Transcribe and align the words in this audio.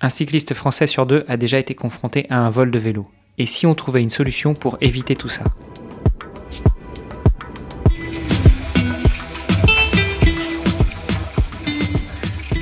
Un 0.00 0.10
cycliste 0.10 0.54
français 0.54 0.86
sur 0.86 1.06
deux 1.06 1.24
a 1.26 1.36
déjà 1.36 1.58
été 1.58 1.74
confronté 1.74 2.26
à 2.30 2.38
un 2.38 2.50
vol 2.50 2.70
de 2.70 2.78
vélo. 2.78 3.10
Et 3.36 3.46
si 3.46 3.66
on 3.66 3.74
trouvait 3.74 4.00
une 4.00 4.10
solution 4.10 4.54
pour 4.54 4.78
éviter 4.80 5.16
tout 5.16 5.28
ça? 5.28 5.42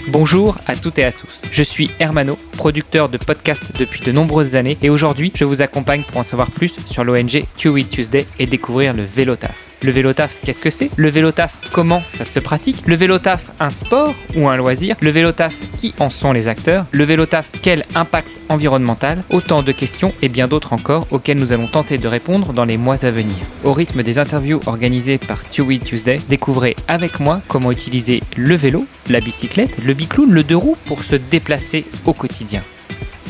Bonjour 0.08 0.56
à 0.66 0.74
toutes 0.74 0.98
et 0.98 1.04
à 1.04 1.12
tous. 1.12 1.42
Je 1.50 1.62
suis 1.62 1.90
Hermano, 1.98 2.38
producteur 2.52 3.10
de 3.10 3.18
podcasts 3.18 3.76
depuis 3.78 4.00
de 4.00 4.12
nombreuses 4.12 4.56
années 4.56 4.78
et 4.80 4.88
aujourd'hui 4.88 5.30
je 5.34 5.44
vous 5.44 5.60
accompagne 5.60 6.04
pour 6.04 6.16
en 6.16 6.22
savoir 6.22 6.50
plus 6.50 6.78
sur 6.86 7.04
l'ONG 7.04 7.44
Two 7.58 7.78
Tuesday 7.80 8.26
et 8.38 8.46
découvrir 8.46 8.94
le 8.94 9.02
vélo 9.02 9.36
taf. 9.36 9.65
Le 9.82 9.92
vélo 9.92 10.12
taf, 10.14 10.34
qu'est-ce 10.44 10.62
que 10.62 10.70
c'est? 10.70 10.90
Le 10.96 11.08
vélo 11.08 11.32
taf, 11.32 11.54
comment 11.70 12.02
ça 12.12 12.24
se 12.24 12.40
pratique? 12.40 12.86
Le 12.86 12.96
vélo 12.96 13.18
taf, 13.18 13.50
un 13.60 13.70
sport 13.70 14.14
ou 14.34 14.48
un 14.48 14.56
loisir? 14.56 14.96
Le 15.02 15.10
vélo 15.10 15.32
taf, 15.32 15.54
qui 15.78 15.94
en 16.00 16.08
sont 16.08 16.32
les 16.32 16.48
acteurs? 16.48 16.86
Le 16.92 17.04
vélo 17.04 17.26
taf, 17.26 17.50
quel 17.62 17.84
impact 17.94 18.28
environnemental? 18.48 19.22
Autant 19.30 19.62
de 19.62 19.72
questions 19.72 20.12
et 20.22 20.28
bien 20.28 20.48
d'autres 20.48 20.72
encore 20.72 21.06
auxquelles 21.10 21.38
nous 21.38 21.52
allons 21.52 21.66
tenter 21.66 21.98
de 21.98 22.08
répondre 22.08 22.52
dans 22.52 22.64
les 22.64 22.78
mois 22.78 23.04
à 23.04 23.10
venir. 23.10 23.36
Au 23.64 23.74
rythme 23.74 24.02
des 24.02 24.18
interviews 24.18 24.60
organisées 24.66 25.18
par 25.18 25.40
Wheel 25.58 25.80
Tuesday, 25.80 26.20
découvrez 26.28 26.74
avec 26.88 27.20
moi 27.20 27.40
comment 27.46 27.70
utiliser 27.70 28.22
le 28.36 28.56
vélo, 28.56 28.86
la 29.10 29.20
bicyclette, 29.20 29.76
le 29.84 29.94
bicloun, 29.94 30.32
le 30.32 30.42
deux 30.42 30.56
roues 30.56 30.76
pour 30.86 31.02
se 31.02 31.16
déplacer 31.16 31.84
au 32.06 32.12
quotidien. 32.12 32.62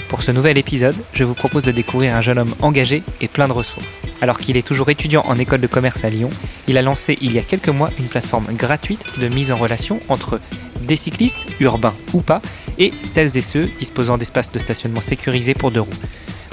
Pour 0.08 0.22
ce 0.22 0.30
nouvel 0.30 0.56
épisode, 0.56 0.94
je 1.14 1.24
vous 1.24 1.34
propose 1.34 1.64
de 1.64 1.72
découvrir 1.72 2.14
un 2.14 2.20
jeune 2.20 2.38
homme 2.38 2.54
engagé 2.60 3.02
et 3.20 3.26
plein 3.26 3.48
de 3.48 3.52
ressources. 3.52 3.86
Alors 4.20 4.38
qu'il 4.38 4.56
est 4.56 4.66
toujours 4.66 4.88
étudiant 4.88 5.24
en 5.26 5.34
école 5.36 5.60
de 5.60 5.66
commerce 5.66 6.04
à 6.04 6.10
Lyon, 6.10 6.30
il 6.68 6.78
a 6.78 6.82
lancé 6.82 7.18
il 7.20 7.32
y 7.32 7.38
a 7.38 7.42
quelques 7.42 7.68
mois 7.68 7.90
une 7.98 8.06
plateforme 8.06 8.46
gratuite 8.52 9.04
de 9.18 9.26
mise 9.26 9.50
en 9.50 9.56
relation 9.56 9.98
entre 10.08 10.40
des 10.82 10.96
cyclistes, 10.96 11.56
urbains 11.58 11.94
ou 12.12 12.20
pas, 12.20 12.40
et 12.78 12.92
celles 13.02 13.36
et 13.36 13.40
ceux 13.40 13.66
disposant 13.78 14.16
d'espaces 14.16 14.52
de 14.52 14.58
stationnement 14.60 15.02
sécurisés 15.02 15.54
pour 15.54 15.72
deux 15.72 15.80
roues. 15.80 15.90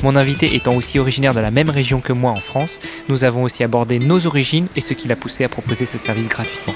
Mon 0.02 0.16
invité 0.16 0.56
étant 0.56 0.76
aussi 0.76 0.98
originaire 0.98 1.34
de 1.34 1.40
la 1.40 1.52
même 1.52 1.70
région 1.70 2.02
que 2.02 2.12
moi 2.12 2.32
en 2.32 2.40
France, 2.40 2.80
nous 3.08 3.24
avons 3.24 3.44
aussi 3.44 3.64
abordé 3.64 4.00
nos 4.00 4.26
origines 4.26 4.68
et 4.76 4.82
ce 4.82 4.94
qui 4.94 5.08
l'a 5.08 5.16
poussé 5.16 5.44
à 5.44 5.50
proposer 5.50 5.86
ce 5.86 5.98
service 5.98 6.28
gratuitement. 6.28 6.74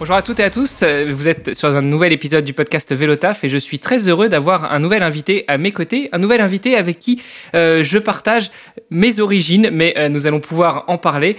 Bonjour 0.00 0.16
à 0.16 0.22
toutes 0.22 0.40
et 0.40 0.44
à 0.44 0.48
tous, 0.48 0.80
euh, 0.82 1.12
vous 1.14 1.28
êtes 1.28 1.52
sur 1.52 1.76
un 1.76 1.82
nouvel 1.82 2.14
épisode 2.14 2.42
du 2.42 2.54
podcast 2.54 2.90
Vélotaf 2.94 3.44
et 3.44 3.50
je 3.50 3.58
suis 3.58 3.78
très 3.78 4.08
heureux 4.08 4.30
d'avoir 4.30 4.72
un 4.72 4.78
nouvel 4.78 5.02
invité 5.02 5.44
à 5.46 5.58
mes 5.58 5.72
côtés, 5.72 6.08
un 6.12 6.18
nouvel 6.18 6.40
invité 6.40 6.74
avec 6.74 6.98
qui 6.98 7.22
euh, 7.54 7.84
je 7.84 7.98
partage 7.98 8.50
mes 8.88 9.20
origines, 9.20 9.68
mais 9.70 9.92
euh, 9.98 10.08
nous 10.08 10.26
allons 10.26 10.40
pouvoir 10.40 10.84
en 10.88 10.96
parler. 10.96 11.36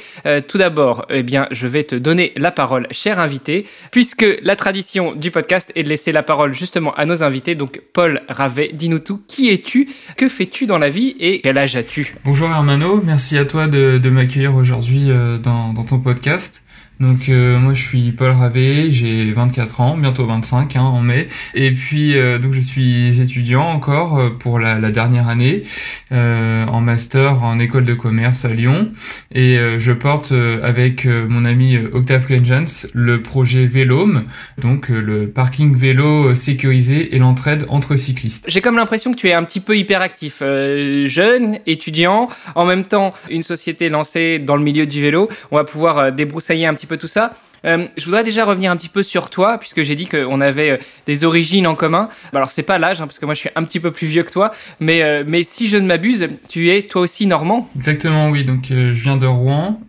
tout 0.47 0.59
d'abord, 0.59 1.07
eh 1.09 1.23
bien, 1.23 1.47
je 1.49 1.65
vais 1.65 1.83
te 1.83 1.95
donner 1.95 2.33
la 2.37 2.51
parole, 2.51 2.85
cher 2.91 3.17
invité, 3.17 3.65
puisque 3.89 4.27
la 4.43 4.55
tradition 4.55 5.15
du 5.15 5.31
podcast 5.31 5.71
est 5.73 5.81
de 5.81 5.89
laisser 5.89 6.11
la 6.11 6.21
parole 6.21 6.53
justement 6.53 6.93
à 6.93 7.07
nos 7.07 7.23
invités. 7.23 7.55
Donc, 7.55 7.81
Paul 7.93 8.21
Ravet, 8.29 8.69
dis-nous 8.73 8.99
tout, 8.99 9.23
qui 9.27 9.49
es-tu, 9.49 9.87
que 10.17 10.29
fais-tu 10.29 10.67
dans 10.67 10.77
la 10.77 10.89
vie 10.89 11.15
et 11.19 11.41
quel 11.41 11.57
âge 11.57 11.75
as-tu? 11.75 12.13
Bonjour 12.23 12.47
Hermano, 12.47 13.01
merci 13.03 13.39
à 13.39 13.45
toi 13.45 13.65
de, 13.65 14.09
m'accueillir 14.11 14.55
aujourd'hui 14.55 15.09
dans, 15.41 15.73
dans 15.73 15.83
ton 15.83 15.97
podcast. 15.97 16.61
Donc 17.01 17.29
euh, 17.29 17.57
moi 17.57 17.73
je 17.73 17.81
suis 17.81 18.11
Paul 18.11 18.29
Ravet, 18.29 18.91
j'ai 18.91 19.31
24 19.31 19.81
ans, 19.81 19.97
bientôt 19.97 20.27
25 20.27 20.75
hein, 20.75 20.81
en 20.81 21.01
mai. 21.01 21.27
Et 21.55 21.71
puis 21.71 22.15
euh, 22.15 22.37
donc 22.37 22.53
je 22.53 22.59
suis 22.59 23.19
étudiant 23.19 23.63
encore 23.63 24.19
euh, 24.19 24.29
pour 24.29 24.59
la, 24.59 24.77
la 24.77 24.91
dernière 24.91 25.27
année 25.27 25.63
en 26.11 26.81
master 26.81 27.43
en 27.43 27.57
école 27.59 27.85
de 27.85 27.93
commerce 27.93 28.43
à 28.43 28.49
Lyon. 28.49 28.91
Et 29.33 29.57
je 29.77 29.93
porte 29.93 30.33
avec 30.61 31.05
mon 31.05 31.45
ami 31.45 31.77
Octave 31.77 32.25
Clengens 32.25 32.87
le 32.93 33.21
projet 33.21 33.65
Vélome, 33.65 34.25
donc 34.57 34.89
le 34.89 35.29
parking 35.29 35.73
vélo 35.73 36.35
sécurisé 36.35 37.15
et 37.15 37.19
l'entraide 37.19 37.65
entre 37.69 37.95
cyclistes. 37.95 38.43
J'ai 38.49 38.59
comme 38.59 38.75
l'impression 38.75 39.13
que 39.13 39.17
tu 39.17 39.29
es 39.29 39.33
un 39.33 39.45
petit 39.45 39.61
peu 39.61 39.77
hyperactif, 39.77 40.39
jeune, 40.41 41.59
étudiant, 41.65 42.27
en 42.55 42.65
même 42.65 42.83
temps 42.83 43.13
une 43.29 43.43
société 43.43 43.87
lancée 43.87 44.37
dans 44.37 44.57
le 44.57 44.63
milieu 44.63 44.85
du 44.85 45.01
vélo. 45.01 45.29
On 45.51 45.55
va 45.55 45.63
pouvoir 45.63 46.11
débroussailler 46.11 46.65
un 46.65 46.73
petit 46.73 46.87
peu 46.87 46.90
tout 46.97 47.07
ça. 47.07 47.33
Euh, 47.65 47.85
je 47.97 48.05
voudrais 48.05 48.23
déjà 48.23 48.45
revenir 48.45 48.71
un 48.71 48.77
petit 48.77 48.89
peu 48.89 49.03
sur 49.03 49.29
toi, 49.29 49.57
puisque 49.57 49.83
j'ai 49.83 49.95
dit 49.95 50.07
qu'on 50.07 50.41
avait 50.41 50.71
euh, 50.71 50.77
des 51.05 51.25
origines 51.25 51.67
en 51.67 51.75
commun. 51.75 52.09
Bah, 52.33 52.39
alors, 52.39 52.51
c'est 52.51 52.63
pas 52.63 52.77
l'âge, 52.77 53.01
hein, 53.01 53.07
parce 53.07 53.19
que 53.19 53.25
moi, 53.25 53.35
je 53.35 53.41
suis 53.41 53.49
un 53.55 53.63
petit 53.63 53.79
peu 53.79 53.91
plus 53.91 54.07
vieux 54.07 54.23
que 54.23 54.31
toi, 54.31 54.51
mais, 54.79 55.03
euh, 55.03 55.23
mais 55.27 55.43
si 55.43 55.67
je 55.67 55.77
ne 55.77 55.85
m'abuse, 55.85 56.27
tu 56.49 56.69
es 56.69 56.83
toi 56.83 57.01
aussi 57.01 57.27
normand? 57.27 57.69
Exactement, 57.75 58.29
oui. 58.29 58.45
Donc, 58.45 58.65
je 58.69 58.91
viens 58.91 59.17
de 59.17 59.27
Rouen. 59.27 59.79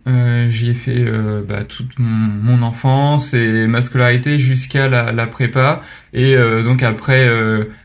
J'y 0.49 0.71
ai 0.71 0.73
fait 0.73 1.05
bah, 1.47 1.63
toute 1.63 1.97
mon, 1.97 2.61
enfance 2.63 3.33
et 3.33 3.67
ma 3.67 3.81
scolarité 3.81 4.37
jusqu'à 4.37 4.87
la, 4.87 5.27
prépa. 5.27 5.81
Et 6.13 6.35
donc, 6.63 6.83
après, 6.83 7.29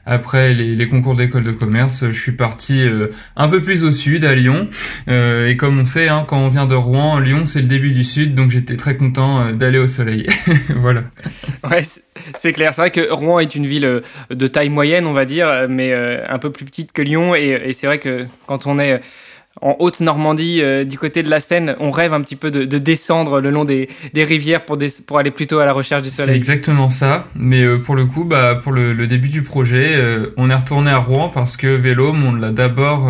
après 0.04 0.54
les, 0.54 0.74
les 0.74 0.88
concours 0.88 1.14
d'école 1.14 1.44
de 1.44 1.52
commerce, 1.52 2.04
je 2.10 2.20
suis 2.20 2.32
parti 2.32 2.82
un 3.36 3.48
peu 3.48 3.60
plus 3.60 3.84
au 3.84 3.90
sud, 3.90 4.24
à 4.24 4.34
Lyon. 4.34 4.68
et 5.08 5.56
comme 5.56 5.78
on 5.78 5.84
sait, 5.84 6.08
hein, 6.08 6.24
quand 6.26 6.38
on 6.38 6.48
vient 6.48 6.66
de 6.66 6.74
Rouen, 6.74 7.18
Lyon, 7.18 7.44
c'est 7.44 7.62
le 7.62 7.68
début 7.68 7.92
du 7.92 8.04
sud, 8.04 8.34
donc 8.34 8.50
j'étais 8.50 8.76
très 8.76 8.96
content 8.96 9.52
d'aller 9.52 9.77
au 9.78 9.86
soleil. 9.86 10.26
voilà. 10.76 11.04
Ouais, 11.68 11.82
c'est 12.36 12.52
clair. 12.52 12.74
C'est 12.74 12.80
vrai 12.80 12.90
que 12.90 13.10
Rouen 13.10 13.38
est 13.38 13.54
une 13.54 13.66
ville 13.66 13.84
euh, 13.84 14.00
de 14.30 14.46
taille 14.46 14.68
moyenne, 14.68 15.06
on 15.06 15.12
va 15.12 15.24
dire, 15.24 15.66
mais 15.68 15.92
euh, 15.92 16.24
un 16.28 16.38
peu 16.38 16.50
plus 16.50 16.64
petite 16.64 16.92
que 16.92 17.02
Lyon. 17.02 17.34
Et, 17.34 17.72
c'est 17.72 17.86
vrai 17.86 17.98
que 17.98 18.26
quand 18.46 18.66
on 18.66 18.78
est 18.78 19.00
en 19.60 19.76
Haute-Normandie, 19.78 20.60
euh, 20.62 20.84
du 20.84 20.98
côté 20.98 21.22
de 21.22 21.30
la 21.30 21.40
Seine, 21.40 21.76
on 21.80 21.90
rêve 21.90 22.14
un 22.14 22.20
petit 22.20 22.36
peu 22.36 22.50
de, 22.50 22.78
descendre 22.78 23.40
le 23.40 23.50
long 23.50 23.64
des, 23.64 23.88
rivières 24.14 24.64
pour, 24.64 24.78
pour 25.06 25.18
aller 25.18 25.30
plutôt 25.30 25.58
à 25.58 25.64
la 25.64 25.72
recherche 25.72 26.02
du 26.02 26.10
soleil. 26.10 26.30
C'est 26.30 26.36
exactement 26.36 26.88
ça. 26.88 27.26
Mais 27.34 27.64
pour 27.78 27.96
le 27.96 28.04
coup, 28.04 28.24
bah, 28.24 28.54
pour 28.62 28.72
le, 28.72 29.06
début 29.06 29.28
du 29.28 29.42
projet, 29.42 29.98
on 30.36 30.50
est 30.50 30.54
retourné 30.54 30.90
à 30.90 30.98
Rouen 30.98 31.28
parce 31.28 31.56
que 31.56 31.66
vélo, 31.66 32.12
on 32.14 32.34
l'a 32.34 32.50
d'abord 32.50 33.08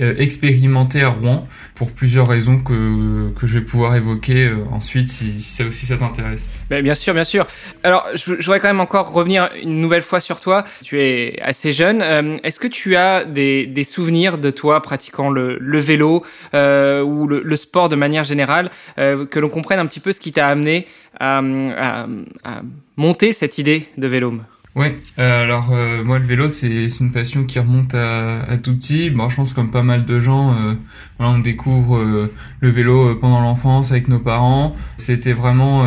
euh, 0.00 0.14
expérimenté 0.16 1.02
à 1.02 1.10
Rouen 1.10 1.46
pour 1.74 1.92
plusieurs 1.92 2.26
raisons 2.26 2.58
que, 2.58 3.28
que 3.38 3.46
je 3.46 3.58
vais 3.58 3.64
pouvoir 3.64 3.94
évoquer 3.96 4.46
euh, 4.46 4.64
ensuite 4.72 5.08
si, 5.08 5.42
ça 5.42 5.66
aussi 5.66 5.84
ça 5.84 5.98
t'intéresse. 5.98 6.48
Ben, 6.70 6.82
bien 6.82 6.94
sûr, 6.94 7.12
bien 7.12 7.24
sûr. 7.24 7.46
Alors, 7.82 8.06
je, 8.14 8.32
voudrais 8.32 8.60
quand 8.60 8.68
même 8.68 8.80
encore 8.80 9.12
revenir 9.12 9.50
une 9.62 9.78
nouvelle 9.78 10.00
fois 10.00 10.20
sur 10.20 10.40
toi. 10.40 10.64
Tu 10.82 10.98
es 11.02 11.38
assez 11.42 11.72
jeune. 11.72 12.00
Euh, 12.00 12.38
est-ce 12.44 12.58
que 12.58 12.66
tu 12.66 12.96
as 12.96 13.26
des, 13.26 13.66
des, 13.66 13.84
souvenirs 13.84 14.38
de 14.38 14.50
toi 14.50 14.80
pratiquant 14.80 15.28
le, 15.28 15.58
le 15.70 15.78
vélo 15.78 16.24
ou 16.52 17.26
le, 17.26 17.56
sport 17.56 17.88
de 17.88 17.96
manière 17.96 18.24
générale, 18.24 18.70
que 18.96 19.38
l'on 19.38 19.48
comprenne 19.48 19.78
un 19.78 19.86
petit 19.86 20.00
peu 20.00 20.12
ce 20.12 20.20
qui 20.20 20.32
t'a 20.32 20.48
amené 20.48 20.86
à, 21.18 21.42
monter 22.96 23.32
cette 23.32 23.58
idée 23.58 23.88
de 23.96 24.06
vélo 24.06 24.32
Ouais, 24.76 24.96
euh, 25.18 25.42
alors 25.42 25.70
euh, 25.72 26.04
moi 26.04 26.20
le 26.20 26.24
vélo 26.24 26.48
c'est 26.48 26.86
une 27.00 27.10
passion 27.10 27.44
qui 27.44 27.58
remonte 27.58 27.92
à, 27.94 28.42
à, 28.42 28.56
tout 28.56 28.76
petit. 28.76 29.10
Bon, 29.10 29.28
je 29.28 29.34
pense 29.34 29.52
comme 29.52 29.72
pas 29.72 29.82
mal 29.82 30.04
de 30.04 30.20
gens, 30.20 30.54
euh, 30.54 30.74
on 31.28 31.38
découvre 31.38 31.98
euh, 31.98 32.32
le 32.60 32.70
vélo 32.70 33.14
pendant 33.16 33.40
l'enfance 33.40 33.90
avec 33.90 34.08
nos 34.08 34.18
parents. 34.18 34.74
C'était 34.96 35.32
vraiment 35.32 35.84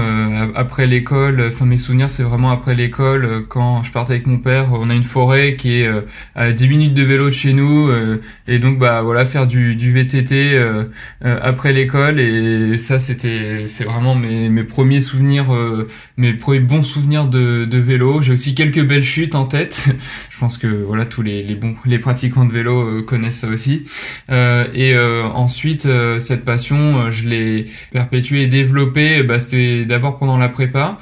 après 0.56 0.88
l'école. 0.88 1.44
Enfin 1.48 1.66
mes 1.66 1.78
souvenirs 1.78 2.10
c'est 2.10 2.24
vraiment 2.24 2.50
après 2.52 2.76
l'école 2.76 3.46
quand 3.48 3.84
je 3.84 3.92
partais 3.92 4.14
avec 4.14 4.28
mon 4.28 4.38
père. 4.38 4.68
On 4.74 4.90
a 4.90 4.96
une 4.96 5.04
forêt 5.04 5.56
qui 5.56 5.82
est 5.82 5.90
à 6.36 6.52
10 6.52 6.68
minutes 6.68 6.94
de 6.94 7.04
vélo 7.04 7.28
de 7.28 7.32
chez 7.32 7.54
nous 7.54 7.92
et 8.48 8.58
donc 8.58 8.80
bah 8.80 9.04
voilà 9.04 9.26
faire 9.26 9.46
du, 9.46 9.76
du 9.76 9.92
VTT 9.92 10.60
après 11.22 11.74
l'école 11.74 12.20
et 12.20 12.78
ça 12.78 12.98
c'était 12.98 13.68
c'est 13.68 13.84
vraiment 13.84 14.16
mes, 14.16 14.50
mes 14.50 14.64
premiers 14.64 15.02
souvenirs, 15.02 15.46
mes 16.18 16.34
premiers 16.34 16.60
bons 16.60 16.84
souvenirs 16.84 17.28
de, 17.28 17.66
de 17.66 17.78
vélo. 17.78 18.22
J'ai 18.22 18.34
aussi 18.34 18.56
quelques 18.56 18.84
belles 18.84 19.04
chutes 19.04 19.36
en 19.36 19.46
tête. 19.46 19.86
Je 20.44 20.48
pense 20.48 20.58
que 20.58 20.68
voilà 20.68 21.06
tous 21.06 21.22
les, 21.22 21.42
les 21.42 21.56
bons 21.56 21.74
les 21.86 22.00
pratiquants 22.00 22.44
de 22.44 22.52
vélo 22.52 22.82
euh, 22.82 23.02
connaissent 23.02 23.40
ça 23.40 23.48
aussi. 23.48 23.86
Euh, 24.30 24.68
et 24.74 24.94
euh, 24.94 25.24
ensuite 25.24 25.88
cette 26.20 26.44
passion, 26.44 27.10
je 27.12 27.30
l'ai 27.30 27.66
perpétuée 27.94 28.42
et 28.44 28.48
développée. 28.48 29.24
Bah, 29.24 29.40
c'était 29.40 29.86
d'abord 29.86 30.20
pendant 30.20 30.38
la 30.38 30.50
prépa 30.50 30.98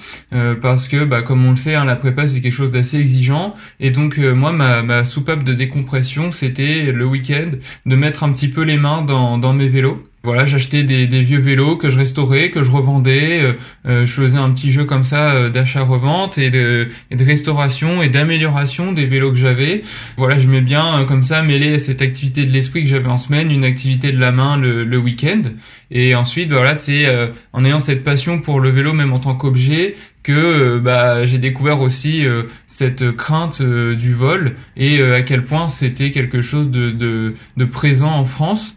parce 0.61 0.87
que 0.87 1.05
bah, 1.05 1.23
comme 1.23 1.43
on 1.43 1.49
le 1.49 1.57
sait, 1.57 1.73
hein, 1.73 1.85
la 1.85 1.95
prépa 1.95 2.27
c'est 2.27 2.41
quelque 2.41 2.53
chose 2.53 2.69
d'assez 2.69 2.99
exigeant. 2.99 3.55
Et 3.79 3.89
donc 3.89 4.19
moi 4.19 4.51
ma, 4.51 4.83
ma 4.83 5.05
soupape 5.05 5.43
de 5.43 5.55
décompression 5.55 6.31
c'était 6.31 6.91
le 6.91 7.05
week-end 7.07 7.49
de 7.87 7.95
mettre 7.95 8.23
un 8.23 8.31
petit 8.31 8.49
peu 8.49 8.61
les 8.61 8.77
mains 8.77 9.01
dans, 9.01 9.39
dans 9.39 9.53
mes 9.53 9.69
vélos. 9.69 10.03
Voilà, 10.23 10.45
j'achetais 10.45 10.83
des, 10.83 11.23
vieux 11.23 11.39
vélos 11.39 11.77
que 11.77 11.89
je 11.89 11.97
restaurais, 11.97 12.51
que 12.51 12.63
je 12.63 12.69
revendais. 12.69 13.41
Euh, 13.41 13.53
euh, 13.87 14.05
je 14.05 14.11
faisais 14.11 14.37
un 14.37 14.51
petit 14.51 14.69
jeu 14.69 14.85
comme 14.85 15.01
ça 15.01 15.31
euh, 15.31 15.49
d'achat-revente 15.49 16.37
et 16.37 16.51
de, 16.51 16.89
et 17.09 17.15
de 17.15 17.25
restauration 17.25 18.03
et 18.03 18.09
d'amélioration 18.09 18.91
des 18.91 19.07
vélos 19.07 19.31
que 19.31 19.39
j'avais. 19.39 19.81
Voilà, 20.17 20.37
mets 20.45 20.61
bien 20.61 21.05
comme 21.07 21.23
ça 21.23 21.41
mêler 21.41 21.79
cette 21.79 22.03
activité 22.03 22.45
de 22.45 22.51
l'esprit 22.51 22.83
que 22.83 22.89
j'avais 22.89 23.07
en 23.07 23.17
semaine, 23.17 23.49
une 23.49 23.63
activité 23.63 24.11
de 24.11 24.19
la 24.19 24.31
main 24.31 24.57
le, 24.57 24.83
le 24.83 24.97
week-end. 24.99 25.41
Et 25.89 26.13
ensuite, 26.13 26.51
voilà, 26.51 26.75
c'est 26.75 27.05
en 27.51 27.65
ayant 27.65 27.79
cette 27.79 28.03
passion 28.03 28.39
pour 28.39 28.61
le 28.61 28.69
vélo, 28.69 28.93
même 28.93 29.11
en 29.11 29.19
tant 29.19 29.35
qu'objet, 29.35 29.95
que 30.23 30.77
bah 30.79 31.25
j'ai 31.25 31.37
découvert 31.37 31.81
aussi 31.81 32.25
cette 32.67 33.11
crainte 33.11 33.61
du 33.61 34.13
vol 34.13 34.55
et 34.77 35.01
à 35.01 35.21
quel 35.23 35.43
point 35.43 35.67
c'était 35.67 36.11
quelque 36.11 36.41
chose 36.41 36.69
de, 36.69 36.91
de, 36.91 37.33
de 37.57 37.65
présent 37.65 38.11
en 38.11 38.25
France 38.25 38.75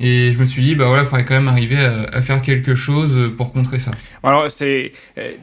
et 0.00 0.32
je 0.32 0.38
me 0.38 0.44
suis 0.44 0.62
dit 0.62 0.74
bah 0.74 0.86
voilà 0.86 1.02
il 1.02 1.06
faudrait 1.06 1.24
quand 1.24 1.34
même 1.34 1.48
arriver 1.48 1.76
à, 1.78 2.06
à 2.12 2.22
faire 2.22 2.40
quelque 2.40 2.74
chose 2.74 3.32
pour 3.36 3.52
contrer 3.52 3.78
ça. 3.78 3.90
Alors 4.22 4.50
c'est 4.50 4.92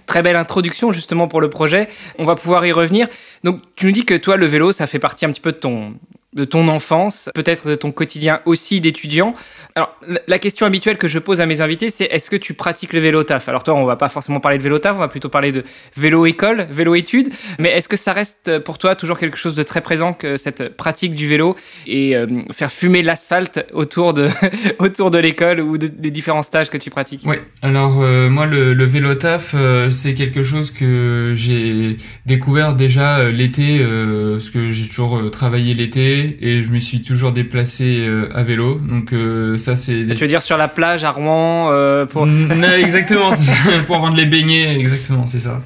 très 0.08 0.24
belle 0.24 0.36
introduction 0.36 0.92
justement 0.92 1.28
pour 1.28 1.40
le 1.42 1.50
projet. 1.50 1.88
On 2.18 2.26
va 2.26 2.36
pouvoir 2.36 2.66
y 2.66 2.72
revenir. 2.72 3.08
Donc 3.44 3.62
tu 3.76 3.86
nous 3.86 3.92
dis 3.92 4.06
que 4.06 4.16
toi 4.16 4.38
le 4.38 4.46
vélo 4.46 4.72
ça 4.72 4.88
fait 4.88 5.00
partie 5.00 5.26
un 5.26 5.32
petit 5.32 5.42
peu 5.42 5.52
de 5.52 5.58
ton 5.58 5.94
de 6.36 6.46
ton 6.46 6.68
enfance, 6.68 7.30
peut-être 7.36 7.68
de 7.68 7.76
ton 7.76 7.92
quotidien 7.92 8.42
aussi 8.46 8.82
d'étudiant. 8.82 9.34
Alors, 9.76 9.96
la 10.28 10.40
question 10.40 10.66
habituelle 10.66 10.98
que 10.98 11.08
je 11.08 11.20
pose 11.20 11.42
à 11.42 11.46
mes 11.46 11.62
invités, 11.62 11.90
c'est 11.90 12.06
est-ce 12.06 12.30
que 12.30 12.36
tu 12.36 12.54
pratiques 12.54 12.94
le 12.94 13.00
vélo 13.00 13.24
taf? 13.24 13.50
Alors 13.50 13.64
toi, 13.64 13.74
on 13.76 13.86
va 13.86 13.96
pas 13.96 14.10
forcément 14.10 14.40
parler 14.40 14.58
de 14.58 14.64
vélo 14.64 14.80
taf, 14.80 14.96
on 14.96 15.00
va 15.00 15.08
plutôt 15.08 15.30
parler 15.30 15.52
de 15.52 15.64
vélo 15.96 16.26
école, 16.26 16.68
vélo 16.70 16.96
études. 16.96 17.30
Mais 17.60 17.70
est-ce 17.70 17.90
que 17.90 17.98
ça 17.98 18.14
reste 18.14 18.60
pour 18.60 18.78
toi 18.78 18.96
toujours 18.96 19.18
quelque 19.18 19.38
chose 19.38 19.56
de 19.56 19.64
très 19.64 19.82
présent 19.82 20.14
que 20.14 20.38
cette 20.38 20.76
pratique 20.76 21.16
du 21.16 21.28
vélo 21.28 21.56
et 21.88 22.16
euh, 22.16 22.28
faire 22.52 22.72
fumer 22.72 23.02
l'asphalte 23.02 23.66
autour 23.74 24.14
de 24.14 24.28
autour 24.80 25.12
de 25.12 25.18
l'école 25.18 25.60
ou 25.60 25.78
des 25.78 26.12
différents 26.12 26.44
stages 26.44 26.70
que 26.70 26.78
tu 26.78 26.90
pratiques? 26.90 27.22
Oui. 27.26 27.38
Alors 27.62 28.02
euh, 28.02 28.30
moi, 28.30 28.46
le, 28.46 28.74
le, 28.74 28.86
vélo 28.86 29.16
taf, 29.16 29.54
euh, 29.56 29.90
c'est 29.90 30.14
quelque 30.14 30.44
chose 30.44 30.72
que 30.72 31.34
j'ai 31.36 31.98
découvert 32.26 32.76
déjà 32.76 33.30
l'été, 33.30 33.80
parce 34.34 34.50
que 34.50 34.72
j'ai 34.72 34.88
toujours 34.88 35.32
travaillé 35.32 35.74
l'été 35.74 36.23
et 36.42 36.62
je 36.62 36.72
me 36.72 36.80
suis 36.80 37.02
toujours 37.02 37.32
déplacé 37.32 38.08
à 38.34 38.44
vélo. 38.44 38.80
Donc 38.80 39.14
ça 39.58 39.76
c'est. 39.76 40.06
Tu 40.06 40.16
veux 40.16 40.28
dire 40.28 40.42
sur 40.42 40.58
la 40.58 40.68
plage 40.68 41.04
à 41.04 41.12
Rouen 41.12 41.70
euh, 41.72 42.06
pour. 42.06 42.26
non, 42.26 42.74
exactement, 42.78 43.32
pour 43.88 44.00
vendre 44.00 44.18
les 44.18 44.26
beignets, 44.26 44.78
exactement, 44.80 45.26
c'est 45.26 45.40
ça. 45.40 45.62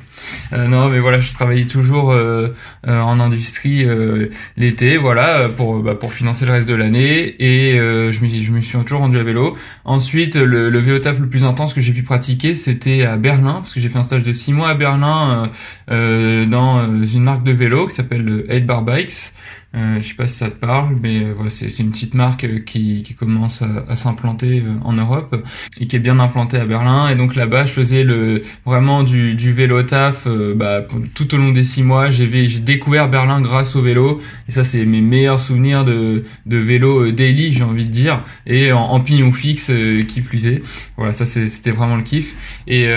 Euh, 0.54 0.68
non, 0.68 0.89
mais 0.89 1.00
voilà, 1.00 1.19
je 1.19 1.31
travaillais 1.33 1.65
toujours 1.65 2.12
euh, 2.12 2.50
euh 2.88 3.00
en 3.00 3.19
industrie 3.19 3.86
euh, 3.86 4.27
l'été, 4.57 4.98
voilà, 4.98 5.48
pour 5.56 5.80
bah, 5.80 5.95
pour 5.95 6.13
financer 6.13 6.45
le 6.45 6.51
reste 6.51 6.68
de 6.68 6.75
l'année, 6.75 7.36
et 7.39 7.77
je 7.77 8.21
me 8.21 8.27
je 8.27 8.51
me 8.51 8.62
suis 8.62 8.77
toujours 8.80 9.00
rendu 9.00 9.18
à 9.18 9.24
vélo. 9.24 9.57
Ensuite, 9.86 10.36
le, 10.36 10.69
le 10.69 10.80
vélo 10.80 11.00
taf 11.00 11.19
le 11.19 11.27
plus 11.27 11.44
intense 11.44 11.74
que 11.74 11.81
j'ai 11.81 11.94
pu 11.94 12.03
pratiquer, 12.03 12.53
c'était 12.53 13.03
à 13.03 13.18
Berlin, 13.18 13.56
parce 13.56 13.74
que 13.74 13.80
j'ai 13.80 13.89
fait 13.89 14.00
un 14.00 14.03
stage 14.03 14.24
de 14.24 14.33
six 14.33 14.53
mois 14.53 14.69
à 14.69 14.75
Berlin 14.75 15.50
dans 15.89 17.03
une 17.06 17.24
marque 17.24 17.44
de 17.44 17.51
vélo 17.51 17.88
qui 17.88 17.95
s'appelle 17.95 18.45
8 18.50 18.65
Bar 18.65 18.83
Bikes. 18.83 19.33
Euh, 19.75 19.99
je 19.99 20.07
sais 20.07 20.15
pas 20.15 20.27
si 20.27 20.37
ça 20.37 20.49
te 20.49 20.55
parle, 20.55 20.95
mais 21.01 21.21
euh, 21.23 21.33
voilà, 21.35 21.49
c'est 21.49 21.79
une 21.79 21.91
petite 21.91 22.13
marque 22.13 22.45
euh, 22.45 22.59
qui, 22.59 23.03
qui 23.03 23.13
commence 23.13 23.61
à, 23.61 23.67
à 23.89 23.95
s'implanter 23.97 24.63
euh, 24.65 24.73
en 24.83 24.93
Europe 24.93 25.35
et 25.79 25.87
qui 25.87 25.97
est 25.97 25.99
bien 25.99 26.19
implantée 26.19 26.57
à 26.57 26.65
Berlin. 26.65 27.09
Et 27.09 27.15
donc 27.15 27.35
là-bas, 27.35 27.65
je 27.65 27.73
faisais 27.73 28.05
le 28.05 28.41
vraiment 28.65 29.03
du, 29.03 29.35
du 29.35 29.51
vélo 29.51 29.83
taf 29.83 30.25
bah, 30.55 30.87
tout 31.13 31.35
au 31.35 31.37
long 31.37 31.51
des 31.51 31.65
six 31.65 31.83
mois. 31.83 32.09
J'ai 32.09 32.27
découvert 32.61 33.09
Berlin 33.09 33.41
grâce 33.41 33.75
au 33.75 33.81
vélo. 33.81 34.21
Et 34.47 34.51
ça, 34.51 34.63
c'est 34.63 34.85
mes 34.85 35.01
meilleurs 35.01 35.39
souvenirs 35.39 35.83
de, 35.83 36.23
de 36.45 36.57
vélo 36.57 37.11
daily, 37.11 37.51
j'ai 37.51 37.63
envie 37.63 37.85
de 37.85 37.91
dire, 37.91 38.21
et 38.45 38.71
en, 38.71 38.79
en 38.79 38.99
pignon 39.01 39.33
fixe 39.33 39.71
qui 40.07 40.21
plus 40.21 40.47
est. 40.47 40.61
Voilà, 40.95 41.11
ça 41.11 41.25
c'était 41.25 41.71
vraiment 41.71 41.97
le 41.97 42.03
kiff. 42.03 42.61
Et 42.67 42.87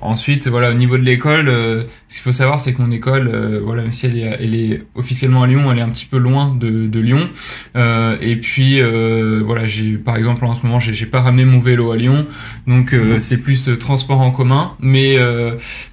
ensuite, 0.00 0.48
voilà, 0.48 0.70
au 0.70 0.74
niveau 0.74 0.96
de 0.96 1.02
l'école, 1.02 1.52
ce 2.08 2.16
qu'il 2.16 2.22
faut 2.22 2.32
savoir, 2.32 2.60
c'est 2.60 2.72
que 2.72 2.82
mon 2.82 2.90
école, 2.90 3.30
voilà, 3.64 3.82
même 3.82 3.92
si 3.92 4.06
elle 4.06 4.18
est, 4.18 4.38
elle 4.40 4.54
est 4.54 4.82
officiellement 4.94 5.42
à 5.42 5.46
Lyon, 5.46 5.70
elle 5.70 5.78
est 5.78 5.82
un 5.82 5.90
petit 5.90 6.06
peu 6.06 6.18
loin 6.18 6.54
de, 6.58 6.86
de 6.86 7.00
Lyon. 7.00 7.28
Euh, 7.76 8.16
et 8.20 8.36
puis 8.36 8.80
euh, 8.80 9.42
voilà, 9.44 9.66
j'ai 9.66 9.96
par 9.96 10.16
exemple 10.16 10.44
en 10.44 10.54
ce 10.54 10.64
moment, 10.66 10.78
j'ai 10.78 11.06
pas 11.06 11.20
ramené 11.20 11.44
mon 11.44 11.58
vélo 11.58 11.92
à 11.92 11.96
Lyon, 11.96 12.26
donc 12.66 12.92
euh, 12.92 13.18
c'est 13.18 13.38
plus 13.38 13.70
transport 13.78 14.20
en 14.20 14.30
commun. 14.30 14.72
Mais 14.80 15.18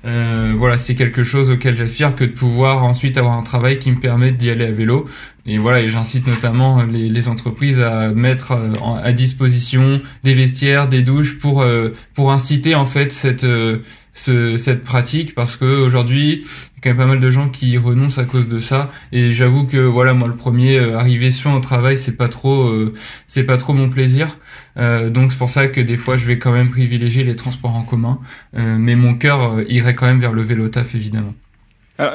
voilà, 0.04 0.78
c'est 0.78 0.96
quelque 0.96 1.24
chose 1.24 1.52
auquel 1.52 1.78
j'aspire 1.78 2.16
que 2.16 2.24
de 2.24 2.32
pouvoir 2.32 2.84
ensuite 2.84 3.18
avoir 3.18 3.38
un 3.38 3.44
travail 3.44 3.78
qui 3.78 3.92
me 3.92 4.00
permette 4.00 4.38
d'y 4.38 4.50
aller 4.50 4.66
à 4.66 4.72
vélo. 4.72 5.06
Et 5.48 5.60
voilà, 5.60 5.82
et 5.82 5.90
j'incite 5.90 6.26
notamment 6.26 6.84
les, 6.84 7.08
les, 7.08 7.28
entreprises 7.28 7.80
à 7.80 8.12
mettre 8.12 8.58
à 9.04 9.12
disposition 9.12 10.02
des 10.24 10.34
vestiaires, 10.34 10.88
des 10.90 11.04
douches 11.04 11.38
pour 11.38 11.64
pour 12.16 12.32
inciter 12.32 12.74
en 12.74 12.86
fait 12.86 13.12
cette 13.12 13.46
ce, 14.16 14.58
cette 14.58 14.84
pratique 14.84 15.36
parce 15.36 15.58
que 15.58 15.66
aujourd'hui 15.66 16.42
il 16.42 16.42
y 16.42 16.46
a 16.46 16.82
quand 16.82 16.90
même 16.90 16.98
pas 16.98 17.06
mal 17.06 17.20
de 17.20 17.30
gens 17.30 17.50
qui 17.50 17.78
renoncent 17.78 18.18
à 18.18 18.24
cause 18.24 18.48
de 18.48 18.60
ça. 18.60 18.92
Et 19.12 19.32
j'avoue 19.32 19.66
que 19.66 19.78
voilà 19.78 20.14
moi 20.14 20.28
le 20.28 20.36
premier 20.36 20.80
euh, 20.80 20.98
arrivé 20.98 21.30
sur 21.30 21.52
un 21.52 21.62
travail 21.62 21.98
c'est 21.98 22.18
pas 22.18 22.30
trop 22.30 22.64
euh, 22.64 22.94
c'est 23.28 23.44
pas 23.44 23.58
trop 23.58 23.74
mon 23.74 23.90
plaisir. 23.90 24.40
Euh, 24.78 25.10
donc 25.10 25.32
c'est 25.32 25.38
pour 25.38 25.50
ça 25.50 25.68
que 25.68 25.82
des 25.82 25.98
fois 25.98 26.18
je 26.18 26.26
vais 26.26 26.40
quand 26.40 26.52
même 26.52 26.72
privilégier 26.72 27.24
les 27.24 27.36
transports 27.36 27.76
en 27.76 27.84
commun. 27.84 28.20
Mais 28.54 28.96
mon 28.96 29.14
cœur 29.16 29.62
irait 29.68 29.94
quand 29.94 30.08
même 30.08 30.20
vers 30.20 30.34
le 30.34 30.42
vélo 30.42 30.70
taf 30.70 30.96
évidemment 30.96 31.34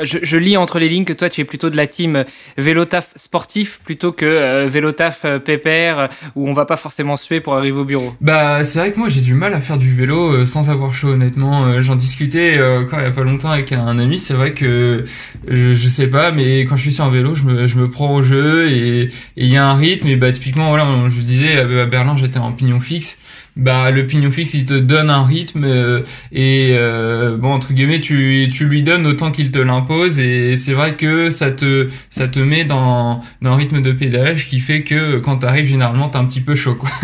je, 0.02 0.36
lis 0.36 0.56
entre 0.56 0.78
les 0.78 0.88
lignes 0.88 1.04
que 1.04 1.12
toi, 1.12 1.28
tu 1.28 1.40
es 1.40 1.44
plutôt 1.44 1.70
de 1.70 1.76
la 1.76 1.86
team 1.86 2.24
vélotaf 2.56 3.08
sportif 3.16 3.80
plutôt 3.84 4.12
que 4.12 4.26
euh, 4.26 4.66
vélotaf 4.68 5.22
euh, 5.24 5.38
pépère 5.38 5.98
euh, 5.98 6.06
où 6.34 6.48
on 6.48 6.52
va 6.52 6.64
pas 6.64 6.76
forcément 6.76 7.16
suer 7.16 7.40
pour 7.40 7.56
arriver 7.56 7.78
au 7.78 7.84
bureau. 7.84 8.14
Bah, 8.20 8.62
c'est 8.64 8.78
vrai 8.78 8.92
que 8.92 8.98
moi, 8.98 9.08
j'ai 9.08 9.20
du 9.20 9.34
mal 9.34 9.54
à 9.54 9.60
faire 9.60 9.78
du 9.78 9.94
vélo 9.94 10.44
sans 10.46 10.70
avoir 10.70 10.94
chaud, 10.94 11.08
honnêtement. 11.08 11.80
J'en 11.80 11.96
discutais 11.96 12.58
quand 12.90 12.98
il 12.98 13.04
y 13.04 13.06
a 13.06 13.10
pas 13.10 13.22
longtemps 13.22 13.50
avec 13.50 13.72
un 13.72 13.98
ami. 13.98 14.18
C'est 14.18 14.34
vrai 14.34 14.52
que 14.52 15.04
je, 15.48 15.88
sais 15.88 16.08
pas, 16.08 16.30
mais 16.30 16.60
quand 16.60 16.76
je 16.76 16.82
suis 16.82 16.92
sur 16.92 17.04
un 17.04 17.10
vélo, 17.10 17.34
je 17.34 17.44
me, 17.44 17.66
je 17.66 17.78
me 17.78 17.88
prends 17.88 18.14
au 18.14 18.22
jeu 18.22 18.70
et 18.70 19.10
il 19.36 19.46
y 19.46 19.56
a 19.56 19.66
un 19.66 19.74
rythme. 19.74 20.08
Et 20.08 20.16
bah, 20.16 20.32
typiquement, 20.32 20.68
voilà, 20.68 20.86
je 21.08 21.20
disais 21.20 21.58
à 21.58 21.86
Berlin, 21.86 22.16
j'étais 22.16 22.38
en 22.38 22.52
pignon 22.52 22.80
fixe 22.80 23.18
bah 23.60 23.90
le 23.90 24.06
pignon 24.06 24.30
fixe 24.30 24.54
il 24.54 24.64
te 24.64 24.74
donne 24.74 25.10
un 25.10 25.22
rythme 25.22 25.64
euh, 25.64 26.00
et 26.32 26.70
euh, 26.72 27.36
bon 27.36 27.52
entre 27.52 27.74
guillemets 27.74 28.00
tu 28.00 28.48
tu 28.52 28.64
lui 28.64 28.82
donnes 28.82 29.06
autant 29.06 29.30
qu'il 29.30 29.50
te 29.50 29.58
l'impose 29.58 30.18
et 30.18 30.56
c'est 30.56 30.72
vrai 30.72 30.94
que 30.96 31.28
ça 31.28 31.52
te 31.52 31.88
ça 32.08 32.26
te 32.26 32.40
met 32.40 32.64
dans 32.64 33.22
dans 33.42 33.52
un 33.52 33.56
rythme 33.56 33.82
de 33.82 33.92
pédalage 33.92 34.48
qui 34.48 34.60
fait 34.60 34.82
que 34.82 35.18
quand 35.18 35.36
t'arrives 35.38 35.66
généralement 35.66 36.08
t'es 36.08 36.16
un 36.16 36.24
petit 36.24 36.40
peu 36.40 36.54
chaud 36.54 36.74
quoi. 36.74 36.88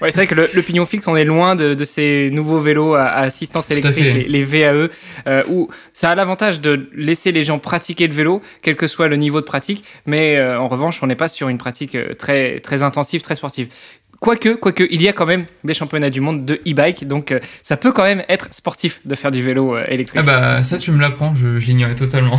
Ouais, 0.00 0.10
c'est 0.10 0.24
vrai 0.24 0.26
que 0.26 0.34
le, 0.34 0.62
pignon 0.62 0.86
fixe, 0.86 1.06
on 1.08 1.16
est 1.16 1.24
loin 1.24 1.54
de, 1.54 1.74
de 1.74 1.84
ces 1.84 2.30
nouveaux 2.30 2.58
vélos 2.58 2.94
à, 2.94 3.06
assistance 3.08 3.70
électrique, 3.70 4.26
les, 4.26 4.44
VAE, 4.44 4.88
euh, 5.26 5.42
où 5.48 5.68
ça 5.92 6.10
a 6.10 6.14
l'avantage 6.14 6.60
de 6.60 6.88
laisser 6.94 7.32
les 7.32 7.42
gens 7.42 7.58
pratiquer 7.58 8.06
le 8.06 8.14
vélo, 8.14 8.40
quel 8.62 8.76
que 8.76 8.86
soit 8.86 9.08
le 9.08 9.16
niveau 9.16 9.40
de 9.40 9.44
pratique, 9.44 9.84
mais 10.06 10.40
en 10.40 10.68
revanche, 10.68 11.02
on 11.02 11.06
n'est 11.06 11.16
pas 11.16 11.28
sur 11.28 11.48
une 11.48 11.58
pratique 11.58 11.96
très, 12.16 12.60
très 12.60 12.82
intensive, 12.82 13.20
très 13.20 13.34
sportive. 13.34 13.68
Quoique, 14.20 14.56
quoique, 14.56 14.84
il 14.90 15.00
y 15.00 15.06
a 15.06 15.12
quand 15.12 15.26
même 15.26 15.46
des 15.62 15.74
championnats 15.74 16.10
du 16.10 16.20
monde 16.20 16.44
de 16.44 16.60
e-bike, 16.66 17.06
donc 17.06 17.30
euh, 17.30 17.38
ça 17.62 17.76
peut 17.76 17.92
quand 17.92 18.02
même 18.02 18.24
être 18.28 18.52
sportif 18.52 19.00
de 19.04 19.14
faire 19.14 19.30
du 19.30 19.42
vélo 19.42 19.76
euh, 19.76 19.84
électrique. 19.86 20.20
Ah 20.24 20.56
bah 20.56 20.62
ça 20.64 20.76
tu 20.76 20.90
me 20.90 21.00
l'apprends, 21.00 21.36
je, 21.36 21.58
je 21.58 21.66
l'ignorais 21.66 21.94
totalement. 21.94 22.36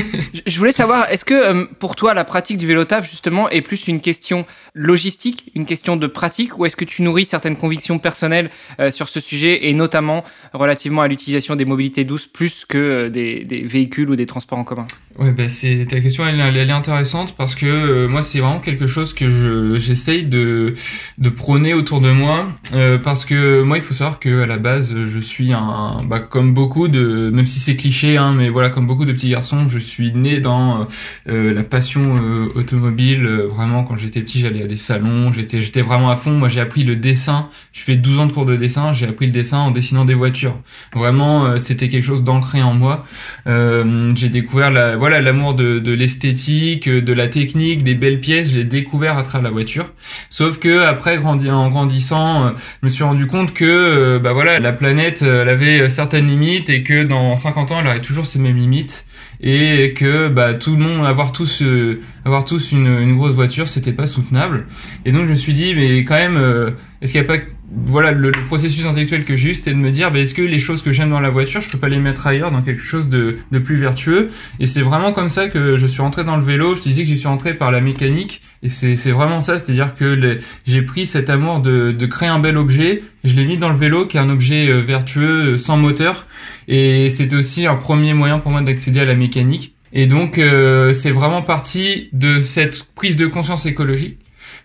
je 0.46 0.58
voulais 0.58 0.72
savoir, 0.72 1.08
est-ce 1.08 1.24
que 1.24 1.34
euh, 1.34 1.66
pour 1.78 1.94
toi 1.94 2.14
la 2.14 2.24
pratique 2.24 2.58
du 2.58 2.66
vélo 2.66 2.84
taf 2.84 3.08
justement 3.08 3.48
est 3.48 3.60
plus 3.60 3.86
une 3.86 4.00
question 4.00 4.44
logistique, 4.74 5.52
une 5.54 5.66
question 5.66 5.96
de 5.96 6.08
pratique, 6.08 6.58
ou 6.58 6.66
est-ce 6.66 6.74
que 6.74 6.84
tu 6.84 7.02
nourris 7.02 7.26
certaines 7.26 7.56
convictions 7.56 8.00
personnelles 8.00 8.50
sur 8.90 9.08
ce 9.08 9.20
sujet 9.20 9.68
et 9.68 9.74
notamment 9.74 10.24
relativement 10.52 11.02
à 11.02 11.08
l'utilisation 11.08 11.54
des 11.54 11.64
mobilités 11.64 12.04
douces 12.04 12.26
plus 12.26 12.64
que 12.64 13.08
des, 13.08 13.44
des, 13.44 13.62
véhicules 13.62 14.10
ou 14.10 14.16
des 14.16 14.26
transports 14.26 14.58
en 14.58 14.64
commun? 14.64 14.86
Ouais, 15.18 15.32
bah 15.32 15.48
c'est 15.48 15.86
ta 15.88 16.00
question, 16.00 16.26
elle, 16.26 16.40
elle, 16.40 16.56
est 16.56 16.72
intéressante 16.72 17.34
parce 17.36 17.54
que 17.54 18.06
moi 18.06 18.22
c'est 18.22 18.38
vraiment 18.38 18.60
quelque 18.60 18.86
chose 18.86 19.12
que 19.12 19.76
j'essaye 19.76 20.24
de 20.24 20.74
de 21.18 21.28
prôner 21.28 21.74
autour 21.74 22.00
de 22.00 22.10
moi 22.10 22.48
euh, 22.74 22.98
parce 22.98 23.24
que 23.24 23.62
moi 23.62 23.76
il 23.76 23.82
faut 23.82 23.94
savoir 23.94 24.20
que 24.20 24.42
à 24.42 24.46
la 24.46 24.56
base 24.56 24.94
je 25.08 25.18
suis 25.20 25.52
un 25.52 26.02
bah, 26.04 26.20
comme 26.20 26.54
beaucoup 26.54 26.88
de 26.88 27.30
même 27.32 27.46
si 27.46 27.60
c'est 27.60 27.76
cliché 27.76 28.16
hein, 28.16 28.32
mais 28.32 28.48
voilà 28.48 28.70
comme 28.70 28.86
beaucoup 28.86 29.04
de 29.04 29.12
petits 29.12 29.30
garçons 29.30 29.68
je 29.68 29.78
suis 29.78 30.12
né 30.12 30.40
dans 30.40 30.86
euh, 31.28 31.54
la 31.54 31.62
passion 31.62 32.16
euh, 32.22 32.46
automobile. 32.54 33.26
Vraiment 33.26 33.84
quand 33.84 33.96
j'étais 33.96 34.20
petit 34.20 34.40
j'allais 34.40 34.62
à 34.62 34.66
des 34.66 34.76
salons 34.76 35.32
j'étais 35.32 35.60
j'étais 35.60 35.82
vraiment 35.82 36.10
à 36.10 36.16
fond. 36.16 36.32
Moi 36.32 36.48
j'ai 36.48 36.60
appris 36.60 36.84
le 36.84 36.96
dessin. 36.96 37.48
Je 37.72 37.82
fais 37.82 37.96
12 37.96 38.18
ans 38.20 38.26
de 38.26 38.32
cours 38.32 38.46
de 38.46 38.56
dessin. 38.56 38.92
J'ai 38.92 39.06
appris 39.06 39.26
le 39.26 39.32
dessin 39.32 39.58
en 39.58 39.70
dessinant 39.70 40.04
des 40.04 40.14
voitures. 40.14 40.58
Vraiment 40.94 41.58
c'était 41.58 41.88
quelque 41.88 42.04
chose 42.04 42.24
d'ancré 42.24 42.62
en 42.62 42.74
moi. 42.74 43.04
J'ai 43.46 44.28
découvert 44.28 44.70
la 44.70 44.96
voilà 45.00 45.20
l'amour 45.20 45.54
de, 45.54 45.80
de 45.80 45.92
l'esthétique 45.92 46.88
de 46.88 47.12
la 47.12 47.26
technique 47.26 47.82
des 47.82 47.94
belles 47.94 48.20
pièces 48.20 48.52
j'ai 48.52 48.64
découvert 48.64 49.18
à 49.18 49.22
travers 49.22 49.40
la 49.44 49.50
voiture. 49.50 49.92
Sauf 50.28 50.58
que 50.58 50.82
après 50.82 51.18
en 51.18 51.68
grandissant, 51.70 52.44
euh, 52.44 52.50
je 52.82 52.86
me 52.86 52.88
suis 52.88 53.04
rendu 53.04 53.26
compte 53.26 53.52
que 53.54 53.64
euh, 53.64 54.18
bah 54.18 54.32
voilà, 54.32 54.60
la 54.60 54.72
planète 54.72 55.22
euh, 55.22 55.42
elle 55.42 55.48
avait 55.48 55.88
certaines 55.88 56.26
limites 56.26 56.70
et 56.70 56.82
que 56.82 57.04
dans 57.04 57.36
50 57.36 57.72
ans 57.72 57.80
elle 57.80 57.86
aurait 57.86 58.00
toujours 58.00 58.26
ces 58.26 58.38
mêmes 58.38 58.56
limites. 58.56 59.06
Et 59.42 59.94
que 59.94 60.28
bah 60.28 60.52
tout 60.52 60.76
le 60.76 60.82
monde 60.82 61.06
avoir 61.06 61.32
tous 61.32 61.64
avoir 62.26 62.44
tous 62.44 62.72
une, 62.72 62.86
une 62.86 63.16
grosse 63.16 63.32
voiture 63.32 63.68
c'était 63.68 63.92
pas 63.92 64.06
soutenable. 64.06 64.66
Et 65.06 65.12
donc 65.12 65.24
je 65.24 65.30
me 65.30 65.34
suis 65.34 65.54
dit 65.54 65.74
mais 65.74 66.00
quand 66.00 66.16
même 66.16 66.74
est-ce 67.00 67.12
qu'il 67.12 67.22
n'y 67.22 67.26
a 67.26 67.32
pas 67.32 67.42
voilà 67.72 68.10
le, 68.12 68.32
processus 68.46 68.84
intellectuel 68.84 69.24
que 69.24 69.36
j'ai 69.36 69.50
eu 69.50 69.54
c'était 69.54 69.72
de 69.72 69.76
me 69.76 69.90
dire 69.90 70.10
bah, 70.10 70.18
est-ce 70.18 70.34
que 70.34 70.42
les 70.42 70.58
choses 70.58 70.82
que 70.82 70.90
j'aime 70.90 71.10
dans 71.10 71.20
la 71.20 71.30
voiture 71.30 71.60
je 71.60 71.70
peux 71.70 71.78
pas 71.78 71.88
les 71.88 71.98
mettre 71.98 72.26
ailleurs 72.26 72.50
dans 72.50 72.62
quelque 72.62 72.82
chose 72.82 73.08
de, 73.08 73.38
de 73.50 73.58
plus 73.58 73.76
vertueux? 73.76 74.30
Et 74.58 74.66
c'est 74.66 74.82
vraiment 74.82 75.12
comme 75.12 75.28
ça 75.28 75.48
que 75.48 75.76
je 75.76 75.86
suis 75.86 76.02
rentré 76.02 76.24
dans 76.24 76.36
le 76.36 76.42
vélo. 76.42 76.74
Je 76.74 76.82
te 76.82 76.88
disais 76.88 77.02
que 77.02 77.08
j'y 77.08 77.18
suis 77.18 77.28
rentré 77.28 77.54
par 77.54 77.70
la 77.70 77.80
mécanique. 77.80 78.42
Et 78.62 78.68
c'est 78.68 79.10
vraiment 79.10 79.40
ça. 79.40 79.58
C'est 79.58 79.72
à 79.72 79.74
dire 79.74 79.96
que 79.96 80.38
j'ai 80.66 80.82
pris 80.82 81.06
cet 81.06 81.30
amour 81.30 81.60
de, 81.60 81.92
de 81.92 82.06
créer 82.06 82.28
un 82.28 82.38
bel 82.38 82.58
objet. 82.58 83.02
Je 83.24 83.34
l'ai 83.34 83.44
mis 83.44 83.56
dans 83.56 83.70
le 83.70 83.76
vélo 83.76 84.06
qui 84.06 84.16
est 84.16 84.20
un 84.20 84.30
objet 84.30 84.68
euh, 84.68 84.80
vertueux 84.80 85.54
euh, 85.54 85.58
sans 85.58 85.76
moteur. 85.76 86.26
Et 86.68 87.08
c'était 87.08 87.36
aussi 87.36 87.66
un 87.66 87.76
premier 87.76 88.14
moyen 88.14 88.38
pour 88.38 88.50
moi 88.50 88.60
d'accéder 88.60 89.00
à 89.00 89.04
la 89.04 89.14
mécanique. 89.14 89.74
Et 89.92 90.06
donc 90.06 90.38
euh, 90.38 90.92
c'est 90.92 91.10
vraiment 91.10 91.42
parti 91.42 92.10
de 92.12 92.38
cette 92.38 92.84
prise 92.94 93.16
de 93.16 93.26
conscience 93.26 93.66
écologique 93.66 94.19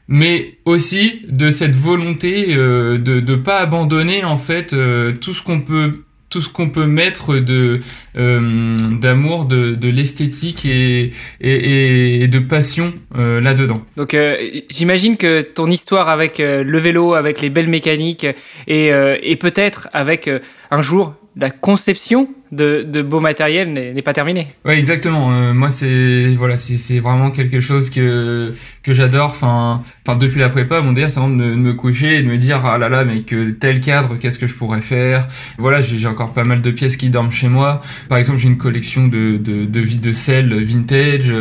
mais 0.07 0.57
aussi 0.65 1.21
de 1.27 1.49
cette 1.49 1.75
volonté 1.75 2.55
euh, 2.55 2.97
de 2.97 3.19
ne 3.19 3.35
pas 3.35 3.59
abandonner 3.59 4.23
en 4.23 4.37
fait 4.37 4.73
euh, 4.73 5.13
tout 5.13 5.33
ce 5.33 5.43
qu'on 5.43 5.61
peut 5.61 6.05
tout 6.29 6.41
ce 6.41 6.49
qu'on 6.49 6.69
peut 6.69 6.85
mettre 6.85 7.37
de 7.37 7.79
euh, 8.17 8.77
d'amour 8.99 9.45
de, 9.45 9.73
de 9.73 9.89
l'esthétique 9.89 10.65
et, 10.65 11.11
et, 11.39 12.23
et, 12.23 12.27
de 12.27 12.39
passion 12.39 12.93
euh, 13.17 13.39
là 13.39 13.53
dedans 13.53 13.81
donc 13.95 14.13
euh, 14.13 14.35
j'imagine 14.69 15.17
que 15.17 15.41
ton 15.41 15.69
histoire 15.69 16.09
avec 16.09 16.39
le 16.39 16.77
vélo 16.77 17.13
avec 17.13 17.41
les 17.41 17.49
belles 17.49 17.69
mécaniques 17.69 18.27
et, 18.67 18.87
et 18.87 19.35
peut-être 19.37 19.87
avec 19.93 20.29
un 20.71 20.81
jour 20.81 21.13
la 21.37 21.49
conception 21.49 22.29
de, 22.51 22.85
de 22.87 23.01
beau 23.01 23.19
matériel 23.19 23.73
n'est 23.73 24.01
pas 24.01 24.13
terminée. 24.13 24.47
Ouais, 24.63 24.77
exactement. 24.77 25.29
Moi, 25.53 25.69
c'est 25.69 26.33
voilà, 26.37 26.55
c'est 26.55 26.99
vraiment 26.99 27.29
quelque 27.29 27.59
chose 27.59 27.89
que 27.89 28.53
que 28.85 28.93
j'adore. 28.93 29.31
Enfin, 29.35 29.81
depuis 30.19 30.39
la 30.39 30.49
prépa, 30.49 30.81
mon 30.81 30.91
délire, 30.93 31.09
c'est 31.09 31.19
vraiment 31.19 31.35
de, 31.35 31.55
me 31.55 31.73
coucher 31.73 32.19
et 32.19 32.23
de 32.23 32.27
me 32.27 32.37
dire 32.37 32.61
ah 32.65 32.77
là 32.77 32.89
là, 32.89 33.03
mais 33.03 33.21
que 33.21 33.49
tel 33.49 33.81
cadre, 33.81 34.17
qu'est-ce 34.19 34.37
que 34.37 34.47
je 34.47 34.53
pourrais 34.53 34.81
faire? 34.81 35.27
Voilà, 35.57 35.81
j'ai 35.81 36.07
encore 36.07 36.33
pas 36.33 36.43
mal 36.43 36.61
de 36.61 36.71
pièces 36.71 36.97
qui 36.97 37.09
dorment 37.09 37.31
chez 37.31 37.47
moi. 37.47 37.81
Par 38.09 38.17
exemple, 38.17 38.39
j'ai 38.39 38.47
une 38.47 38.57
collection 38.57 39.07
de 39.07 39.37
de, 39.37 39.65
de 39.65 39.99
de 39.99 40.11
sel 40.11 40.53
vintage. 40.63 41.33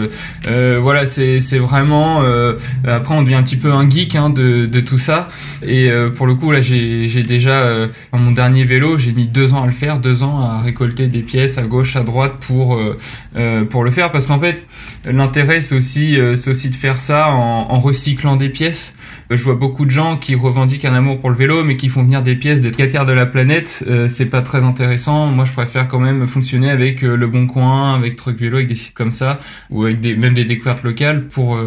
Euh, 0.46 0.78
voilà, 0.80 1.06
c'est 1.06 1.58
vraiment. 1.58 2.22
Euh, 2.22 2.54
après, 2.86 3.14
on 3.14 3.22
devient 3.22 3.34
un 3.34 3.42
petit 3.42 3.56
peu 3.56 3.72
un 3.72 3.88
geek 3.88 4.16
hein, 4.16 4.30
de 4.30 4.66
de 4.66 4.80
tout 4.80 4.98
ça. 4.98 5.28
Et 5.62 5.90
euh, 5.90 6.10
pour 6.10 6.26
le 6.26 6.34
coup, 6.34 6.50
là, 6.50 6.60
j'ai 6.60 7.22
déjà 7.22 7.64
euh, 7.74 7.88
dans 8.12 8.18
mon 8.18 8.30
dernier 8.30 8.64
vélo, 8.64 8.98
j'ai 8.98 9.12
mis 9.12 9.26
deux 9.26 9.54
ans 9.54 9.62
à 9.62 9.66
le 9.66 9.72
faire, 9.72 9.98
deux 9.98 10.22
ans 10.22 10.40
à 10.40 10.60
récolter 10.60 11.08
des 11.08 11.20
pièces 11.20 11.58
à 11.58 11.62
gauche, 11.62 11.96
à 11.96 12.02
droite 12.02 12.34
pour 12.46 12.76
euh, 12.76 12.98
euh, 13.36 13.64
pour 13.64 13.84
le 13.84 13.90
faire 13.90 14.10
parce 14.12 14.26
qu'en 14.26 14.38
fait 14.38 14.62
l'intérêt 15.04 15.60
c'est 15.60 15.74
aussi 15.74 16.16
c'est 16.34 16.50
aussi 16.50 16.70
de 16.70 16.76
faire 16.76 17.00
ça 17.00 17.28
en, 17.34 17.70
en 17.70 17.78
recyclant 17.78 18.36
des 18.36 18.48
pièces. 18.48 18.94
Je 19.30 19.42
vois 19.42 19.54
beaucoup 19.54 19.84
de 19.84 19.90
gens 19.90 20.16
qui 20.16 20.34
revendiquent 20.34 20.84
un 20.84 20.94
amour 20.94 21.18
pour 21.18 21.30
le 21.30 21.36
vélo 21.36 21.64
mais 21.64 21.76
qui 21.76 21.88
font 21.88 22.02
venir 22.02 22.22
des 22.22 22.34
pièces 22.34 22.60
des 22.60 22.70
quatre 22.70 22.92
quarts 22.92 23.06
de 23.06 23.12
la 23.12 23.26
planète. 23.26 23.84
c'est 24.08 24.30
pas 24.30 24.42
très 24.42 24.64
intéressant. 24.64 25.26
Moi 25.26 25.44
je 25.44 25.52
préfère 25.52 25.88
quand 25.88 25.98
même 25.98 26.26
fonctionner 26.26 26.70
avec 26.70 27.02
le 27.02 27.26
Bon 27.26 27.46
Coin, 27.46 27.94
avec 27.94 28.16
Truck 28.16 28.38
Vélo, 28.38 28.56
avec 28.56 28.68
des 28.68 28.74
sites 28.74 28.96
comme 28.96 29.10
ça 29.10 29.40
ou 29.70 29.84
avec 29.84 30.00
des 30.00 30.14
même 30.16 30.34
des 30.34 30.44
découvertes 30.44 30.82
locales 30.82 31.26
pour 31.28 31.58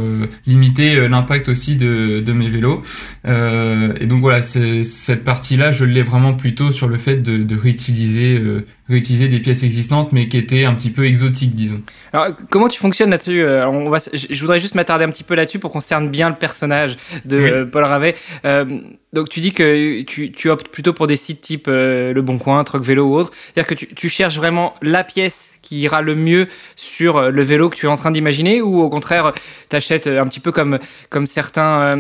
limiter 0.45 1.07
l'impact 1.07 1.49
aussi 1.49 1.75
de, 1.75 2.21
de 2.21 2.33
mes 2.33 2.49
vélos. 2.49 2.81
et 3.25 4.05
donc 4.05 4.21
voilà, 4.21 4.41
cette 4.41 5.23
partie-là, 5.23 5.71
je 5.71 5.85
l'ai 5.85 6.01
vraiment 6.03 6.33
plutôt 6.33 6.71
sur 6.71 6.87
le 6.87 6.97
fait 6.97 7.17
de, 7.17 7.37
de 7.37 7.55
réutiliser 7.55 8.41
réutiliser 8.89 9.27
des 9.27 9.39
pièces 9.39 9.63
existantes 9.63 10.13
mais 10.13 10.27
qui 10.27 10.37
étaient 10.37 10.63
un 10.63 10.73
petit 10.73 10.89
peu 10.89 11.05
exotiques 11.05 11.55
disons. 11.55 11.81
Alors 12.13 12.29
comment 12.49 12.67
tu 12.67 12.79
fonctionnes 12.79 13.09
là-dessus 13.09 13.41
euh, 13.41 13.67
on 13.67 13.89
va, 13.89 13.97
Je 14.13 14.39
voudrais 14.39 14.59
juste 14.59 14.75
m'attarder 14.75 15.05
un 15.05 15.09
petit 15.09 15.23
peu 15.23 15.35
là-dessus 15.35 15.59
pour 15.59 15.71
qu'on 15.71 15.81
cerne 15.81 16.09
bien 16.09 16.29
le 16.29 16.35
personnage 16.35 16.97
de 17.25 17.37
euh, 17.37 17.65
Paul 17.65 17.83
Ravet. 17.83 18.15
Euh, 18.45 18.79
donc 19.13 19.29
tu 19.29 19.39
dis 19.39 19.51
que 19.51 20.01
tu, 20.03 20.31
tu, 20.31 20.49
optes 20.49 20.69
plutôt 20.69 20.93
pour 20.93 21.07
des 21.07 21.15
sites 21.15 21.41
type 21.41 21.67
Le 21.67 22.21
Bon 22.21 22.37
Coin, 22.37 22.63
Troc 22.63 22.83
Vélo 22.83 23.07
ou 23.07 23.15
autre. 23.15 23.31
C'est-à-dire 23.33 23.67
que 23.67 23.73
tu, 23.73 23.87
tu, 23.93 24.09
cherches 24.09 24.35
vraiment 24.35 24.75
la 24.81 25.03
pièce 25.03 25.49
qui 25.61 25.79
ira 25.79 26.01
le 26.01 26.15
mieux 26.15 26.47
sur 26.75 27.31
le 27.31 27.41
vélo 27.43 27.69
que 27.69 27.75
tu 27.75 27.87
es 27.87 27.89
en 27.89 27.95
train 27.95 28.11
d'imaginer 28.11 28.61
ou 28.61 28.79
au 28.79 28.89
contraire 28.89 29.33
tu 29.69 29.75
achètes 29.75 30.07
un 30.07 30.25
petit 30.27 30.39
peu 30.39 30.51
comme, 30.51 30.79
comme 31.09 31.25
certains... 31.25 31.97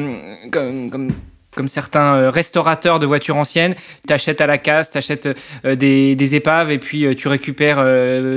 comme, 0.51 0.89
comme 0.89 1.11
comme 1.57 1.67
certains 1.67 2.15
euh, 2.15 2.29
restaurateurs 2.29 2.99
de 2.99 3.05
voitures 3.05 3.35
anciennes, 3.35 3.75
tu 4.07 4.13
achètes 4.13 4.39
à 4.39 4.47
la 4.47 4.59
casse, 4.59 4.91
tu 4.91 4.97
achètes 4.99 5.27
euh, 5.65 5.75
des, 5.75 6.35
épaves 6.35 6.71
et 6.71 6.77
puis 6.77 7.05
euh, 7.05 7.15
tu 7.15 7.27
récupères 7.27 7.83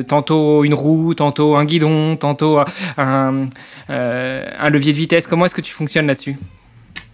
tantôt 0.07 0.65
une 0.65 0.75
roue, 0.75 1.15
tantôt 1.15 1.57
un 1.57 1.65
guidon, 1.65 2.17
tantôt 2.17 2.61
un, 2.97 3.49
levier 3.89 4.93
de 4.93 4.97
vitesse. 4.97 5.27
Comment 5.27 5.45
est-ce 5.45 5.55
que 5.55 5.61
tu 5.61 5.73
fonctionnes 5.73 6.07
là-dessus? 6.07 6.37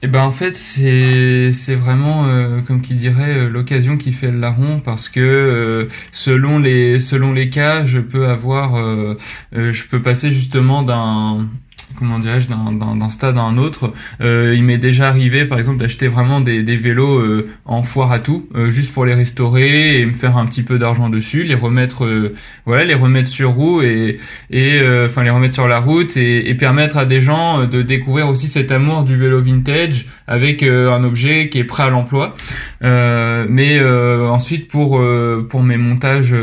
Eh 0.03 0.09
ben 0.09 0.21
en 0.21 0.31
fait 0.31 0.55
c'est 0.55 1.53
c'est 1.55 1.75
vraiment 1.75 2.27
comme 2.67 2.83
qui 2.83 2.93
dirait 2.93 3.49
l'occasion 3.49 3.97
qui 3.97 4.13
fait 4.13 4.31
le 4.31 4.39
larron 4.39 4.79
parce 4.79 5.09
que 5.09 5.89
selon 6.13 6.59
les 6.59 7.01
selon 7.01 7.33
les 7.33 7.49
cas 7.49 7.87
je 7.87 7.99
peux 7.99 8.27
avoir 8.27 8.77
je 9.53 9.89
peux 9.89 10.03
passer 10.03 10.31
justement 10.31 10.83
d'un 10.83 11.49
comment 11.99 12.19
dirais-je 12.19 12.49
d'un 12.49 13.11
stade 13.11 13.39
à 13.39 13.43
un 13.43 13.59
autre. 13.59 13.93
Euh, 14.21 14.55
il 14.57 14.63
m'est 14.63 14.79
déjà 14.79 15.09
arrivé 15.09 15.45
par 15.45 15.59
exemple 15.59 15.79
d'acheter 15.79 16.09
vraiment 16.09 16.41
des, 16.41 16.63
des 16.63 16.77
vélos 16.77 17.19
euh, 17.19 17.49
en 17.65 17.83
foire 17.83 18.13
à 18.13 18.19
tout, 18.19 18.49
euh, 18.55 18.71
juste 18.71 18.93
pour 18.93 19.05
les 19.05 19.15
restaurer 19.15 20.01
et 20.01 20.07
me 20.07 20.13
faire 20.13 20.37
un 20.37 20.47
petit 20.47 20.63
peu 20.63 20.79
d'argent 20.79 21.09
dessus, 21.09 21.43
les 21.43 21.55
remettre 21.55 22.05
euh, 22.05 22.35
voilà, 22.65 22.85
les 22.85 22.95
remettre 22.95 23.29
sur 23.29 23.51
roue 23.51 23.83
et 23.83 24.19
et 24.51 24.81
euh, 24.81 25.07
enfin 25.07 25.23
les 25.23 25.31
remettre 25.31 25.55
sur 25.55 25.69
la 25.69 25.81
route 25.81 26.17
et, 26.17 26.49
et, 26.49 26.55
permettre 26.55 26.97
à 26.97 27.05
des 27.05 27.21
gens 27.21 27.65
de 27.65 27.83
découvrir 27.83 28.29
aussi 28.29 28.49
cet 28.49 28.73
amour 28.73 29.05
du 29.05 29.17
vélo 29.17 29.41
vintage 29.41 30.07
avec 30.27 30.63
un 30.63 31.05
objet 31.05 31.49
qui 31.49 31.59
est 31.59 31.65
prêt 31.65 31.85
à 31.85 31.91
l'emploi. 31.91 32.35
mais 32.83 33.81
ensuite 33.83 34.69
pour 34.69 35.01
pour 35.49 35.63
mes 35.63 35.77
montages 35.77 36.35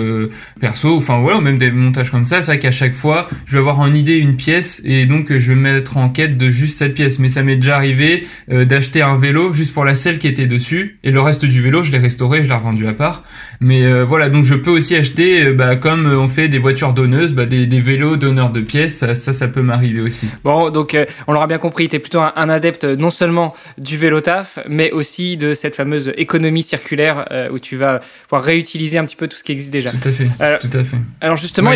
perso, 0.59 0.97
enfin 0.97 1.19
voilà, 1.19 1.37
ou 1.37 1.41
même 1.41 1.57
des 1.57 1.71
montages 1.71 2.11
comme 2.11 2.25
ça, 2.25 2.41
c'est 2.41 2.59
qu'à 2.59 2.71
chaque 2.71 2.93
fois, 2.93 3.27
je 3.45 3.53
vais 3.53 3.59
avoir 3.59 3.85
une 3.87 3.95
idée, 3.95 4.17
une 4.17 4.35
pièce 4.35 4.81
et 4.85 5.05
donc 5.05 5.31
je 5.43 5.53
vais 5.53 5.59
mettre 5.59 5.97
en 5.97 6.09
quête 6.09 6.37
de 6.37 6.49
juste 6.49 6.79
cette 6.79 6.93
pièce. 6.93 7.19
Mais 7.19 7.29
ça 7.29 7.43
m'est 7.43 7.57
déjà 7.57 7.75
arrivé 7.75 8.25
euh, 8.51 8.65
d'acheter 8.65 9.01
un 9.01 9.15
vélo 9.15 9.53
juste 9.53 9.73
pour 9.73 9.85
la 9.85 9.95
selle 9.95 10.19
qui 10.19 10.27
était 10.27 10.47
dessus 10.47 10.99
et 11.03 11.11
le 11.11 11.21
reste 11.21 11.45
du 11.45 11.61
vélo, 11.61 11.83
je 11.83 11.91
l'ai 11.91 11.97
restauré, 11.97 12.43
je 12.43 12.49
l'ai 12.49 12.55
revendu 12.55 12.87
à 12.87 12.93
part. 12.93 13.23
Mais 13.59 13.83
euh, 13.83 14.05
voilà, 14.05 14.29
donc 14.29 14.45
je 14.45 14.55
peux 14.55 14.71
aussi 14.71 14.95
acheter, 14.95 15.47
euh, 15.47 15.53
bah, 15.53 15.75
comme 15.75 16.07
on 16.07 16.27
fait 16.27 16.47
des 16.47 16.59
voitures 16.59 16.93
donneuses, 16.93 17.33
bah, 17.33 17.45
des, 17.45 17.67
des, 17.67 17.79
vélos 17.79 18.17
donneurs 18.17 18.51
de 18.51 18.61
pièces. 18.61 18.97
Ça, 18.97 19.15
ça, 19.15 19.47
peut 19.47 19.61
m'arriver 19.61 20.01
aussi. 20.01 20.27
Bon, 20.43 20.69
donc 20.69 20.97
on 21.27 21.33
l'aura 21.33 21.47
bien 21.47 21.57
compris, 21.57 21.89
tu 21.89 21.97
es 21.97 21.99
plutôt 21.99 22.21
un, 22.21 22.49
adepte 22.49 22.85
non 22.85 23.09
seulement 23.09 23.53
du 23.77 23.97
vélo 23.97 24.21
taf, 24.21 24.59
mais 24.67 24.91
aussi 24.91 25.37
de 25.37 25.53
cette 25.53 25.75
fameuse 25.75 26.13
économie 26.17 26.63
circulaire 26.63 27.27
où 27.51 27.59
tu 27.59 27.75
vas 27.75 27.99
pouvoir 28.27 28.43
réutiliser 28.43 28.97
un 28.97 29.05
petit 29.05 29.15
peu 29.15 29.27
tout 29.27 29.37
ce 29.37 29.43
qui 29.43 29.51
existe 29.51 29.73
déjà. 29.73 29.91
Tout 29.91 30.07
à 30.07 30.11
fait. 30.11 30.27
tout 30.61 30.77
à 30.77 30.83
fait. 30.83 30.97
Alors 31.19 31.37
justement, 31.37 31.71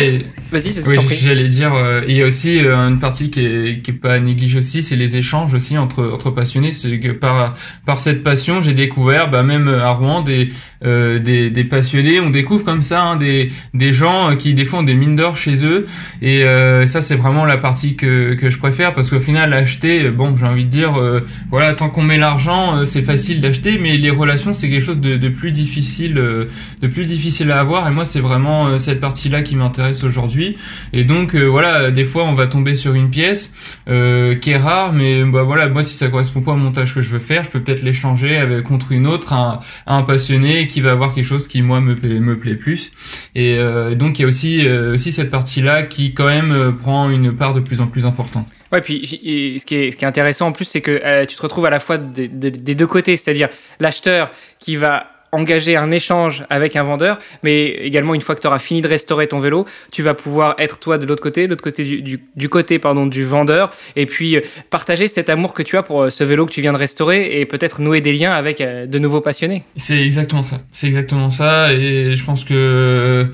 vas-y, 0.50 0.72
oui, 0.86 0.96
j'allais 1.20 1.48
dire, 1.48 1.72
il 2.06 2.16
y 2.16 2.22
a 2.22 2.26
aussi 2.26 2.60
une 2.60 2.98
partie 2.98 3.30
qui 3.30 3.44
est 3.44 3.57
qui 3.82 3.90
est 3.90 3.94
pas 3.94 4.14
à 4.14 4.18
négliger 4.18 4.58
aussi, 4.58 4.82
c'est 4.82 4.96
les 4.96 5.16
échanges 5.16 5.54
aussi 5.54 5.78
entre 5.78 6.10
entre 6.12 6.30
passionnés. 6.30 6.72
C'est 6.72 6.98
que 6.98 7.12
par 7.12 7.56
par 7.86 8.00
cette 8.00 8.22
passion, 8.22 8.60
j'ai 8.60 8.74
découvert, 8.74 9.30
bah 9.30 9.42
même 9.42 9.68
à 9.68 9.90
Rouen, 9.90 10.22
des 10.22 10.48
euh, 10.84 11.18
des, 11.18 11.50
des, 11.50 11.64
passionnés. 11.64 12.20
On 12.20 12.30
découvre 12.30 12.64
comme 12.64 12.82
ça 12.82 13.02
hein, 13.02 13.16
des, 13.16 13.50
des 13.74 13.92
gens 13.92 14.36
qui 14.36 14.54
des 14.54 14.64
fois 14.64 14.80
ont 14.80 14.84
des 14.84 14.94
mines 14.94 15.16
d'or 15.16 15.36
chez 15.36 15.64
eux. 15.64 15.86
Et 16.22 16.44
euh, 16.44 16.86
ça, 16.86 17.00
c'est 17.00 17.16
vraiment 17.16 17.44
la 17.44 17.58
partie 17.58 17.96
que, 17.96 18.34
que 18.34 18.50
je 18.50 18.58
préfère 18.58 18.94
parce 18.94 19.10
qu'au 19.10 19.20
final, 19.20 19.52
acheter, 19.52 20.10
bon, 20.10 20.36
j'ai 20.36 20.46
envie 20.46 20.64
de 20.64 20.70
dire, 20.70 20.96
euh, 20.96 21.20
voilà, 21.50 21.74
tant 21.74 21.88
qu'on 21.88 22.02
met 22.02 22.18
l'argent, 22.18 22.76
euh, 22.76 22.84
c'est 22.84 23.02
facile 23.02 23.40
d'acheter, 23.40 23.78
mais 23.78 23.96
les 23.96 24.10
relations, 24.10 24.52
c'est 24.52 24.68
quelque 24.68 24.84
chose 24.84 25.00
de, 25.00 25.16
de 25.16 25.28
plus 25.28 25.50
difficile, 25.50 26.14
de 26.14 26.86
plus 26.86 27.06
difficile 27.06 27.50
à 27.50 27.60
avoir. 27.60 27.88
Et 27.88 27.90
moi, 27.90 28.04
c'est 28.04 28.20
vraiment 28.20 28.78
cette 28.78 29.00
partie-là 29.00 29.42
qui 29.42 29.56
m'intéresse 29.56 30.04
aujourd'hui. 30.04 30.56
Et 30.92 31.04
donc, 31.04 31.34
voilà, 31.34 31.90
des 31.90 32.04
fois, 32.04 32.24
on 32.24 32.34
va 32.34 32.46
tomber 32.46 32.74
sur 32.74 32.94
une 32.94 33.10
pièce 33.10 33.80
qui 33.86 34.50
est 34.50 34.56
rare, 34.56 34.92
mais 34.92 35.24
bah 35.24 35.42
voilà, 35.42 35.68
moi, 35.68 35.82
si 35.82 35.96
ça 35.96 36.08
correspond 36.08 36.40
pas 36.40 36.52
au 36.52 36.56
montage 36.56 36.94
que 36.94 37.00
je 37.00 37.10
veux 37.10 37.18
faire, 37.18 37.44
je 37.44 37.50
peux 37.50 37.60
peut-être 37.60 37.82
l'échanger 37.82 38.36
avec 38.36 38.64
contre 38.64 38.92
une 38.92 39.06
autre, 39.06 39.32
un, 39.32 39.60
un 39.86 40.02
passionné 40.02 40.67
qui 40.68 40.80
va 40.80 40.92
avoir 40.92 41.14
quelque 41.14 41.26
chose 41.26 41.48
qui 41.48 41.62
moi 41.62 41.80
me 41.80 41.94
plaît, 41.94 42.20
me 42.20 42.38
plaît 42.38 42.54
plus. 42.54 42.92
Et 43.34 43.56
euh, 43.58 43.94
donc 43.94 44.18
il 44.18 44.22
y 44.22 44.24
a 44.24 44.28
aussi 44.28 44.66
euh, 44.66 44.94
aussi 44.94 45.10
cette 45.10 45.30
partie 45.30 45.60
là 45.62 45.82
qui 45.82 46.14
quand 46.14 46.26
même 46.26 46.52
euh, 46.52 46.72
prend 46.72 47.10
une 47.10 47.34
part 47.34 47.54
de 47.54 47.60
plus 47.60 47.80
en 47.80 47.86
plus 47.86 48.06
importante. 48.06 48.46
Ouais, 48.70 48.82
puis 48.82 49.06
ce 49.06 49.16
qui 49.16 49.74
est, 49.74 49.90
ce 49.90 49.96
qui 49.96 50.04
est 50.04 50.08
intéressant 50.08 50.48
en 50.48 50.52
plus, 50.52 50.66
c'est 50.66 50.82
que 50.82 51.24
tu 51.24 51.36
te 51.36 51.42
retrouves 51.42 51.64
à 51.64 51.70
la 51.70 51.80
fois 51.80 51.96
des 51.96 52.74
deux 52.74 52.86
côtés, 52.86 53.16
c'est-à-dire 53.16 53.48
l'acheteur 53.80 54.30
qui 54.58 54.76
va 54.76 55.17
engager 55.32 55.76
un 55.76 55.90
échange 55.90 56.44
avec 56.50 56.76
un 56.76 56.82
vendeur, 56.82 57.18
mais 57.42 57.66
également 57.68 58.14
une 58.14 58.20
fois 58.20 58.34
que 58.34 58.40
tu 58.40 58.46
auras 58.46 58.58
fini 58.58 58.80
de 58.80 58.88
restaurer 58.88 59.26
ton 59.26 59.38
vélo, 59.38 59.66
tu 59.92 60.02
vas 60.02 60.14
pouvoir 60.14 60.54
être 60.58 60.78
toi 60.78 60.98
de 60.98 61.06
l'autre 61.06 61.22
côté, 61.22 61.46
l'autre 61.46 61.62
côté 61.62 61.84
du, 61.84 62.20
du, 62.34 62.48
côté 62.48 62.78
pardon 62.78 63.06
du 63.06 63.24
vendeur, 63.24 63.70
et 63.96 64.06
puis 64.06 64.36
euh, 64.36 64.40
partager 64.70 65.06
cet 65.06 65.28
amour 65.28 65.52
que 65.52 65.62
tu 65.62 65.76
as 65.76 65.82
pour 65.82 66.02
euh, 66.02 66.10
ce 66.10 66.24
vélo 66.24 66.46
que 66.46 66.52
tu 66.52 66.60
viens 66.60 66.72
de 66.72 66.78
restaurer 66.78 67.40
et 67.40 67.46
peut-être 67.46 67.80
nouer 67.80 68.00
des 68.00 68.12
liens 68.12 68.32
avec 68.32 68.60
euh, 68.60 68.86
de 68.86 68.98
nouveaux 68.98 69.20
passionnés. 69.20 69.64
C'est 69.76 70.02
exactement 70.02 70.44
ça. 70.44 70.60
C'est 70.72 70.86
exactement 70.86 71.30
ça, 71.30 71.72
et 71.72 72.16
je 72.16 72.24
pense 72.24 72.44
que 72.44 73.30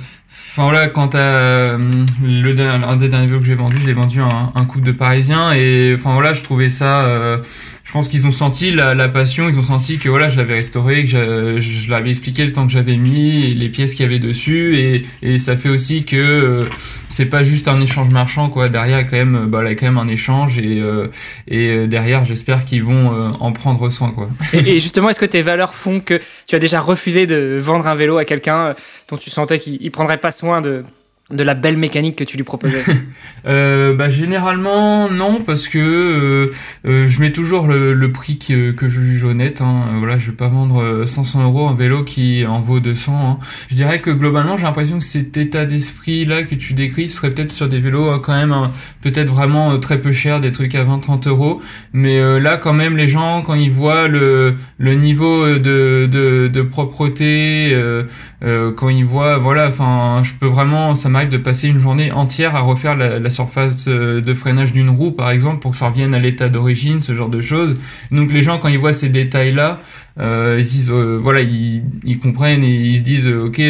Enfin 0.56 0.70
voilà, 0.70 0.87
quand 0.87 1.08
t'as 1.08 1.76
le 1.76 2.61
un 2.61 2.96
des 2.96 3.08
derniers 3.08 3.26
vélos 3.26 3.40
que 3.40 3.46
j'ai 3.46 3.56
vendu, 3.56 3.76
je 3.80 3.88
l'ai 3.88 3.92
vendu 3.92 4.20
à 4.20 4.52
un, 4.54 4.64
couple 4.64 4.84
de 4.84 4.92
Parisiens 4.92 5.52
et 5.52 5.94
enfin 5.99 6.14
voilà, 6.14 6.32
je 6.32 6.44
trouvais 6.44 6.68
ça 6.68 7.42
pense 7.94 8.08
qu'ils 8.08 8.26
ont 8.26 8.32
senti 8.32 8.73
la, 8.73 8.92
la, 8.92 9.08
passion, 9.08 9.49
ils 9.49 9.56
ont 9.56 9.62
senti 9.62 9.99
que 9.99 10.08
voilà, 10.08 10.28
je 10.28 10.37
l'avais 10.37 10.54
restauré, 10.54 11.04
que 11.04 11.11
je, 11.11 11.61
je 11.61 11.90
l'avais 11.90 12.11
expliqué 12.11 12.44
le 12.44 12.50
temps 12.50 12.66
que 12.66 12.73
j'avais 12.73 12.96
mis, 12.96 13.54
les 13.54 13.68
pièces 13.68 13.94
qu'il 13.94 14.02
y 14.02 14.08
avait 14.08 14.18
dessus, 14.18 14.76
et, 14.76 15.06
et 15.23 15.38
ça 15.38 15.56
fait 15.56 15.68
aussi 15.68 16.04
que 16.04 16.16
euh, 16.16 16.64
c'est 17.08 17.26
pas 17.26 17.44
juste 17.44 17.68
un 17.68 17.80
échange 17.80 18.11
marchand, 18.11 18.50
quoi. 18.50 18.68
Derrière, 18.68 19.08
quand 19.08 19.16
même, 19.16 19.46
bah, 19.46 19.61
il 19.62 19.68
y 19.68 19.70
a 19.70 19.75
quand 19.76 19.87
même 19.87 19.99
un 19.99 20.08
échange, 20.08 20.58
et, 20.58 20.80
euh, 20.82 21.06
et 21.46 21.68
euh, 21.68 21.87
derrière, 21.87 22.25
j'espère 22.25 22.64
qu'ils 22.64 22.82
vont 22.82 23.11
en 23.38 23.52
prendre 23.52 23.88
soin, 23.90 24.11
quoi. 24.11 24.28
Et, 24.54 24.80
justement, 24.80 25.08
est-ce 25.08 25.20
que 25.20 25.25
tes 25.25 25.42
valeurs 25.42 25.76
font 25.76 26.00
que 26.00 26.18
tu 26.49 26.56
as 26.56 26.58
déjà 26.58 26.80
refusé 26.80 27.28
de 27.28 27.58
vendre 27.61 27.87
un 27.87 27.94
vélo 27.94 28.18
à 28.18 28.25
quelqu'un 28.25 28.75
tu 29.18 29.30
sentais 29.30 29.59
qu'il 29.59 29.90
prendrait 29.90 30.21
pas 30.21 30.30
soin 30.30 30.61
de 30.61 30.85
de 31.31 31.43
la 31.43 31.54
belle 31.54 31.78
mécanique 31.78 32.16
que 32.16 32.25
tu 32.25 32.37
lui 32.37 32.45
proposais 32.45 32.83
euh, 33.47 33.95
bah, 33.95 34.11
Généralement, 34.11 35.09
non, 35.11 35.40
parce 35.40 35.69
que 35.69 35.78
euh, 35.78 36.52
euh, 36.87 37.07
je 37.07 37.21
mets 37.23 37.33
toujours 37.33 37.66
le, 37.66 37.95
le 37.95 38.12
prix 38.12 38.38
que, 38.38 38.73
que, 38.73 38.90
je 38.90 39.00
juge 39.00 39.25
honnête. 39.25 39.62
Hein. 39.62 39.87
Voilà, 39.99 40.19
je 40.19 40.31
vais 40.31 40.37
pas 40.37 40.49
vendre 40.49 41.07
500 41.07 41.40
euh, 41.40 41.45
euros 41.45 41.66
un 41.66 41.75
vélo 41.75 42.04
qui 42.04 42.45
en 42.47 42.61
vaut 42.61 42.78
200. 42.78 43.12
Hein. 43.14 43.38
Je 43.71 43.75
dirais 43.75 44.02
que 44.02 44.11
globalement, 44.11 44.59
j'ai 44.59 44.64
l'impression 44.64 44.99
que 44.99 45.04
cet 45.04 45.38
état 45.38 45.64
d'esprit-là 45.64 46.43
que 46.43 46.54
tu 46.54 46.75
décris 46.75 47.09
serait 47.09 47.31
peut-être 47.31 47.52
sur 47.52 47.71
des 47.71 47.81
vélos 47.81 48.11
hein, 48.11 48.21
quand 48.23 48.35
même 48.35 48.52
hein, 48.52 48.71
peut-être 49.00 49.33
vraiment 49.33 49.78
très 49.78 50.02
peu 50.02 50.12
chers, 50.12 50.43
des 50.43 50.52
trucs 50.52 50.75
à 50.75 50.85
20-30 50.85 51.26
euros. 51.28 51.62
Mais 51.95 52.21
là, 52.38 52.59
quand 52.59 52.75
même, 52.75 52.99
les 52.99 53.09
gens, 53.09 53.40
quand 53.43 53.54
ils 53.54 53.71
voient 53.71 54.09
le, 54.09 54.57
le 54.76 54.95
niveau 54.95 55.47
de, 55.47 56.07
de, 56.11 56.49
de 56.52 56.62
propreté, 56.62 57.76
quand 58.76 58.88
ils 58.88 59.04
voient, 59.04 59.38
voilà, 59.38 59.69
enfin, 59.69 60.23
je 60.23 60.33
peux 60.38 60.47
vraiment, 60.47 60.95
ça 60.95 61.09
de 61.23 61.37
passer 61.37 61.68
une 61.68 61.78
journée 61.78 62.11
entière 62.11 62.56
à 62.56 62.61
refaire 62.61 62.97
la, 62.97 63.30
surface 63.30 63.87
euh, 63.88 64.21
de 64.21 64.35
freinage 64.35 64.73
d'une 64.73 64.90
roue, 64.90 65.12
par 65.12 65.30
exemple, 65.30 65.61
pour 65.61 65.71
que 65.71 65.76
ça 65.76 65.88
revienne 65.88 66.14
à 66.14 66.18
l'état 66.18 66.49
d'origine, 66.49 67.00
ce 67.00 67.14
genre 67.14 67.28
de 67.28 67.40
choses. 67.40 67.78
Donc 68.11 68.33
les 68.33 68.42
gens, 68.42 68.59
quand 68.59 68.68
ils 68.68 68.78
voient 68.78 68.92
ces 68.92 69.09
détails-là, 69.09 69.78
euh, 70.18 70.56
ils 70.59 70.66
disent, 70.66 70.90
euh, 70.90 71.18
voilà, 71.23 71.40
ils, 71.40 71.83
comprennent 72.21 72.64
et 72.64 72.75
ils 72.75 72.99
se 72.99 73.02
disent, 73.02 73.28
ok, 73.28 73.61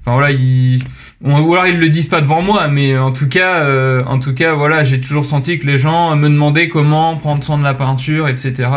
enfin 0.00 0.12
voilà, 0.14 0.30
ils, 0.30 0.82
ou 1.22 1.54
alors 1.54 1.66
ils 1.66 1.78
le 1.78 1.88
disent 1.88 2.08
pas 2.08 2.20
devant 2.20 2.42
moi, 2.42 2.68
mais 2.68 2.96
en 2.98 3.12
tout 3.12 3.28
cas, 3.28 3.66
en 4.06 4.18
tout 4.18 4.34
cas, 4.34 4.54
voilà, 4.54 4.84
j'ai 4.84 5.00
toujours 5.00 5.24
senti 5.24 5.58
que 5.58 5.66
les 5.66 5.78
gens 5.78 6.16
me 6.16 6.28
demandaient 6.28 6.68
comment 6.68 7.16
prendre 7.16 7.44
soin 7.44 7.58
de 7.58 7.64
la 7.64 7.74
peinture, 7.74 8.28
etc. 8.28 8.68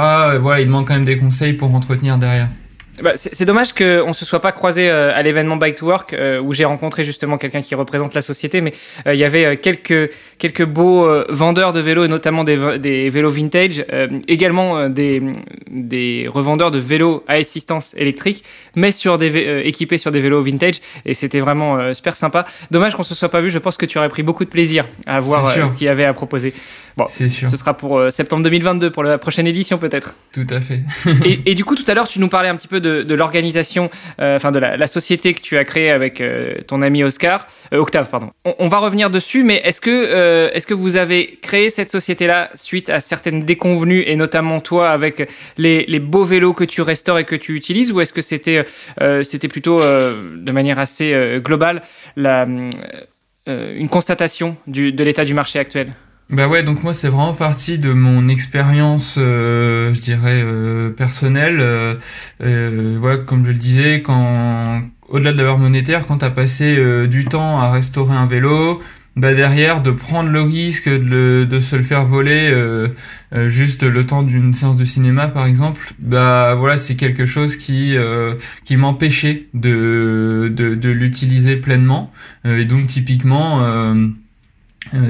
voilà, 0.41 0.61
ils 0.61 0.67
demandent 0.67 0.85
quand 0.85 0.95
même 0.95 1.05
des 1.05 1.17
conseils 1.17 1.53
pour 1.53 1.73
entretenir 1.73 2.17
derrière. 2.17 2.49
Bah, 3.01 3.11
c'est 3.15 3.45
dommage 3.45 3.73
qu'on 3.73 4.07
ne 4.07 4.13
se 4.13 4.25
soit 4.25 4.39
pas 4.39 4.51
croisé 4.51 4.89
euh, 4.89 5.11
à 5.13 5.21
l'événement 5.21 5.55
Bike 5.55 5.75
to 5.75 5.85
Work 5.85 6.13
euh, 6.13 6.39
où 6.39 6.51
j'ai 6.53 6.65
rencontré 6.65 7.03
justement 7.03 7.37
quelqu'un 7.37 7.61
qui 7.61 7.75
représente 7.75 8.15
la 8.15 8.23
société, 8.23 8.59
mais 8.59 8.73
euh, 9.05 9.13
il 9.13 9.19
y 9.19 9.23
avait 9.23 9.57
quelques, 9.57 10.11
quelques 10.39 10.65
beaux 10.65 11.07
vendeurs 11.29 11.73
de 11.73 11.79
vélos, 11.79 12.07
notamment 12.07 12.43
des, 12.43 12.79
des 12.79 13.09
vélos 13.09 13.29
vintage, 13.29 13.85
également 14.27 14.89
des, 14.89 15.21
des 15.69 16.27
revendeurs 16.27 16.71
de 16.71 16.79
vélos 16.79 17.23
à 17.27 17.33
assistance 17.33 17.93
électrique, 17.95 18.43
mais 18.75 18.91
sur 18.91 19.17
des 19.17 19.61
équipés 19.65 19.97
sur 19.97 20.11
des 20.11 20.19
vélos 20.19 20.41
vintage, 20.41 20.81
et 21.05 21.13
c'était 21.13 21.39
vraiment 21.39 21.93
super 21.93 22.15
sympa. 22.15 22.45
Dommage 22.71 22.95
qu'on 22.95 23.03
ne 23.03 23.07
se 23.07 23.15
soit 23.15 23.29
pas 23.29 23.41
vu, 23.41 23.51
je 23.51 23.59
pense 23.59 23.77
que 23.77 23.85
tu 23.85 23.97
aurais 23.97 24.09
pris 24.09 24.23
beaucoup 24.23 24.45
de 24.45 24.49
plaisir 24.49 24.85
à 25.05 25.19
voir 25.19 25.53
ce 25.53 25.77
qu'il 25.77 25.85
y 25.85 25.89
avait 25.89 26.05
à 26.05 26.13
proposer. 26.13 26.53
Bon, 26.97 27.05
c'est 27.07 27.29
sûr. 27.29 27.49
Ce 27.49 27.57
sera 27.57 27.75
pour 27.75 28.01
septembre 28.11 28.43
2022, 28.43 28.89
pour 28.89 29.03
la 29.03 29.17
prochaine 29.17 29.47
édition 29.47 29.77
peut-être. 29.77 30.15
Tout 30.33 30.47
à 30.49 30.59
fait. 30.59 30.81
et, 31.25 31.51
et, 31.51 31.55
du 31.55 31.63
coup, 31.63 31.75
tout 31.75 31.85
à 31.87 31.93
l'heure, 31.93 32.07
tu 32.07 32.19
nous 32.19 32.27
parlais 32.27 32.49
un 32.49 32.55
petit 32.55 32.67
peu 32.67 32.79
de 32.79 32.87
de, 33.03 33.15
l'organisation, 33.15 33.89
euh, 34.19 34.35
enfin 34.35 34.51
de 34.51 34.59
la, 34.59 34.87
société 34.87 35.33
que 35.33 35.41
tu 35.41 35.57
as 35.57 35.63
créée 35.63 35.91
avec 35.91 36.21
euh, 36.21 36.55
ton 36.65 36.81
ami 36.81 37.03
Oscar, 37.03 37.47
euh, 37.73 37.79
Octave, 37.79 38.09
pardon. 38.09 38.31
On, 38.45 38.67
va 38.67 38.79
revenir 38.79 39.09
dessus, 39.09 39.43
mais 39.43 39.61
est-ce 39.63 39.81
que, 39.81 40.49
est-ce 40.53 40.67
que 40.67 40.73
vous 40.73 40.97
avez 40.97 41.39
créé 41.41 41.69
cette 41.69 41.91
société-là 41.91 42.49
suite 42.55 42.89
à 42.89 43.01
certaines 43.01 43.43
déconvenues, 43.43 44.03
et 44.05 44.15
notamment 44.15 44.59
toi 44.59 44.89
avec 44.91 45.29
les, 45.57 45.99
beaux 45.99 46.23
vélos 46.23 46.53
que 46.53 46.63
tu 46.63 46.81
restaures 46.81 47.19
et 47.19 47.25
que 47.25 47.35
tu 47.35 47.55
utilises, 47.55 47.91
ou 47.91 48.01
est-ce 48.01 48.13
que 48.13 48.21
c'était, 48.21 48.65
c'était 49.23 49.47
plutôt 49.47 49.79
de 49.79 50.51
manière 50.51 50.79
assez 50.79 51.39
globale 51.43 51.81
la, 52.15 52.47
une 53.47 53.89
constatation 53.89 54.57
de 54.67 55.03
l'état 55.03 55.25
du 55.25 55.33
marché 55.33 55.59
actuel? 55.59 55.93
Bah 56.29 56.49
ouais, 56.49 56.61
donc 56.61 56.83
moi 56.83 56.93
c'est 56.93 57.07
vraiment 57.07 57.33
partie 57.33 57.79
de 57.79 57.93
mon 57.93 58.27
expérience, 58.27 59.15
euh, 59.17 59.93
je 59.93 60.01
dirais 60.01 60.41
euh, 60.43 60.89
personnelle. 60.89 61.59
Euh, 61.61 61.95
euh 62.41 63.17
comme 63.25 63.45
je 63.45 63.51
le 63.51 63.57
disais, 63.57 64.01
quand 64.01 64.81
au-delà 65.07 65.31
de 65.31 65.37
la 65.37 65.43
valeur 65.43 65.57
monétaire, 65.57 66.05
quand 66.05 66.17
t'as 66.17 66.29
passé 66.29 66.77
du 67.07 67.25
temps 67.25 67.59
à 67.59 67.71
restaurer 67.71 68.13
un 68.13 68.25
vélo, 68.25 68.81
bah 69.15 69.33
derrière 69.33 69.81
de 69.81 69.91
prendre 69.91 70.29
le 70.29 70.41
risque 70.41 70.89
de, 70.89 71.47
de 71.49 71.59
se 71.61 71.77
le 71.77 71.83
faire 71.83 72.03
voler 72.05 72.53
juste 73.45 73.83
le 73.83 74.05
temps 74.05 74.23
d'une 74.23 74.53
séance 74.53 74.75
de 74.75 74.85
cinéma 74.85 75.29
par 75.29 75.45
exemple, 75.45 75.93
bah 75.99 76.55
voilà 76.55 76.77
c'est 76.77 76.95
quelque 76.95 77.25
chose 77.25 77.55
qui 77.55 77.95
qui 78.65 78.75
m'empêchait 78.75 79.47
de 79.53 80.51
de, 80.53 80.75
de 80.75 80.89
l'utiliser 80.89 81.55
pleinement 81.55 82.11
et 82.43 82.65
donc 82.65 82.87
typiquement 82.87 83.63
euh, 83.63 84.09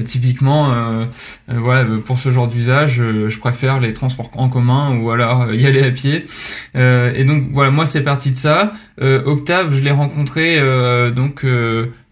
typiquement, 0.06 0.72
euh, 0.72 1.06
euh, 1.52 1.56
voilà, 1.58 1.86
pour 2.06 2.18
ce 2.18 2.32
genre 2.32 2.48
d'usage, 2.48 3.02
je 3.28 3.40
préfère 3.40 3.80
les 3.80 3.94
transports 3.94 4.32
en 4.36 4.50
commun 4.50 4.98
ou 4.98 5.12
alors 5.12 5.54
y 5.54 5.66
aller 5.66 5.84
à 5.84 5.92
pied. 5.92 6.26
et 6.76 7.24
donc 7.24 7.46
voilà, 7.52 7.72
moi 7.72 7.86
c'est 7.86 8.04
parti 8.04 8.32
de 8.32 8.38
ça. 8.38 8.74
Octave, 9.00 9.74
je 9.74 9.82
l'ai 9.82 9.92
rencontré 9.92 10.60
donc 11.16 11.46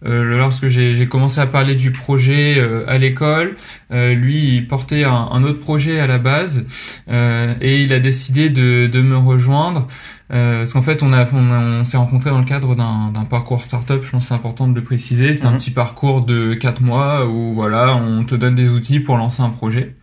lorsque 0.02 0.68
j'ai 0.68 1.06
commencé 1.06 1.40
à 1.40 1.46
parler 1.46 1.74
du 1.74 1.90
projet 1.90 2.62
à 2.86 2.98
l'école. 2.98 3.56
lui, 3.90 4.56
il 4.56 4.68
portait 4.68 5.04
un, 5.04 5.28
un, 5.32 5.42
autre 5.44 5.60
projet 5.60 6.00
à 6.00 6.06
la 6.06 6.18
base 6.18 6.66
et 7.08 7.82
il 7.82 7.92
a 7.92 8.00
décidé 8.00 8.50
de, 8.50 8.86
de 8.86 9.02
me 9.02 9.16
rejoindre. 9.16 9.88
Euh, 10.32 10.58
parce 10.58 10.72
qu'en 10.72 10.82
fait, 10.82 11.02
on, 11.02 11.12
a, 11.12 11.24
on, 11.32 11.84
s'est 11.84 11.96
rencontré 11.96 12.30
dans 12.30 12.38
le 12.38 12.44
cadre 12.44 12.74
d'un, 12.74 13.10
d'un 13.12 13.24
parcours 13.24 13.62
startup. 13.62 14.04
Je 14.04 14.10
pense 14.10 14.24
que 14.24 14.28
c'est 14.28 14.34
important 14.34 14.66
de 14.66 14.74
le 14.74 14.82
préciser. 14.82 15.34
C'est 15.34 15.46
un 15.46 15.52
mhm. 15.52 15.58
petit 15.58 15.70
parcours 15.70 16.22
de 16.22 16.54
4 16.54 16.82
mois 16.82 17.26
où 17.26 17.54
voilà, 17.54 17.96
on 17.96 18.24
te 18.24 18.34
donne 18.34 18.54
des 18.54 18.70
outils 18.70 19.00
pour 19.00 19.16
lancer 19.16 19.42
un 19.42 19.50
projet. 19.50 19.94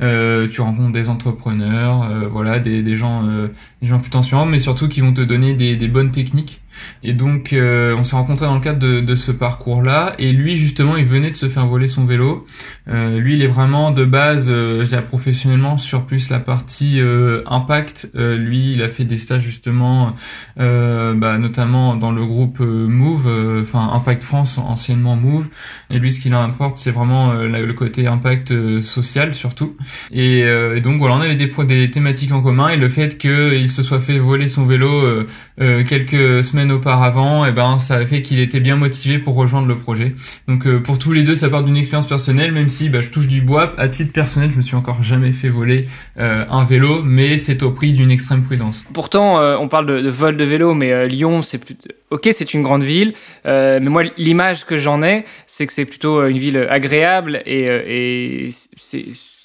Euh, 0.00 0.48
tu 0.48 0.60
rencontres 0.60 0.92
des 0.92 1.10
entrepreneurs, 1.10 2.08
euh, 2.10 2.28
voilà, 2.30 2.60
des, 2.60 2.82
des 2.82 2.96
gens, 2.96 3.26
euh, 3.26 3.48
des 3.82 3.88
gens 3.88 3.98
plutôt 3.98 4.18
inspirants, 4.18 4.46
mais 4.46 4.58
surtout 4.58 4.88
qui 4.88 5.00
vont 5.00 5.12
te 5.12 5.20
donner 5.20 5.54
des, 5.54 5.88
bonnes 5.88 6.10
techniques. 6.10 6.60
Et 7.02 7.12
donc, 7.12 7.52
euh, 7.52 7.96
on 7.96 8.04
s'est 8.04 8.14
rencontré 8.14 8.46
dans 8.46 8.54
le 8.54 8.60
cadre 8.60 8.78
de, 8.78 9.00
de 9.00 9.14
ce 9.14 9.32
parcours-là. 9.32 10.14
Et 10.18 10.32
lui, 10.32 10.54
justement, 10.54 10.96
il 10.96 11.04
venait 11.04 11.30
de 11.30 11.36
se 11.36 11.48
faire 11.48 11.66
voler 11.66 11.88
son 11.88 12.04
vélo. 12.04 12.46
lui, 12.86 13.34
il 13.34 13.42
est 13.42 13.48
vraiment 13.48 13.90
de 13.90 14.04
base, 14.04 14.48
euh, 14.50 14.84
professionnellement, 15.06 15.78
sur 15.78 16.06
plus 16.06 16.28
la 16.28 16.40
partie 16.40 17.00
impact. 17.46 18.10
lui, 18.14 18.72
il 18.72 18.82
a 18.82 18.88
fait 18.88 19.04
des 19.04 19.16
stages 19.16 19.42
justement, 19.42 20.14
bah, 20.56 21.38
notamment 21.38 21.96
dans 21.96 22.12
le 22.12 22.24
groupe 22.24 22.60
Move, 22.60 23.28
enfin 23.62 23.90
Impact 23.92 24.24
France, 24.24 24.58
anciennement 24.58 25.16
Move. 25.16 25.48
Et 25.90 25.98
lui, 25.98 26.12
ce 26.12 26.20
qui 26.20 26.28
l'importe, 26.28 26.76
c'est 26.76 26.90
vraiment 26.90 27.32
le 27.32 27.72
côté 27.72 28.06
impact 28.06 28.80
social 28.80 29.34
surtout. 29.34 29.76
Euh, 30.14 30.76
et, 30.76 30.80
donc 30.80 30.98
voilà, 30.98 31.16
on 31.16 31.20
avait 31.20 31.36
des, 31.36 31.50
des 31.66 31.90
thématiques 31.90 32.32
en 32.32 32.42
commun 32.42 32.68
et 32.68 32.76
le 32.76 32.88
fait 32.88 33.18
qu'il 33.18 33.67
se 33.70 33.82
soit 33.82 34.00
fait 34.00 34.18
voler 34.18 34.48
son 34.48 34.64
vélo 34.64 34.88
euh, 34.88 35.26
euh, 35.60 35.84
quelques 35.84 36.44
semaines 36.44 36.72
auparavant, 36.72 37.44
et 37.44 37.50
eh 37.50 37.52
ben 37.52 37.78
ça 37.78 37.96
a 37.96 38.06
fait 38.06 38.22
qu'il 38.22 38.40
était 38.40 38.60
bien 38.60 38.76
motivé 38.76 39.18
pour 39.18 39.34
rejoindre 39.34 39.68
le 39.68 39.76
projet. 39.76 40.14
Donc 40.46 40.68
pour 40.82 40.98
tous 40.98 41.12
les 41.12 41.22
deux, 41.22 41.34
ça 41.34 41.48
part 41.48 41.62
d'une 41.62 41.76
expérience 41.76 42.08
personnelle, 42.08 42.52
même 42.52 42.68
si 42.68 42.88
bah, 42.88 43.00
je 43.00 43.10
touche 43.10 43.28
du 43.28 43.40
bois. 43.40 43.74
À 43.78 43.88
titre 43.88 44.12
personnel, 44.12 44.50
je 44.50 44.56
me 44.56 44.62
suis 44.62 44.76
encore 44.76 45.02
jamais 45.02 45.32
fait 45.32 45.48
voler 45.48 45.84
un 46.16 46.64
vélo, 46.64 47.02
mais 47.02 47.38
c'est 47.38 47.62
au 47.62 47.70
prix 47.70 47.92
d'une 47.92 48.10
extrême 48.10 48.42
prudence. 48.42 48.84
Pourtant, 48.92 49.40
on 49.60 49.68
parle 49.68 49.86
de, 49.86 50.08
vol 50.08 50.36
de 50.36 50.44
vélo, 50.44 50.74
mais 50.74 51.08
Lyon, 51.08 51.42
c'est 51.42 51.58
plus... 51.58 51.76
ok, 52.10 52.28
c'est 52.32 52.54
une 52.54 52.62
grande 52.62 52.82
ville, 52.82 53.14
mais 53.44 53.80
moi 53.80 54.02
l'image 54.16 54.64
que 54.64 54.76
j'en 54.76 55.02
ai, 55.02 55.24
c'est 55.46 55.66
que 55.66 55.72
c'est 55.72 55.84
plutôt 55.84 56.26
une 56.26 56.38
ville 56.38 56.66
agréable 56.70 57.42
et, 57.46 58.50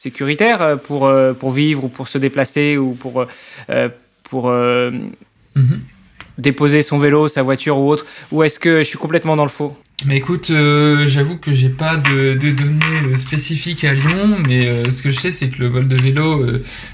sécuritaire 0.04 0.62
euh, 0.62 0.76
pour, 0.76 1.08
euh, 1.08 1.34
pour 1.34 1.52
vivre 1.52 1.86
ou 1.86 1.88
pour 1.88 2.08
se 2.08 2.18
déplacer 2.18 2.78
ou 2.78 2.92
pour, 2.94 3.26
euh, 3.70 3.90
pour 4.34 4.52
mhm. 4.52 5.80
déposer 6.39 6.82
son 6.82 6.98
vélo, 6.98 7.28
sa 7.28 7.43
voiture 7.43 7.78
ou 7.78 7.88
autre 7.88 8.08
Ou 8.32 8.41
est-ce 8.41 8.60
que 8.60 8.80
je 8.80 8.84
suis 8.86 8.98
complètement 8.98 9.36
dans 9.36 9.43
le 9.43 9.50
faux? 9.50 9.78
Mais 10.08 10.17
écoute, 10.17 10.52
j'avoue 11.06 11.38
que 11.38 11.52
j'ai 11.52 11.69
pas 11.69 11.98
de, 11.98 12.34
données 12.34 13.15
spécifiques 13.17 13.84
à 13.84 13.93
Lyon, 13.93 14.39
mais 14.48 14.89
ce 14.89 15.04
que 15.04 15.12
je 15.12 15.19
sais, 15.19 15.30
c'est 15.30 15.50
que 15.50 15.60
le 15.60 15.67
vol 15.67 15.88
de 15.88 15.96
vélo, 15.96 16.43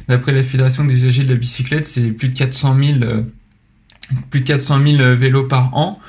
d'après 0.10 0.34
la 0.34 0.44
Fédération 0.44 0.84
des 0.84 0.96
usagers 0.96 1.24
de 1.24 1.30
la 1.30 1.40
bicyclette, 1.40 1.88
c'est 1.88 2.12
plus 2.12 2.28
de 2.28 2.38
400 2.38 2.78
000 2.78 3.00
plus 4.30 4.42
de 4.42 4.46
400 4.46 4.80
000 4.84 5.16
vélos 5.16 5.44
par 5.44 5.76
an. 5.76 6.00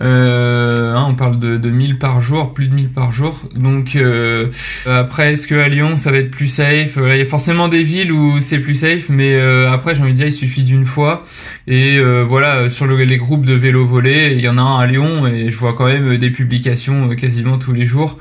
Euh, 0.00 0.94
hein, 0.94 1.06
on 1.08 1.14
parle 1.14 1.38
de, 1.38 1.56
de 1.56 1.70
1000 1.70 1.98
par 1.98 2.20
jour, 2.20 2.54
plus 2.54 2.68
de 2.68 2.74
1000 2.74 2.88
par 2.88 3.10
jour. 3.10 3.42
Donc 3.56 3.96
euh, 3.96 4.46
après, 4.86 5.32
est-ce 5.32 5.46
que 5.46 5.56
à 5.56 5.68
Lyon 5.68 5.96
ça 5.96 6.10
va 6.10 6.18
être 6.18 6.30
plus 6.30 6.46
safe? 6.46 6.96
Il 6.96 7.16
y 7.16 7.20
a 7.20 7.24
forcément 7.24 7.68
des 7.68 7.82
villes 7.82 8.12
où 8.12 8.38
c'est 8.38 8.60
plus 8.60 8.74
safe, 8.74 9.08
mais 9.08 9.34
euh, 9.34 9.70
après 9.70 9.94
j'ai 9.94 10.02
envie 10.02 10.12
de 10.12 10.16
dire 10.16 10.26
il 10.26 10.32
suffit 10.32 10.64
d'une 10.64 10.86
fois. 10.86 11.22
Et 11.66 11.98
euh, 11.98 12.24
voilà, 12.24 12.68
sur 12.68 12.86
le, 12.86 12.96
les 13.02 13.16
groupes 13.16 13.44
de 13.44 13.54
vélos 13.54 13.86
volés, 13.86 14.34
il 14.36 14.40
y 14.40 14.48
en 14.48 14.58
a 14.58 14.62
un 14.62 14.78
à 14.78 14.86
Lyon 14.86 15.26
et 15.26 15.48
je 15.48 15.58
vois 15.58 15.74
quand 15.74 15.86
même 15.86 16.16
des 16.16 16.30
publications 16.30 17.08
quasiment 17.10 17.58
tous 17.58 17.72
les 17.72 17.84
jours 17.84 18.18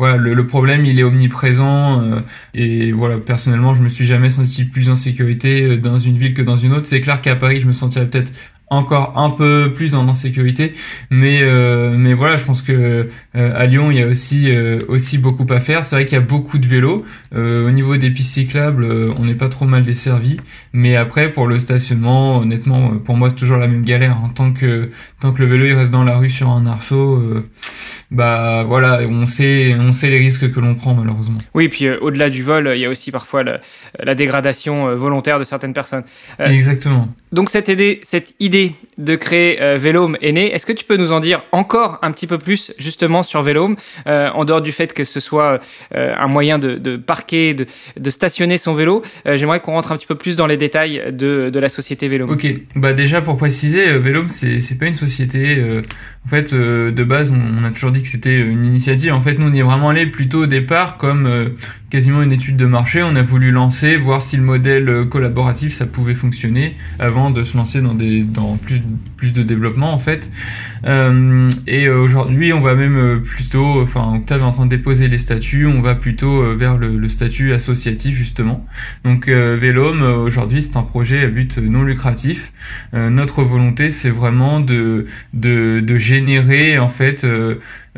voilà, 0.00 0.16
le, 0.16 0.32
le, 0.32 0.46
problème 0.46 0.86
il 0.86 0.98
est 0.98 1.02
omniprésent 1.02 2.02
euh, 2.02 2.20
et 2.54 2.90
voilà 2.90 3.18
personnellement 3.18 3.74
je 3.74 3.82
me 3.82 3.90
suis 3.90 4.06
jamais 4.06 4.30
senti 4.30 4.64
plus 4.64 4.88
en 4.88 4.96
sécurité 4.96 5.76
dans 5.76 5.98
une 5.98 6.16
ville 6.16 6.32
que 6.32 6.40
dans 6.40 6.56
une 6.56 6.72
autre. 6.72 6.86
C'est 6.86 7.02
clair 7.02 7.20
qu'à 7.20 7.36
Paris 7.36 7.60
je 7.60 7.66
me 7.66 7.72
sentirais 7.72 8.08
peut-être 8.08 8.32
encore 8.70 9.14
un 9.16 9.30
peu 9.30 9.72
plus 9.74 9.94
en 9.94 10.08
insécurité. 10.08 10.72
Mais 11.10 11.40
euh, 11.42 11.94
mais 11.96 12.14
voilà 12.14 12.36
je 12.36 12.44
pense 12.44 12.62
que 12.62 13.08
euh, 13.36 13.52
à 13.60 13.66
Lyon 13.66 13.90
il 13.90 13.98
y 13.98 14.02
a 14.02 14.06
aussi 14.06 14.50
euh, 14.50 14.78
aussi 14.88 15.18
beaucoup 15.18 15.46
à 15.50 15.60
faire. 15.60 15.84
C'est 15.84 15.96
vrai 15.96 16.06
qu'il 16.06 16.16
y 16.16 16.20
a 16.20 16.24
beaucoup 16.24 16.58
de 16.58 16.66
vélos. 16.66 17.04
Au 17.34 17.70
niveau 17.70 17.96
des 17.96 18.10
pistes 18.10 18.34
cyclables 18.34 18.84
on 19.16 19.24
n'est 19.24 19.34
pas 19.34 19.48
trop 19.48 19.66
mal 19.66 19.82
desservi. 19.82 20.38
Mais 20.72 20.96
après 20.96 21.30
pour 21.30 21.46
le 21.46 21.58
stationnement 21.58 22.38
honnêtement 22.38 22.90
pour 22.98 23.16
moi 23.16 23.28
c'est 23.28 23.36
toujours 23.36 23.58
la 23.58 23.68
même 23.68 23.82
galère 23.82 24.16
en 24.18 24.26
hein. 24.26 24.32
tant 24.34 24.52
que 24.52 24.90
tant 25.20 25.32
que 25.32 25.42
le 25.42 25.48
vélo 25.48 25.66
il 25.66 25.74
reste 25.74 25.90
dans 25.90 26.04
la 26.04 26.16
rue 26.16 26.30
sur 26.30 26.50
un 26.50 26.66
arceau 26.66 27.22
bah 28.10 28.64
voilà 28.66 29.00
on 29.08 29.26
sait 29.26 29.74
on 29.78 29.92
sait 29.92 30.08
les 30.08 30.18
risques 30.18 30.52
que 30.52 30.60
l'on 30.60 30.74
prend 30.74 30.94
malheureusement 30.94 31.38
oui 31.54 31.68
puis 31.68 31.88
au-delà 31.88 32.30
du 32.30 32.42
vol 32.42 32.72
il 32.74 32.80
y 32.80 32.84
a 32.84 32.90
aussi 32.90 33.10
parfois 33.12 33.44
la, 33.44 33.60
la 33.98 34.14
dégradation 34.14 34.94
volontaire 34.96 35.38
de 35.38 35.44
certaines 35.44 35.74
personnes 35.74 36.04
exactement 36.38 37.08
donc 37.32 37.50
cette 37.50 37.68
idée 37.68 38.00
cette 38.02 38.34
idée 38.40 38.74
de 39.00 39.16
créer 39.16 39.60
euh, 39.62 39.76
Vélome 39.76 40.16
est 40.20 40.32
né. 40.32 40.52
Est-ce 40.52 40.66
que 40.66 40.72
tu 40.72 40.84
peux 40.84 40.96
nous 40.96 41.12
en 41.12 41.20
dire 41.20 41.42
encore 41.52 41.98
un 42.02 42.12
petit 42.12 42.26
peu 42.26 42.38
plus 42.38 42.72
justement 42.78 43.22
sur 43.22 43.42
Vélome, 43.42 43.76
euh, 44.06 44.28
en 44.34 44.44
dehors 44.44 44.62
du 44.62 44.72
fait 44.72 44.92
que 44.92 45.04
ce 45.04 45.20
soit 45.20 45.60
euh, 45.94 46.14
un 46.16 46.26
moyen 46.26 46.58
de, 46.58 46.76
de 46.76 46.96
parquer, 46.96 47.54
de, 47.54 47.66
de, 47.98 48.10
stationner 48.10 48.58
son 48.58 48.74
vélo 48.74 49.02
euh, 49.26 49.36
J'aimerais 49.36 49.60
qu'on 49.60 49.72
rentre 49.72 49.92
un 49.92 49.96
petit 49.96 50.06
peu 50.06 50.14
plus 50.14 50.36
dans 50.36 50.46
les 50.46 50.56
détails 50.56 51.02
de, 51.12 51.50
de 51.50 51.58
la 51.58 51.68
société 51.68 52.08
Vélome. 52.08 52.30
Ok, 52.30 52.46
bah 52.76 52.92
déjà 52.92 53.20
pour 53.20 53.36
préciser, 53.36 53.88
euh, 53.88 53.98
Vélome 53.98 54.28
c'est 54.28 54.78
pas 54.78 54.86
une 54.86 54.94
société. 54.94 55.62
Euh, 56.20 56.26
en 56.26 56.28
fait, 56.28 56.54
de 56.54 57.04
base, 57.04 57.32
on, 57.32 57.64
a 57.64 57.70
toujours 57.70 57.92
dit 57.92 58.02
que 58.02 58.08
c'était 58.08 58.38
une 58.38 58.64
initiative. 58.64 59.12
En 59.12 59.20
fait, 59.20 59.38
nous 59.38 59.48
on 59.48 59.52
y 59.52 59.58
est 59.58 59.62
vraiment 59.62 59.88
allé 59.88 60.06
plutôt 60.06 60.44
au 60.44 60.46
départ 60.46 60.98
comme 60.98 61.28
quasiment 61.90 62.22
une 62.22 62.32
étude 62.32 62.56
de 62.56 62.66
marché. 62.66 63.02
On 63.02 63.16
a 63.16 63.22
voulu 63.22 63.50
lancer, 63.50 63.96
voir 63.96 64.22
si 64.22 64.36
le 64.36 64.42
modèle 64.42 65.06
collaboratif 65.10 65.72
ça 65.72 65.86
pouvait 65.86 66.14
fonctionner 66.14 66.76
avant 66.98 67.30
de 67.30 67.44
se 67.44 67.56
lancer 67.56 67.80
dans 67.80 67.94
des 67.94 68.22
dans 68.22 68.56
plus 68.56 68.80
plus 69.16 69.32
de 69.32 69.42
développement 69.42 69.92
en 69.92 69.98
fait. 69.98 70.30
Euh, 70.86 71.50
et 71.66 71.88
aujourd'hui, 71.88 72.52
on 72.52 72.60
va 72.60 72.74
même 72.74 72.96
euh, 72.96 73.18
plutôt, 73.18 73.82
enfin, 73.82 74.14
Octave 74.16 74.40
est 74.40 74.44
en 74.44 74.52
train 74.52 74.64
de 74.64 74.70
déposer 74.70 75.08
les 75.08 75.18
statuts, 75.18 75.66
on 75.66 75.82
va 75.82 75.94
plutôt 75.94 76.42
euh, 76.42 76.56
vers 76.56 76.78
le, 76.78 77.08
statut 77.08 77.52
associatif 77.52 78.14
justement. 78.14 78.66
Donc 79.04 79.28
euh, 79.28 80.24
aujourd'hui, 80.24 80.62
c'est 80.62 80.76
un 80.76 80.82
projet 80.82 81.24
à 81.24 81.26
but 81.26 81.58
non 81.58 81.82
lucratif. 81.82 82.52
Euh, 82.94 83.10
notre 83.10 83.42
volonté, 83.42 83.90
c'est 83.90 84.10
vraiment 84.10 84.60
de, 84.60 85.06
de 85.34 85.80
de 85.80 85.98
générer 85.98 86.78
en 86.78 86.88
fait 86.88 87.26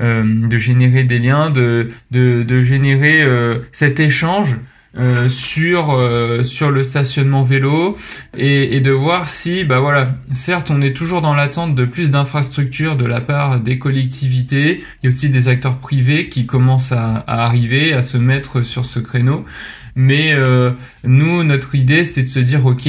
euh, 0.00 0.24
de 0.24 0.59
générer 0.59 1.05
des 1.05 1.18
liens, 1.18 1.50
de, 1.50 1.88
de, 2.11 2.42
de 2.42 2.61
générer 2.61 3.22
euh, 3.22 3.59
cet 3.72 4.00
échange 4.00 4.57
euh, 4.98 5.31
sur 5.31 5.90
euh, 5.92 6.42
sur 6.42 6.70
le 6.70 6.83
stationnement 6.83 7.42
vélo 7.42 7.96
et, 8.37 8.76
et, 8.76 8.81
de 8.83 8.90
voir 8.90 9.26
si 9.26 9.64
bah 9.64 9.81
voilà 9.81 10.14
certes 10.35 10.70
on 10.70 10.83
est 10.83 10.92
toujours 10.94 11.22
dans 11.22 11.35
l'attente 11.35 11.74
de 11.74 11.87
plus 11.87 12.11
d'infrastructures 12.11 12.96
de 12.96 13.07
la 13.07 13.22
part 13.22 13.59
des 13.59 13.78
collectivités. 13.78 14.83
Il 15.02 15.05
y 15.05 15.07
a 15.07 15.09
aussi 15.09 15.31
des 15.31 15.48
acteurs 15.48 15.78
privés 15.78 16.28
qui 16.28 16.44
commencent 16.44 16.92
à, 16.92 17.24
à 17.26 17.46
arriver 17.46 17.94
à 17.94 18.02
se 18.02 18.18
mettre 18.18 18.61
sur 18.61 18.85
ce 18.85 18.98
créneau. 19.00 19.46
Mais 19.94 20.35
euh, 20.35 20.72
nous 21.05 21.42
notre 21.42 21.74
idée 21.74 22.05
c'est 22.05 22.24
de 22.24 22.28
se 22.28 22.40
dire 22.40 22.66
ok 22.66 22.87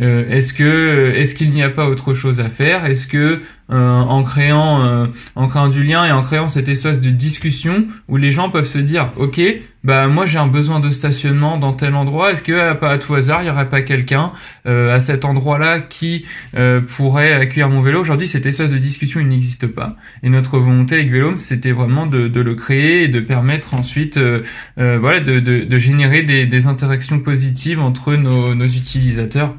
euh, 0.00 0.28
est-ce 0.30 0.52
que 0.54 1.12
est-ce 1.16 1.34
qu'il 1.34 1.50
n'y 1.50 1.62
a 1.62 1.70
pas 1.70 1.88
autre 1.88 2.14
chose 2.14 2.40
à 2.40 2.48
faire? 2.48 2.86
Est-ce 2.86 3.06
que 3.06 3.40
euh, 3.70 4.00
en 4.00 4.22
créant 4.22 5.08
en 5.34 5.48
créant 5.48 5.68
du 5.68 5.82
lien 5.82 6.04
et 6.04 6.12
en 6.12 6.22
créant 6.22 6.48
cette 6.48 6.68
espace 6.68 7.00
de 7.00 7.10
discussion 7.10 7.86
où 8.08 8.16
les 8.16 8.30
gens 8.30 8.50
peuvent 8.50 8.64
se 8.64 8.78
dire 8.78 9.08
ok 9.16 9.40
bah 9.84 10.06
moi 10.06 10.26
j'ai 10.26 10.38
un 10.38 10.46
besoin 10.46 10.78
de 10.78 10.90
stationnement 10.90 11.58
dans 11.58 11.72
tel 11.72 11.94
endroit, 11.94 12.32
est-ce 12.32 12.42
que 12.42 12.72
pas 12.74 12.90
à 12.90 12.98
tout 12.98 13.14
hasard 13.14 13.42
il 13.42 13.46
y 13.46 13.50
aurait 13.50 13.68
pas 13.68 13.82
quelqu'un 13.82 14.32
euh, 14.66 14.94
à 14.94 15.00
cet 15.00 15.24
endroit-là 15.24 15.80
qui 15.80 16.24
euh, 16.56 16.80
pourrait 16.80 17.32
accueillir 17.32 17.68
mon 17.68 17.80
vélo? 17.80 18.00
Aujourd'hui 18.00 18.28
cette 18.28 18.46
espèce 18.46 18.70
de 18.70 18.78
discussion 18.78 19.18
il 19.20 19.26
n'existe 19.26 19.66
pas 19.66 19.96
et 20.22 20.28
notre 20.28 20.58
volonté 20.58 20.94
avec 20.94 21.10
Vélome 21.10 21.36
c'était 21.36 21.72
vraiment 21.72 22.06
de, 22.06 22.28
de, 22.28 22.40
le 22.40 22.54
créer 22.54 23.04
et 23.04 23.08
de 23.08 23.18
permettre 23.20 23.74
ensuite 23.74 24.18
euh, 24.18 24.42
euh 24.78 24.98
voilà 25.00 25.18
de, 25.18 25.40
de, 25.40 25.64
de 25.64 25.78
générer 25.78 26.22
des, 26.22 26.46
des, 26.46 26.66
interactions 26.68 27.18
positives 27.18 27.80
entre 27.80 28.14
nos, 28.14 28.54
nos 28.54 28.66
utilisateurs. 28.66 29.54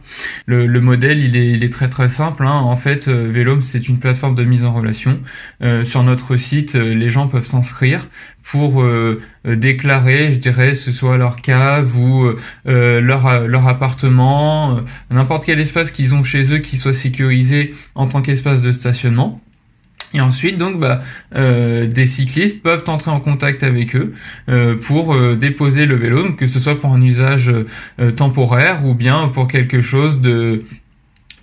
Le, 0.46 0.68
le, 0.68 0.80
modèle 0.82 1.22
il 1.22 1.36
est, 1.36 1.52
il 1.52 1.64
est 1.64 1.74
très 1.74 1.90
très 1.90 2.08
simple. 2.08 2.46
Hein. 2.46 2.54
En 2.54 2.78
fait 2.78 3.10
euh, 3.10 3.30
Vélome 3.30 3.62
c'est 3.62 3.90
une 3.90 4.00
plateforme 4.00 4.36
de 4.36 4.44
mise 4.46 4.64
en 4.64 4.74
relation. 4.74 5.20
Euh, 5.62 5.84
sur 5.84 6.02
notre 6.04 6.38
site 6.38 6.76
les 6.76 7.10
gens 7.10 7.28
peuvent 7.28 7.46
s'inscrire 7.46 8.08
pour 8.42 8.84
déclarer 9.46 10.32
je 10.32 10.38
dirais, 10.38 10.76
ce 10.76 10.92
soit 10.92 11.18
leur 11.18 11.38
cave 11.38 11.98
ou 11.98 12.34
euh, 12.68 13.02
leur, 13.02 13.48
leur 13.48 13.68
appartement, 13.68 14.78
euh, 14.78 14.82
n'importe 15.12 15.46
quel 15.46 15.60
espace 15.60 15.92
qu'ils 15.92 16.16
ont 16.16 16.24
chez 16.24 16.54
eux 16.54 16.60
qui 16.60 16.78
soit 16.78 16.94
sécurisé 16.94 17.74
en 17.96 18.08
tant 18.08 18.22
qu'espace 18.22 18.62
de 18.62 18.72
stationnement. 18.72 19.42
Et 20.14 20.22
ensuite, 20.22 20.58
donc, 20.58 20.80
bah, 20.80 21.00
euh, 21.36 21.88
des 21.88 22.06
cyclistes 22.06 22.62
peuvent 22.62 22.84
entrer 22.88 23.10
en 23.10 23.20
contact 23.20 23.64
avec 23.64 23.96
eux 23.96 24.14
euh, 24.48 24.76
pour 24.76 25.14
euh, 25.14 25.36
déposer 25.36 25.86
le 25.86 25.96
vélo, 25.96 26.24
donc 26.24 26.36
que 26.38 26.46
ce 26.48 26.60
soit 26.60 26.80
pour 26.80 26.94
un 26.94 27.02
usage 27.02 27.52
euh, 28.00 28.12
temporaire 28.12 28.86
ou 28.86 28.94
bien 28.94 29.28
pour 29.30 29.48
quelque 29.48 29.82
chose 29.82 30.22
de 30.22 30.64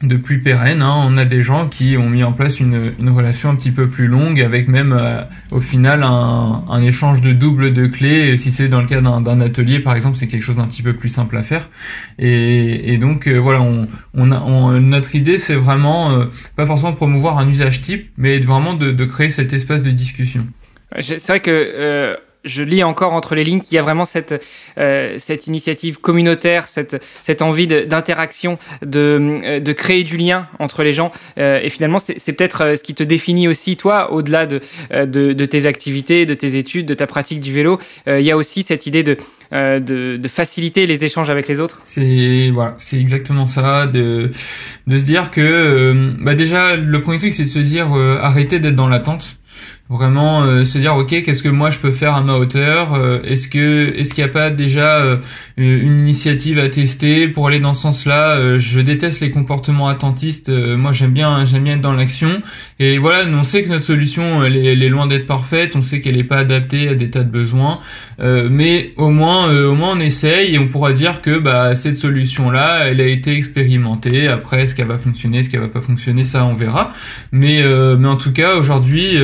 de 0.03 0.17
plus 0.17 0.41
pérenne. 0.41 0.81
Hein. 0.81 1.05
On 1.07 1.17
a 1.19 1.27
des 1.27 1.43
gens 1.43 1.69
qui 1.69 1.97
ont 1.99 2.09
mis 2.09 2.25
en 2.25 2.33
place 2.33 2.59
une, 2.59 2.95
une 2.99 3.11
relation 3.11 3.51
un 3.51 3.55
petit 3.55 3.71
peu 3.71 3.89
plus 3.89 4.07
longue 4.07 4.41
avec 4.41 4.67
même 4.69 4.97
euh, 4.99 5.23
au 5.51 5.61
final 5.61 6.03
un, 6.03 6.65
un, 6.69 6.83
échange 6.83 7.21
de 7.21 7.33
double 7.33 7.75
de 7.75 7.87
clés. 7.87 8.37
Si 8.39 8.51
c'est 8.51 8.69
dans 8.69 8.81
le 8.81 8.87
cas 8.87 9.01
d'un 9.03 9.41
atelier 9.41 9.79
par 9.79 9.95
exemple, 9.95 10.17
c'est 10.17 10.27
quelque 10.27 10.43
chose 10.43 10.57
d'un 10.57 10.67
petit 10.67 10.83
peu 10.83 10.95
plus 10.95 11.11
simple 11.11 11.37
à 11.37 11.43
faire. 11.43 11.69
Et, 12.19 12.95
et 12.95 12.99
donc 12.99 13.27
euh, 13.27 13.37
voilà, 13.37 13.61
on, 13.61 13.89
on 14.15 14.33
a, 14.33 14.41
on, 14.41 14.81
notre 14.81 15.15
idée 15.15 15.37
c'est 15.37 15.55
vraiment 15.55 16.13
euh, 16.13 16.27
pas 16.57 16.65
forcément 16.65 16.93
de 16.93 16.97
promouvoir 16.97 17.39
un 17.39 17.49
usage 17.49 17.83
type, 17.83 18.11
mais 18.17 18.39
vraiment 18.41 18.75
de, 18.75 18.93
de 18.93 19.05
créer 19.05 19.29
cet 19.29 19.53
espace 19.53 19.83
de 19.83 19.91
discussion. 19.91 20.47
C'est 20.99 21.25
vrai 21.29 21.41
que 21.41 22.17
je 22.45 22.63
lis 22.63 22.83
encore 22.83 23.13
entre 23.13 23.35
les 23.35 23.45
lignes 23.45 23.61
qu'il 23.61 23.75
y 23.75 23.79
a 23.79 23.83
vraiment 23.83 24.05
cette, 24.05 24.45
euh, 24.79 25.17
cette 25.19 25.47
initiative 25.47 26.01
communautaire, 26.01 26.69
cette, 26.69 27.03
cette 27.23 27.43
envie 27.43 27.67
d'interaction, 27.67 28.59
de, 28.83 28.89
de, 28.89 29.59
de, 29.59 29.73
créer 29.73 30.05
du 30.05 30.17
lien 30.17 30.49
entre 30.59 30.83
les 30.83 30.93
gens. 30.93 31.13
Euh, 31.39 31.61
et 31.63 31.69
finalement, 31.69 31.99
c'est 31.99 32.33
peut-être 32.33 32.63
euh, 32.63 32.77
ce 32.77 32.83
qui 32.83 32.95
te 32.95 33.03
définit 33.03 33.49
aussi, 33.49 33.77
toi, 33.77 34.13
au-delà 34.13 34.47
de, 34.47 34.61
euh, 34.93 35.07
de, 35.07 35.33
de, 35.33 35.45
tes 35.45 35.67
activités, 35.67 36.27
de 36.27 36.35
tes 36.35 36.57
études, 36.57 36.87
de 36.87 36.95
ta 36.95 37.07
pratique 37.07 37.41
du 37.41 37.53
vélo. 37.53 37.79
Euh, 38.09 38.21
il 38.21 38.27
y 38.27 38.31
a 38.31 38.37
aussi 38.37 38.63
cette 38.63 38.87
idée 38.87 39.03
de, 39.03 39.17
euh, 39.53 39.81
de, 39.81 40.29
faciliter 40.29 40.87
les 40.87 41.05
échanges 41.05 41.29
avec 41.29 41.49
les 41.49 41.61
autres. 41.61 41.81
C'est 41.85 42.51
voilà, 42.55 42.77
exactement 42.93 43.47
ça, 43.47 43.87
de, 43.87 44.31
de 44.87 44.97
se 44.97 45.05
dire 45.05 45.31
que 45.31 46.13
bah 46.21 46.35
déjà, 46.35 46.77
le 46.77 47.01
premier 47.01 47.19
truc, 47.19 47.35
c'est 47.35 47.43
de 47.43 47.49
se 47.49 47.59
dire 47.59 47.93
arrêtez 47.93 48.61
d'être 48.61 48.77
dans 48.77 48.89
l'attente 48.89 49.40
vraiment 49.91 50.43
euh, 50.43 50.65
se 50.65 50.79
dire 50.79 50.97
ok 50.97 51.09
qu'est-ce 51.09 51.43
que 51.43 51.49
moi 51.49 51.71
je 51.71 51.79
peux 51.79 51.91
faire 51.91 52.15
à 52.15 52.23
ma 52.23 52.35
hauteur 52.35 52.95
euh, 52.95 53.21
est-ce 53.25 53.49
que 53.49 53.93
est-ce 53.97 54.15
qu'il 54.15 54.23
n'y 54.23 54.31
a 54.31 54.33
pas 54.33 54.51
déjà 54.51 54.99
euh, 54.99 55.17
une 55.57 55.99
initiative 55.99 56.61
à 56.61 56.69
tester 56.69 57.27
pour 57.27 57.49
aller 57.49 57.59
dans 57.59 57.75
ce 57.75 57.83
sens-là 57.83 58.37
euh, 58.37 58.59
je 58.59 58.81
déteste 58.81 59.21
les 59.21 59.33
comportements 59.33 59.89
attentistes 59.89 60.49
moi 60.49 60.93
j'aime 60.93 61.11
bien 61.11 61.45
j'aime 61.45 61.65
bien 61.65 61.75
être 61.75 61.81
dans 61.81 61.93
l'action 61.93 62.41
et 62.81 62.99
voilà 62.99 63.31
on 63.31 63.45
sait 63.45 63.63
que 63.63 63.69
notre 63.69 63.85
solution 63.85 64.45
elle 64.45 64.57
est, 64.57 64.89
loin 64.89 65.07
d'être 65.07 65.27
parfaite 65.27 65.77
on 65.77 65.83
sait 65.83 66.01
qu'elle 66.01 66.17
n'est 66.17 66.25
pas 66.25 66.39
adaptée 66.39 66.89
à 66.89 66.97
des 66.97 67.11
tas 67.11 67.23
de 67.23 67.31
besoins 67.31 67.79
mais 68.19 68.93
au 68.97 69.11
moins 69.11 69.51
au 69.65 69.75
moins 69.75 69.97
on 69.97 70.01
essaye 70.01 70.55
et 70.55 70.59
on 70.59 70.67
pourra 70.67 70.93
dire 70.93 71.23
que 71.23 71.39
bah 71.39 71.75
cette 71.75 71.97
solution 71.97 72.51
là 72.51 72.87
elle 72.87 73.01
a 73.01 73.07
été 73.07 73.35
expérimentée. 73.37 74.29
Après 74.29 74.63
est-ce 74.63 74.75
qu'elle 74.75 74.89
va 74.89 74.99
fonctionner 74.99 75.39
est-ce 75.39 75.51
qu'elle 75.51 75.61
va 75.61 75.69
pas 75.69 75.81
fonctionner 75.81 76.25
ça 76.25 76.45
on 76.45 76.55
verra. 76.55 76.93
Mais 77.33 77.63
mais 77.99 78.09
en 78.09 78.17
tout 78.17 78.33
cas 78.33 78.57
aujourd'hui 78.57 79.19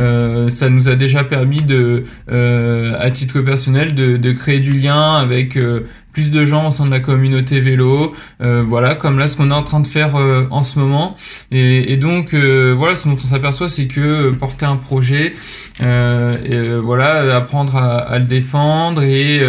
euh, 0.00 0.48
ça 0.48 0.70
nous 0.70 0.88
a 0.88 0.96
déjà 0.96 1.24
permis 1.24 1.62
de, 1.62 2.04
euh, 2.30 2.94
à 2.98 3.10
titre 3.10 3.40
personnel, 3.40 3.94
de, 3.94 4.16
de, 4.16 4.32
créer 4.32 4.60
du 4.60 4.72
lien 4.72 5.16
avec 5.16 5.56
euh, 5.56 5.80
plus 6.12 6.30
de 6.30 6.44
gens 6.44 6.68
au 6.68 6.70
sein 6.70 6.86
de 6.86 6.90
la 6.90 7.00
communauté 7.00 7.60
vélo, 7.60 8.12
voilà, 8.40 8.94
comme 8.94 9.18
là 9.18 9.28
ce 9.28 9.36
qu'on 9.36 9.50
est 9.50 9.54
en 9.54 9.62
train 9.62 9.80
de 9.80 9.86
faire 9.86 10.14
en 10.50 10.62
ce 10.62 10.78
moment. 10.78 11.14
Et, 11.50 11.96
donc 11.96 12.34
voilà, 12.34 12.94
ce 12.94 13.08
dont 13.08 13.14
on 13.14 13.18
s'aperçoit, 13.18 13.68
c'est 13.68 13.86
que 13.86 14.30
porter 14.32 14.66
un 14.66 14.76
projet, 14.76 15.32
et, 15.80 16.78
voilà, 16.82 17.36
apprendre 17.36 17.76
à, 17.76 18.18
le 18.18 18.26
défendre 18.26 19.02
et, 19.02 19.40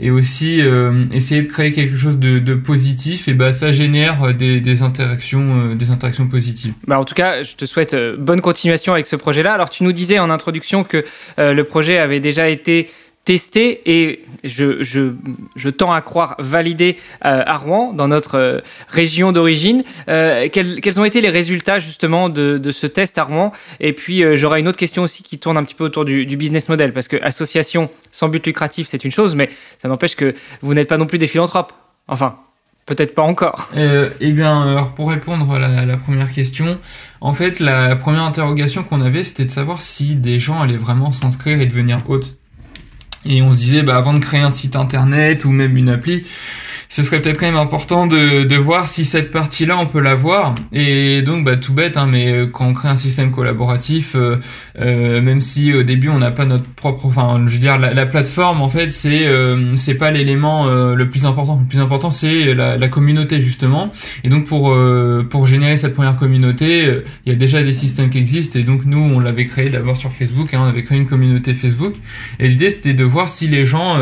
et 0.00 0.10
aussi 0.10 0.60
essayer 1.12 1.42
de 1.42 1.48
créer 1.48 1.72
quelque 1.72 1.96
chose 1.96 2.18
de, 2.18 2.38
de 2.38 2.54
positif, 2.54 3.28
et 3.28 3.34
bah 3.34 3.52
ça 3.52 3.72
génère 3.72 4.34
des, 4.34 4.60
des 4.60 4.82
interactions, 4.82 5.74
des 5.74 5.90
interactions 5.90 6.26
positives. 6.26 6.74
Bah 6.86 6.98
en 6.98 7.04
tout 7.04 7.14
cas, 7.14 7.42
je 7.42 7.54
te 7.54 7.64
souhaite 7.64 7.96
bonne 8.18 8.40
continuation 8.40 8.92
avec 8.92 9.06
ce 9.06 9.16
projet-là. 9.16 9.52
Alors 9.52 9.70
tu 9.70 9.84
nous 9.84 9.92
disais 9.92 10.18
en 10.18 10.30
introduction 10.30 10.84
que 10.84 11.04
le 11.38 11.62
projet 11.62 11.98
avait 11.98 12.20
déjà 12.20 12.48
été 12.48 12.88
testé 13.24 13.80
et 13.86 14.24
je, 14.44 15.68
tends 15.70 15.92
à 15.92 16.02
croire 16.02 16.36
validé 16.38 16.96
euh, 17.24 17.42
à 17.46 17.56
Rouen, 17.56 17.92
dans 17.92 18.08
notre 18.08 18.38
euh, 18.38 18.60
région 18.88 19.32
d'origine. 19.32 19.82
Euh, 20.08 20.48
quels, 20.52 21.00
ont 21.00 21.04
été 21.04 21.20
les 21.20 21.30
résultats 21.30 21.78
justement 21.78 22.28
de, 22.28 22.70
ce 22.70 22.86
test 22.86 23.18
à 23.18 23.24
Rouen? 23.24 23.52
Et 23.80 23.92
puis 23.92 24.22
j'aurai 24.36 24.60
une 24.60 24.68
autre 24.68 24.78
question 24.78 25.02
aussi 25.02 25.22
qui 25.22 25.38
tourne 25.38 25.56
un 25.56 25.64
petit 25.64 25.74
peu 25.74 25.84
autour 25.84 26.04
du, 26.04 26.36
business 26.36 26.68
model, 26.68 26.92
parce 26.92 27.08
que 27.08 27.16
association 27.22 27.90
sans 28.12 28.28
but 28.28 28.44
lucratif, 28.46 28.88
c'est 28.88 29.04
une 29.04 29.10
chose, 29.10 29.34
mais 29.34 29.48
ça 29.80 29.88
n'empêche 29.88 30.16
que 30.16 30.34
vous 30.62 30.74
n'êtes 30.74 30.88
pas 30.88 30.98
non 30.98 31.06
plus 31.06 31.18
des 31.18 31.26
philanthropes. 31.26 31.72
Enfin, 32.08 32.36
Peut-être 32.86 33.14
pas 33.14 33.22
encore. 33.22 33.70
Eh 34.20 34.32
bien, 34.32 34.60
alors 34.60 34.92
pour 34.92 35.08
répondre 35.08 35.50
à 35.54 35.58
la, 35.58 35.96
première 35.96 36.30
question, 36.30 36.76
en 37.22 37.32
fait, 37.32 37.58
la 37.58 37.96
première 37.96 38.24
interrogation 38.24 38.84
qu'on 38.84 39.00
avait, 39.00 39.24
c'était 39.24 39.46
de 39.46 39.50
savoir 39.50 39.80
si 39.80 40.16
des 40.16 40.38
gens 40.38 40.60
allaient 40.60 40.76
vraiment 40.76 41.10
s'inscrire 41.10 41.62
et 41.62 41.66
devenir 41.66 41.98
hôtes. 42.10 42.36
Et 43.26 43.42
on 43.42 43.52
se 43.52 43.58
disait, 43.58 43.82
bah, 43.82 43.96
avant 43.96 44.12
de 44.12 44.18
créer 44.18 44.40
un 44.40 44.50
site 44.50 44.76
internet 44.76 45.44
ou 45.44 45.50
même 45.50 45.76
une 45.76 45.88
appli, 45.88 46.24
ce 46.94 47.02
serait 47.02 47.16
peut-être 47.16 47.40
quand 47.40 47.46
même 47.46 47.56
important 47.56 48.06
de, 48.06 48.44
de 48.44 48.54
voir 48.54 48.86
si 48.86 49.04
cette 49.04 49.32
partie-là 49.32 49.76
on 49.80 49.86
peut 49.86 49.98
la 49.98 50.14
voir. 50.14 50.54
Et 50.72 51.22
donc 51.22 51.44
bah 51.44 51.56
tout 51.56 51.72
bête, 51.72 51.96
hein, 51.96 52.06
mais 52.08 52.30
euh, 52.30 52.46
quand 52.46 52.68
on 52.68 52.72
crée 52.72 52.86
un 52.86 52.94
système 52.94 53.32
collaboratif, 53.32 54.14
euh, 54.14 54.36
euh, 54.78 55.20
même 55.20 55.40
si 55.40 55.74
au 55.74 55.82
début 55.82 56.08
on 56.08 56.20
n'a 56.20 56.30
pas 56.30 56.44
notre 56.44 56.64
propre, 56.64 57.06
enfin 57.06 57.42
je 57.48 57.52
veux 57.52 57.58
dire 57.58 57.78
la, 57.78 57.94
la 57.94 58.06
plateforme 58.06 58.60
en 58.60 58.68
fait 58.68 58.90
c'est 58.90 59.26
euh, 59.26 59.74
c'est 59.74 59.94
pas 59.94 60.12
l'élément 60.12 60.68
euh, 60.68 60.94
le 60.94 61.10
plus 61.10 61.26
important. 61.26 61.58
Le 61.60 61.66
plus 61.66 61.80
important 61.80 62.12
c'est 62.12 62.54
la, 62.54 62.76
la, 62.76 62.88
communauté 62.88 63.40
justement. 63.40 63.90
Et 64.22 64.28
donc 64.28 64.44
pour 64.44 64.72
pour 65.30 65.48
générer 65.48 65.76
cette 65.76 65.96
première 65.96 66.16
communauté, 66.16 67.00
il 67.26 67.32
y 67.32 67.34
a 67.34 67.36
déjà 67.36 67.64
des 67.64 67.72
systèmes 67.72 68.08
qui 68.08 68.18
existent. 68.18 68.56
Et 68.56 68.62
donc 68.62 68.84
nous 68.84 69.00
on 69.00 69.18
l'avait 69.18 69.46
créé 69.46 69.68
d'abord 69.68 69.96
sur 69.96 70.12
Facebook, 70.12 70.54
hein, 70.54 70.60
on 70.62 70.68
avait 70.68 70.84
créé 70.84 70.98
une 70.98 71.06
communauté 71.06 71.54
Facebook. 71.54 71.94
Et 72.38 72.46
l'idée 72.46 72.70
c'était 72.70 72.94
de 72.94 73.02
voir 73.02 73.28
si 73.28 73.48
les 73.48 73.66
gens 73.66 73.98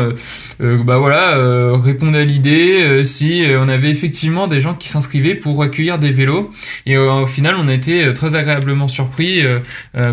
bah 0.59 0.99
voilà 0.99 1.37
répondaient 1.75 2.19
à 2.19 2.25
l'idée 2.25 2.82
euh, 2.83 3.03
si 3.03 3.43
euh, 3.43 3.61
on 3.61 3.69
avait 3.69 3.89
effectivement 3.89 4.47
des 4.47 4.61
gens 4.61 4.73
qui 4.73 4.89
s'inscrivaient 4.89 5.35
pour 5.35 5.61
accueillir 5.63 5.99
des 5.99 6.11
vélos. 6.11 6.51
Et 6.85 6.95
euh, 6.95 7.11
au 7.13 7.27
final, 7.27 7.55
on 7.57 7.67
a 7.67 7.73
été 7.73 8.13
très 8.13 8.35
agréablement 8.35 8.87
surpris 8.87 9.41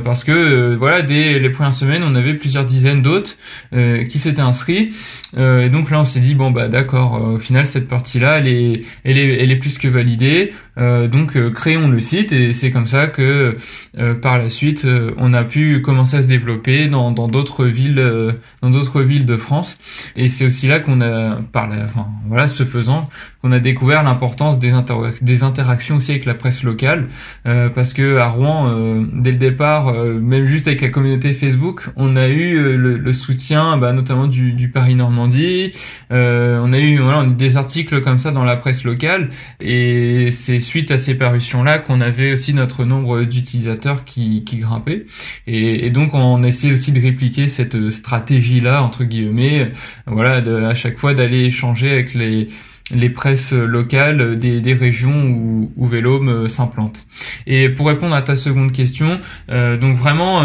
parce 0.04 0.24
que 0.24 0.74
voilà, 0.74 1.02
dès 1.02 1.38
les 1.38 1.50
premières 1.50 1.74
semaines, 1.74 2.02
on 2.02 2.14
avait 2.14 2.34
plusieurs 2.34 2.64
dizaines 2.64 3.02
d'autres 3.02 3.36
qui 4.08 4.18
s'étaient 4.18 4.40
inscrits. 4.40 4.90
et 5.36 5.68
donc 5.68 5.90
là, 5.90 6.00
on 6.00 6.04
s'est 6.04 6.20
dit 6.20 6.34
bon 6.34 6.50
bah 6.50 6.68
d'accord. 6.68 7.22
au 7.22 7.38
final, 7.38 7.66
cette 7.66 7.88
partie-là, 7.88 8.38
elle 8.38 8.48
est, 8.48 8.82
elle 9.04 9.18
est, 9.18 9.42
elle 9.42 9.50
est 9.50 9.56
plus 9.56 9.78
que 9.78 9.88
validée. 9.88 10.52
Euh, 10.80 11.08
donc 11.08 11.36
euh, 11.36 11.50
créons 11.50 11.88
le 11.88 12.00
site 12.00 12.32
et 12.32 12.52
c'est 12.52 12.70
comme 12.70 12.86
ça 12.86 13.06
que 13.06 13.56
euh, 13.98 14.14
par 14.14 14.38
la 14.38 14.48
suite 14.48 14.86
on 15.18 15.34
a 15.34 15.44
pu 15.44 15.82
commencer 15.82 16.16
à 16.16 16.22
se 16.22 16.28
développer 16.28 16.88
dans 16.88 17.12
d'autres 17.12 17.64
villes 17.64 18.02
dans 18.62 18.70
d'autres 18.70 19.02
villes 19.02 19.26
de 19.26 19.36
France. 19.36 19.78
Et 20.16 20.28
c'est 20.28 20.46
aussi 20.46 20.68
là 20.68 20.80
qu'on 20.80 21.00
a 21.00 21.36
par 21.52 21.68
la, 21.68 21.84
enfin, 21.84 22.06
voilà 22.26 22.48
ce 22.48 22.64
faisant 22.64 23.08
qu'on 23.40 23.52
a 23.52 23.60
découvert 23.60 24.02
l'importance 24.02 24.58
des, 24.58 24.72
des 25.22 25.42
interactions 25.42 25.96
aussi 25.96 26.10
avec 26.12 26.24
la 26.24 26.34
presse 26.34 26.62
locale. 26.62 27.08
Parce 27.44 27.92
que 27.92 28.18
à 28.18 28.28
Rouen 28.28 28.70
dès 29.12 29.32
le 29.32 29.38
départ 29.38 29.92
même 29.94 30.46
juste 30.46 30.66
avec 30.66 30.80
la 30.82 30.88
communauté 30.88 31.32
Facebook 31.32 31.88
on 31.96 32.16
a 32.16 32.28
eu 32.28 32.76
le, 32.76 33.12
soutien 33.12 33.76
bah, 33.76 33.92
notamment 33.92 34.26
du, 34.26 34.52
du 34.52 34.68
Paris 34.68 34.94
Normandie 34.94 35.72
on 36.10 36.72
a 36.72 36.78
eu 36.78 36.98
voilà 36.98 37.24
des 37.24 37.56
articles 37.56 38.00
comme 38.02 38.18
ça 38.18 38.30
dans 38.30 38.44
la 38.44 38.56
presse 38.56 38.84
locale. 38.84 39.30
Et 39.60 40.30
c'est 40.30 40.60
suite 40.60 40.90
à 40.90 40.98
ces 40.98 41.14
parutions-là 41.14 41.78
qu'on 41.78 42.00
avait 42.00 42.32
aussi 42.32 42.54
notre 42.54 42.84
nombre 42.84 43.22
d'utilisateurs 43.22 44.04
qui, 44.04 44.44
qui 44.44 44.58
grimpait. 44.58 45.04
Et, 45.46 45.86
et, 45.86 45.90
donc 45.90 46.14
on 46.14 46.42
essayé 46.42 46.72
aussi 46.72 46.92
de 46.92 47.00
répliquer 47.00 47.48
cette 47.48 47.90
stratégie-là, 47.90 48.82
entre 48.82 49.04
guillemets, 49.04 49.72
voilà, 50.06 50.40
de, 50.40 50.54
à 50.64 50.74
chaque 50.74 50.98
fois 50.98 51.14
d'aller 51.14 51.44
échanger 51.44 51.90
avec 51.90 52.14
les 52.14 52.48
les 52.94 53.10
presses 53.10 53.52
locales 53.52 54.38
des, 54.38 54.60
des 54.60 54.74
régions 54.74 55.26
où, 55.26 55.72
où 55.76 55.86
Vélome 55.86 56.48
s'implante. 56.48 57.06
Et 57.46 57.68
pour 57.68 57.88
répondre 57.88 58.14
à 58.14 58.22
ta 58.22 58.36
seconde 58.36 58.72
question, 58.72 59.18
euh, 59.50 59.76
donc 59.76 59.96
vraiment... 59.96 60.42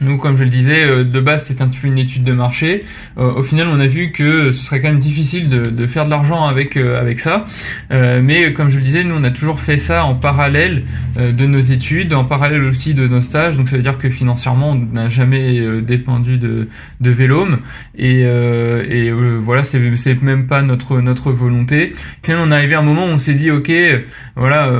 Nous, 0.00 0.18
comme 0.18 0.36
je 0.36 0.44
le 0.44 0.50
disais, 0.50 0.84
euh, 0.84 1.04
de 1.04 1.20
base, 1.20 1.44
c'est 1.46 1.62
un 1.62 1.68
petit 1.68 1.80
peu 1.80 1.88
une 1.88 1.98
étude 1.98 2.22
de 2.22 2.32
marché. 2.32 2.84
Euh, 3.18 3.32
au 3.32 3.42
final, 3.42 3.68
on 3.68 3.80
a 3.80 3.86
vu 3.86 4.12
que 4.12 4.50
ce 4.50 4.62
serait 4.62 4.80
quand 4.80 4.88
même 4.88 4.98
difficile 4.98 5.48
de, 5.48 5.58
de 5.70 5.86
faire 5.86 6.04
de 6.04 6.10
l'argent 6.10 6.44
avec 6.44 6.76
euh, 6.76 7.00
avec 7.00 7.18
ça. 7.18 7.44
mais 7.90 8.52
comme 8.52 8.70
je 8.70 8.76
le 8.76 8.82
disais, 8.82 9.04
nous, 9.04 9.14
on 9.14 9.24
a 9.24 9.30
toujours 9.30 9.60
fait 9.60 9.78
ça 9.78 10.04
en 10.04 10.14
parallèle 10.14 10.84
de 11.16 11.46
nos 11.46 11.58
études, 11.58 12.12
en 12.12 12.24
parallèle 12.24 12.62
aussi 12.64 12.94
de 12.94 13.06
nos 13.06 13.20
stages. 13.20 13.56
Donc, 13.56 13.68
ça 13.68 13.76
veut 13.76 13.82
dire 13.82 13.98
que 13.98 14.10
financièrement, 14.10 14.70
on 14.70 14.74
n'a 14.76 15.08
jamais 15.08 15.80
dépendu 15.82 16.38
de, 16.38 16.68
de 17.00 17.10
Vélome. 17.10 17.58
Et, 17.96 18.20
et 18.20 19.12
voilà, 19.40 19.62
c'est 19.62 19.80
c'est 19.96 20.22
même 20.22 20.46
pas 20.46 20.62
notre 20.62 21.00
notre 21.00 21.32
volonté. 21.32 21.92
Puis, 22.22 22.32
on 22.34 22.50
est 22.50 22.54
arrivé 22.54 22.74
à 22.74 22.80
un 22.80 22.82
moment 22.82 23.06
où 23.06 23.10
on 23.10 23.18
s'est 23.18 23.34
dit, 23.34 23.50
ok, 23.50 23.72
voilà 24.36 24.70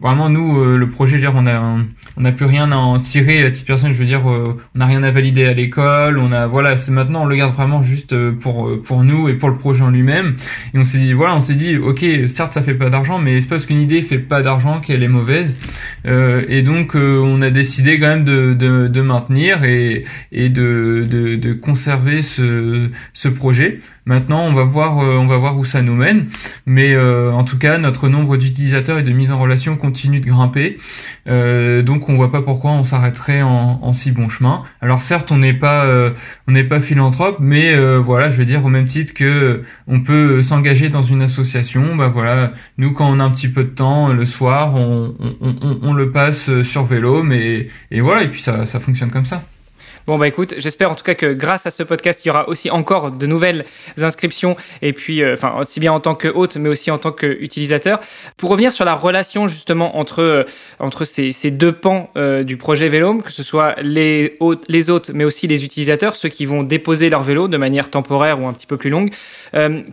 vraiment 0.00 0.30
nous 0.30 0.64
le 0.64 0.88
projet 0.88 1.18
dire 1.18 1.32
on 1.34 1.46
a 1.46 1.76
on 2.20 2.22
n'a 2.22 2.32
plus 2.32 2.44
rien 2.44 2.70
à 2.70 2.76
en 2.76 2.98
tirer 2.98 3.42
à 3.42 3.50
titre 3.50 3.66
personnel 3.66 3.94
je 3.94 3.98
veux 3.98 4.06
dire 4.06 4.30
euh, 4.30 4.54
on 4.76 4.78
n'a 4.78 4.86
rien 4.86 5.02
à 5.02 5.10
valider 5.10 5.46
à 5.46 5.54
l'école 5.54 6.18
on 6.18 6.32
a 6.32 6.46
voilà 6.46 6.76
c'est 6.76 6.92
maintenant 6.92 7.22
on 7.22 7.26
le 7.26 7.34
garde 7.34 7.54
vraiment 7.54 7.80
juste 7.80 8.12
euh, 8.12 8.32
pour 8.32 8.80
pour 8.82 9.02
nous 9.02 9.30
et 9.30 9.34
pour 9.34 9.48
le 9.48 9.56
projet 9.56 9.82
en 9.82 9.90
lui-même 9.90 10.34
et 10.74 10.78
on 10.78 10.84
s'est 10.84 10.98
dit 10.98 11.14
voilà 11.14 11.34
on 11.34 11.40
s'est 11.40 11.54
dit 11.54 11.78
ok 11.78 12.04
certes 12.26 12.52
ça 12.52 12.62
fait 12.62 12.74
pas 12.74 12.90
d'argent 12.90 13.18
mais 13.18 13.40
c'est 13.40 13.48
parce 13.48 13.64
qu'une 13.64 13.80
idée 13.80 14.02
fait 14.02 14.18
pas 14.18 14.42
d'argent 14.42 14.80
qu'elle 14.80 15.02
est 15.02 15.08
mauvaise 15.08 15.56
et 16.04 16.62
donc 16.62 16.94
on 16.94 17.40
a 17.42 17.50
décidé 17.50 17.98
quand 17.98 18.08
même 18.08 18.24
de, 18.24 18.54
de, 18.54 18.88
de 18.88 19.00
maintenir 19.00 19.64
et 19.64 20.04
et 20.32 20.48
de, 20.48 21.06
de, 21.10 21.36
de 21.36 21.52
conserver 21.54 22.22
ce 22.22 22.88
ce 23.12 23.28
projet 23.28 23.78
Maintenant, 24.10 24.42
on 24.44 24.52
va 24.52 24.64
voir, 24.64 24.98
euh, 24.98 25.18
on 25.18 25.28
va 25.28 25.36
voir 25.36 25.56
où 25.56 25.64
ça 25.64 25.82
nous 25.82 25.94
mène. 25.94 26.26
Mais 26.66 26.94
euh, 26.94 27.32
en 27.32 27.44
tout 27.44 27.58
cas, 27.58 27.78
notre 27.78 28.08
nombre 28.08 28.36
d'utilisateurs 28.36 28.98
et 28.98 29.04
de 29.04 29.12
mise 29.12 29.30
en 29.30 29.38
relation 29.38 29.76
continue 29.76 30.18
de 30.18 30.26
grimper. 30.26 30.78
Euh, 31.28 31.82
donc, 31.82 32.08
on 32.10 32.16
voit 32.16 32.30
pas 32.30 32.42
pourquoi 32.42 32.72
on 32.72 32.84
s'arrêterait 32.84 33.42
en, 33.42 33.92
si 33.92 34.12
bon 34.12 34.28
chemin. 34.28 34.62
Alors, 34.80 35.02
certes, 35.02 35.32
on 35.32 35.38
n'est 35.38 35.54
pas, 35.54 35.86
on 36.48 36.52
n'est 36.52 36.64
pas 36.64 36.80
philanthrope, 36.80 37.38
mais 37.40 37.76
voilà, 37.98 38.28
je 38.30 38.36
veux 38.36 38.44
dire 38.44 38.64
au 38.64 38.68
même 38.68 38.86
titre 38.86 39.14
que 39.14 39.62
on 39.86 40.00
peut 40.00 40.42
s'engager 40.42 40.88
dans 40.88 41.02
une 41.02 41.22
association. 41.22 41.96
Bah 41.96 42.08
voilà, 42.08 42.52
nous, 42.78 42.92
quand 42.92 43.10
on 43.10 43.20
a 43.20 43.24
un 43.24 43.30
petit 43.30 43.48
peu 43.48 43.64
de 43.64 43.70
temps 43.70 44.08
le 44.08 44.26
soir, 44.26 44.74
on, 44.76 45.14
on, 45.40 45.92
le 45.92 46.10
passe 46.10 46.62
sur 46.62 46.84
vélo, 46.84 47.22
mais 47.22 47.68
et 47.90 48.00
voilà, 48.00 48.24
et 48.24 48.28
puis 48.28 48.40
ça, 48.40 48.66
ça 48.66 48.80
fonctionne 48.80 49.10
comme 49.10 49.26
ça. 49.26 49.42
Bon, 50.10 50.18
bah 50.18 50.26
écoute, 50.26 50.54
j'espère 50.58 50.90
en 50.90 50.96
tout 50.96 51.04
cas 51.04 51.14
que 51.14 51.32
grâce 51.32 51.66
à 51.66 51.70
ce 51.70 51.84
podcast, 51.84 52.24
il 52.24 52.28
y 52.28 52.30
aura 52.32 52.48
aussi 52.48 52.68
encore 52.68 53.12
de 53.12 53.26
nouvelles 53.28 53.64
inscriptions, 53.96 54.56
et 54.82 54.92
puis, 54.92 55.22
euh, 55.22 55.34
enfin, 55.34 55.54
aussi 55.60 55.78
bien 55.78 55.92
en 55.92 56.00
tant 56.00 56.16
que 56.16 56.26
hôte, 56.26 56.56
mais 56.56 56.68
aussi 56.68 56.90
en 56.90 56.98
tant 56.98 57.12
qu'utilisateur. 57.12 58.00
Pour 58.36 58.50
revenir 58.50 58.72
sur 58.72 58.84
la 58.84 58.94
relation 58.96 59.46
justement 59.46 59.98
entre, 59.98 60.20
euh, 60.20 60.42
entre 60.80 61.04
ces, 61.04 61.30
ces, 61.30 61.52
deux 61.52 61.70
pans 61.70 62.10
euh, 62.16 62.42
du 62.42 62.56
projet 62.56 62.88
Vélome, 62.88 63.22
que 63.22 63.30
ce 63.30 63.44
soit 63.44 63.76
les 63.82 64.36
hôtes, 64.40 64.64
les 64.66 64.90
hôtes, 64.90 65.10
mais 65.14 65.22
aussi 65.22 65.46
les 65.46 65.64
utilisateurs, 65.64 66.16
ceux 66.16 66.28
qui 66.28 66.44
vont 66.44 66.64
déposer 66.64 67.08
leur 67.08 67.22
vélo 67.22 67.46
de 67.46 67.56
manière 67.56 67.88
temporaire 67.88 68.40
ou 68.42 68.48
un 68.48 68.52
petit 68.52 68.66
peu 68.66 68.76
plus 68.76 68.90
longue, 68.90 69.12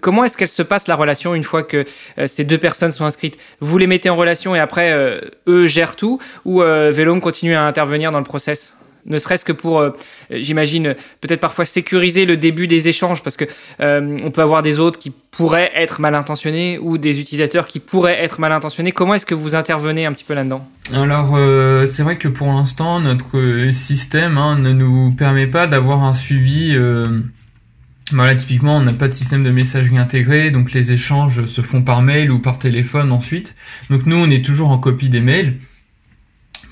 comment 0.01 0.23
est-ce 0.23 0.35
qu'elle 0.35 0.47
se 0.47 0.63
passe 0.63 0.87
la 0.87 0.95
relation 0.95 1.35
une 1.35 1.43
fois 1.43 1.61
que 1.61 1.85
ces 2.25 2.43
deux 2.43 2.57
personnes 2.57 2.91
sont 2.91 3.05
inscrites? 3.05 3.37
Vous 3.59 3.77
les 3.77 3.85
mettez 3.85 4.09
en 4.09 4.15
relation 4.15 4.55
et 4.55 4.59
après, 4.59 5.19
eux 5.47 5.67
gèrent 5.67 5.95
tout, 5.95 6.19
ou 6.45 6.61
Vélome 6.61 7.21
continue 7.21 7.53
à 7.53 7.63
intervenir 7.63 8.09
dans 8.09 8.19
le 8.19 8.25
process? 8.25 8.77
Ne 9.07 9.17
serait-ce 9.17 9.45
que 9.45 9.51
pour, 9.51 9.79
euh, 9.79 9.91
j'imagine, 10.29 10.95
peut-être 11.21 11.39
parfois 11.39 11.65
sécuriser 11.65 12.25
le 12.25 12.37
début 12.37 12.67
des 12.67 12.89
échanges, 12.89 13.23
parce 13.23 13.37
que 13.37 13.45
euh, 13.79 14.19
on 14.23 14.31
peut 14.31 14.41
avoir 14.41 14.61
des 14.61 14.79
autres 14.79 14.99
qui 14.99 15.11
pourraient 15.11 15.71
être 15.75 16.01
mal 16.01 16.15
intentionnés 16.15 16.77
ou 16.79 16.97
des 16.97 17.19
utilisateurs 17.19 17.67
qui 17.67 17.79
pourraient 17.79 18.21
être 18.23 18.39
mal 18.39 18.51
intentionnés. 18.51 18.91
Comment 18.91 19.13
est-ce 19.13 19.25
que 19.25 19.35
vous 19.35 19.55
intervenez 19.55 20.05
un 20.05 20.13
petit 20.13 20.23
peu 20.23 20.33
là-dedans? 20.33 20.67
Alors, 20.93 21.33
euh, 21.35 21.85
c'est 21.85 22.03
vrai 22.03 22.17
que 22.17 22.27
pour 22.27 22.47
l'instant, 22.47 22.99
notre 22.99 23.69
système 23.71 24.37
hein, 24.37 24.57
ne 24.57 24.73
nous 24.73 25.11
permet 25.11 25.47
pas 25.47 25.67
d'avoir 25.67 26.03
un 26.03 26.13
suivi. 26.13 26.77
Voilà, 28.13 28.35
typiquement, 28.35 28.77
on 28.77 28.81
n'a 28.81 28.93
pas 28.93 29.09
de 29.09 29.13
système 29.13 29.43
de 29.43 29.51
messagerie 29.51 29.97
intégré, 29.97 30.49
donc 30.49 30.71
les 30.71 30.93
échanges 30.93 31.43
se 31.43 31.61
font 31.61 31.81
par 31.81 32.01
mail 32.01 32.31
ou 32.31 32.39
par 32.39 32.57
téléphone 32.57 33.11
ensuite. 33.11 33.55
Donc 33.89 34.05
nous, 34.05 34.15
on 34.15 34.29
est 34.29 34.43
toujours 34.45 34.71
en 34.71 34.77
copie 34.77 35.09
des 35.09 35.19
mails 35.19 35.55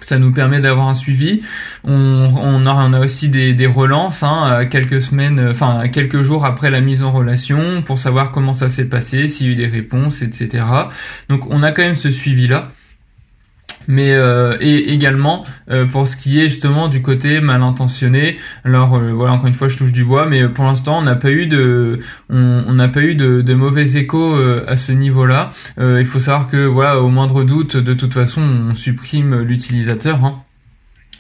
ça 0.06 0.20
nous 0.20 0.32
permet 0.32 0.60
d'avoir 0.60 0.88
un 0.88 0.94
suivi. 0.94 1.41
On, 1.84 2.30
on, 2.36 2.65
a, 2.65 2.74
on 2.74 2.94
a 2.94 3.00
aussi 3.00 3.30
des, 3.30 3.54
des 3.54 3.68
relances, 3.68 4.24
hein, 4.24 4.65
quelques 4.70 5.02
semaines, 5.02 5.48
enfin 5.50 5.88
quelques 5.89 6.22
jours 6.22 6.46
après 6.46 6.70
la 6.70 6.82
mise 6.82 7.04
en 7.04 7.12
relation, 7.12 7.82
pour 7.82 7.98
savoir 7.98 8.32
comment 8.32 8.54
ça 8.54 8.70
s'est 8.70 8.86
passé, 8.86 9.28
s'il 9.28 9.48
y 9.48 9.50
a 9.50 9.54
eu 9.54 9.56
des 9.56 9.68
réponses, 9.68 10.22
etc. 10.22 10.63
Donc 11.30 11.50
on 11.50 11.63
a 11.63 11.72
quand 11.72 11.84
même 11.84 11.96
ce 11.96 12.12
suivi 12.12 12.48
là 12.48 12.72
mais 13.88 14.12
euh, 14.12 14.58
et 14.60 14.93
également 14.93 15.45
euh, 15.69 15.86
pour 15.86 16.08
ce 16.08 16.15
qui 16.15 16.39
est 16.39 16.50
justement 16.50 16.88
du 16.88 17.02
côté 17.02 17.41
mal 17.41 17.63
intentionné 17.63 18.38
alors 18.63 18.95
euh, 18.95 19.12
voilà 19.13 19.34
encore 19.34 19.48
une 19.48 19.54
fois 19.54 19.67
je 19.67 19.78
touche 19.78 19.91
du 19.91 20.04
bois 20.04 20.26
mais 20.26 20.48
pour 20.48 20.65
l'instant 20.65 21.00
on 21.00 21.02
n'a 21.02 21.15
pas 21.15 21.32
eu 21.32 21.48
de 21.48 22.00
on 22.30 22.74
n'a 22.74 22.88
pas 22.88 23.02
eu 23.02 23.15
de, 23.15 23.54
mauvais 23.54 23.98
échos 23.98 24.36
à 24.67 24.76
ce 24.76 24.91
niveau 24.91 25.26
là 25.26 25.52
il 25.80 26.06
faut 26.06 26.19
savoir 26.19 26.50
que 26.50 26.65
voilà 26.65 27.00
au 27.02 27.10
moindre 27.10 27.43
doute 27.43 27.78
de 27.78 27.93
toute 27.93 28.13
façon 28.13 28.41
on 28.41 28.76
supprime 28.76 29.41
l'utilisateur 29.41 30.24
hein. 30.26 30.43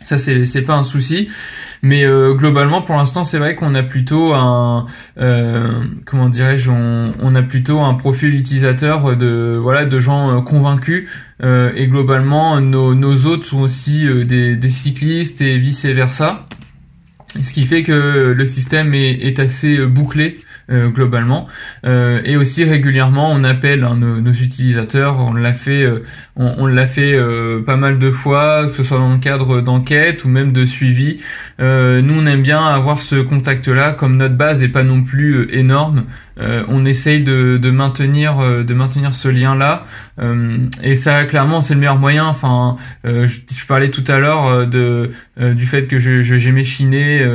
Ça 0.05 0.17
c'est 0.17 0.61
pas 0.61 0.75
un 0.75 0.83
souci 0.83 1.27
mais 1.85 2.03
euh, 2.03 2.33
globalement, 2.33 2.81
pour 2.81 2.95
l'instant, 2.95 3.23
c'est 3.23 3.37
vrai 3.37 3.53
qu'on 3.53 3.75
a 3.75 3.83
plutôt 3.83 4.33
un 4.33 4.87
euh, 5.19 5.83
comment 6.05 6.29
dirais-je, 6.29 6.71
on, 6.71 7.35
a 7.35 7.43
plutôt 7.43 7.79
un 7.79 7.93
profil 7.93 8.33
utilisateur 8.33 9.15
de 9.15 9.59
voilà 9.61 9.85
de 9.85 9.99
gens 9.99 10.35
euh, 10.35 10.41
convaincus. 10.41 11.07
et 11.43 11.87
globalement, 11.87 12.59
nos, 12.59 12.95
nos 12.95 13.27
hôtes 13.27 13.45
sont 13.45 13.59
aussi 13.59 14.07
des, 14.25 14.55
des 14.55 14.69
cyclistes 14.69 15.41
et 15.41 15.59
vice 15.59 15.85
versa. 15.85 16.47
Ce 17.43 17.53
qui 17.53 17.67
fait 17.67 17.83
que 17.83 18.33
le 18.35 18.45
système 18.47 18.95
est, 18.95 19.11
est 19.11 19.37
assez 19.37 19.85
bouclé 19.85 20.39
euh, 20.71 20.87
globalement. 20.89 21.47
Euh, 21.85 22.21
et 22.23 22.37
aussi 22.37 22.63
régulièrement, 22.63 23.31
on 23.31 23.43
appelle 23.43 23.83
hein, 23.83 23.95
nos, 23.95 24.31
utilisateurs. 24.31 25.19
On 25.19 25.33
l'a 25.33 25.53
fait, 25.53 25.83
euh, 25.83 26.03
on, 26.35 26.55
on 26.57 26.65
l'a 26.65 26.87
fait 26.87 27.15
pas 27.65 27.75
mal 27.75 27.99
de 27.99 28.09
fois, 28.09 28.65
que 28.67 28.73
ce 28.73 28.81
soit 28.81 28.97
dans 28.97 29.11
le 29.11 29.19
cadre 29.19 29.61
d'enquête 29.61 30.25
ou 30.25 30.27
même 30.27 30.51
de 30.51 30.65
suivi. 30.65 31.21
nous, 31.59 32.13
on 32.13 32.25
aime 32.25 32.41
bien 32.41 32.65
avoir 32.65 33.01
ce 33.01 33.17
contact-là, 33.17 33.93
comme 33.93 34.17
notre 34.17 34.35
base 34.35 34.63
est 34.63 34.69
pas 34.69 34.83
non 34.83 35.03
plus 35.03 35.47
énorme. 35.51 36.05
On 36.37 36.85
essaye 36.85 37.21
de, 37.21 37.57
de 37.57 37.71
maintenir, 37.71 38.37
de 38.37 38.73
maintenir 38.73 39.13
ce 39.13 39.29
lien-là. 39.29 39.85
et 40.83 40.95
ça, 40.95 41.23
clairement, 41.25 41.61
c'est 41.61 41.73
le 41.73 41.79
meilleur 41.79 41.97
moyen. 41.97 42.25
Enfin, 42.25 42.75
je, 43.03 43.25
je, 43.25 43.65
parlais 43.65 43.89
tout 43.89 44.03
à 44.07 44.19
l'heure 44.19 44.67
de 44.67 45.11
du 45.39 45.65
fait 45.65 45.87
que 45.87 45.97
je, 45.99 46.21
j'aimais 46.21 46.63
chiner 46.63 47.25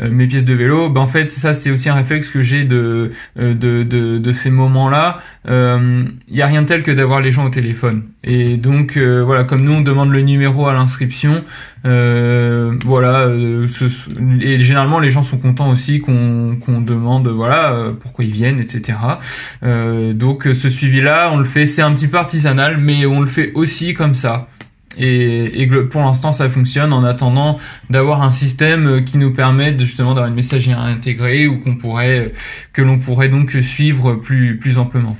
mes 0.00 0.26
pièces 0.26 0.44
de 0.44 0.54
vélo. 0.54 0.88
Ben, 0.88 1.02
en 1.02 1.06
fait, 1.06 1.28
ça, 1.28 1.52
c'est 1.52 1.70
aussi 1.70 1.88
un 1.88 1.94
réflexe 1.94 2.30
que 2.30 2.42
j'ai 2.42 2.64
de 2.64 3.10
euh, 3.38 3.54
de, 3.54 3.82
de, 3.82 4.18
de, 4.18 4.32
ces 4.32 4.50
moments-là, 4.50 5.18
il 5.44 5.50
euh, 5.50 6.04
y 6.28 6.42
a 6.42 6.46
rien 6.46 6.62
de 6.62 6.66
tel 6.66 6.82
que 6.82 6.90
d'avoir 6.90 7.20
les 7.20 7.30
gens 7.30 7.46
au 7.46 7.50
téléphone. 7.50 8.04
Et 8.24 8.56
donc 8.56 8.96
euh, 8.96 9.22
voilà, 9.24 9.44
comme 9.44 9.62
nous 9.62 9.72
on 9.72 9.80
demande 9.80 10.10
le 10.10 10.20
numéro 10.20 10.66
à 10.66 10.74
l'inscription, 10.74 11.44
voilà, 11.84 13.28
et 14.40 14.58
généralement 14.58 14.98
les 14.98 15.10
gens 15.10 15.22
sont 15.22 15.38
contents 15.38 15.70
aussi 15.70 16.00
qu'on 16.00 16.56
qu'on 16.56 16.80
demande 16.80 17.28
voilà 17.28 17.76
pourquoi 18.00 18.24
ils 18.24 18.32
viennent, 18.32 18.60
etc. 18.60 18.98
donc 20.14 20.48
ce 20.52 20.68
suivi-là, 20.68 21.30
on 21.32 21.36
le 21.36 21.44
fait, 21.44 21.66
c'est 21.66 21.82
un 21.82 21.92
petit 21.92 22.08
peu 22.08 22.18
artisanal, 22.18 22.78
mais 22.78 23.06
on 23.06 23.20
le 23.20 23.26
fait 23.26 23.52
aussi 23.54 23.94
comme 23.94 24.14
ça. 24.14 24.48
Et, 24.98 25.62
et, 25.62 25.66
pour 25.66 26.00
l'instant, 26.00 26.32
ça 26.32 26.48
fonctionne 26.48 26.92
en 26.92 27.04
attendant 27.04 27.58
d'avoir 27.90 28.22
un 28.22 28.30
système 28.30 29.04
qui 29.04 29.18
nous 29.18 29.32
permette 29.32 29.80
justement 29.80 30.10
d'avoir 30.10 30.28
une 30.28 30.34
messagerie 30.34 30.72
intégrée 30.72 31.46
ou 31.46 31.58
qu'on 31.58 31.76
pourrait, 31.76 32.32
que 32.72 32.82
l'on 32.82 32.98
pourrait 32.98 33.28
donc 33.28 33.50
suivre 33.50 34.14
plus, 34.14 34.58
plus 34.58 34.78
amplement. 34.78 35.16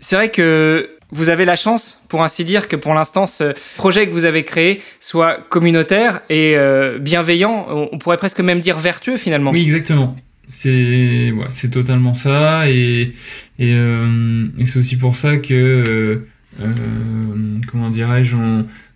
C'est 0.00 0.16
vrai 0.16 0.30
que 0.30 0.88
vous 1.12 1.30
avez 1.30 1.44
la 1.44 1.56
chance, 1.56 2.00
pour 2.08 2.22
ainsi 2.24 2.44
dire, 2.44 2.68
que 2.68 2.76
pour 2.76 2.92
l'instant, 2.94 3.26
ce 3.26 3.54
projet 3.76 4.08
que 4.08 4.12
vous 4.12 4.24
avez 4.24 4.42
créé 4.44 4.82
soit 5.00 5.38
communautaire 5.48 6.20
et 6.28 6.56
euh, 6.56 6.98
bienveillant. 6.98 7.66
On 7.92 7.98
pourrait 7.98 8.16
presque 8.16 8.40
même 8.40 8.60
dire 8.60 8.78
vertueux 8.78 9.16
finalement. 9.16 9.52
Oui, 9.52 9.62
exactement. 9.62 10.16
C'est 10.48 11.70
totalement 11.72 12.14
ça 12.14 12.62
euh, 12.62 13.14
et 13.58 14.64
c'est 14.64 14.78
aussi 14.78 14.96
pour 14.96 15.16
ça 15.16 15.38
que 15.38 16.22
euh, 16.60 17.54
comment 17.66 17.90
dirais-je 17.90 18.36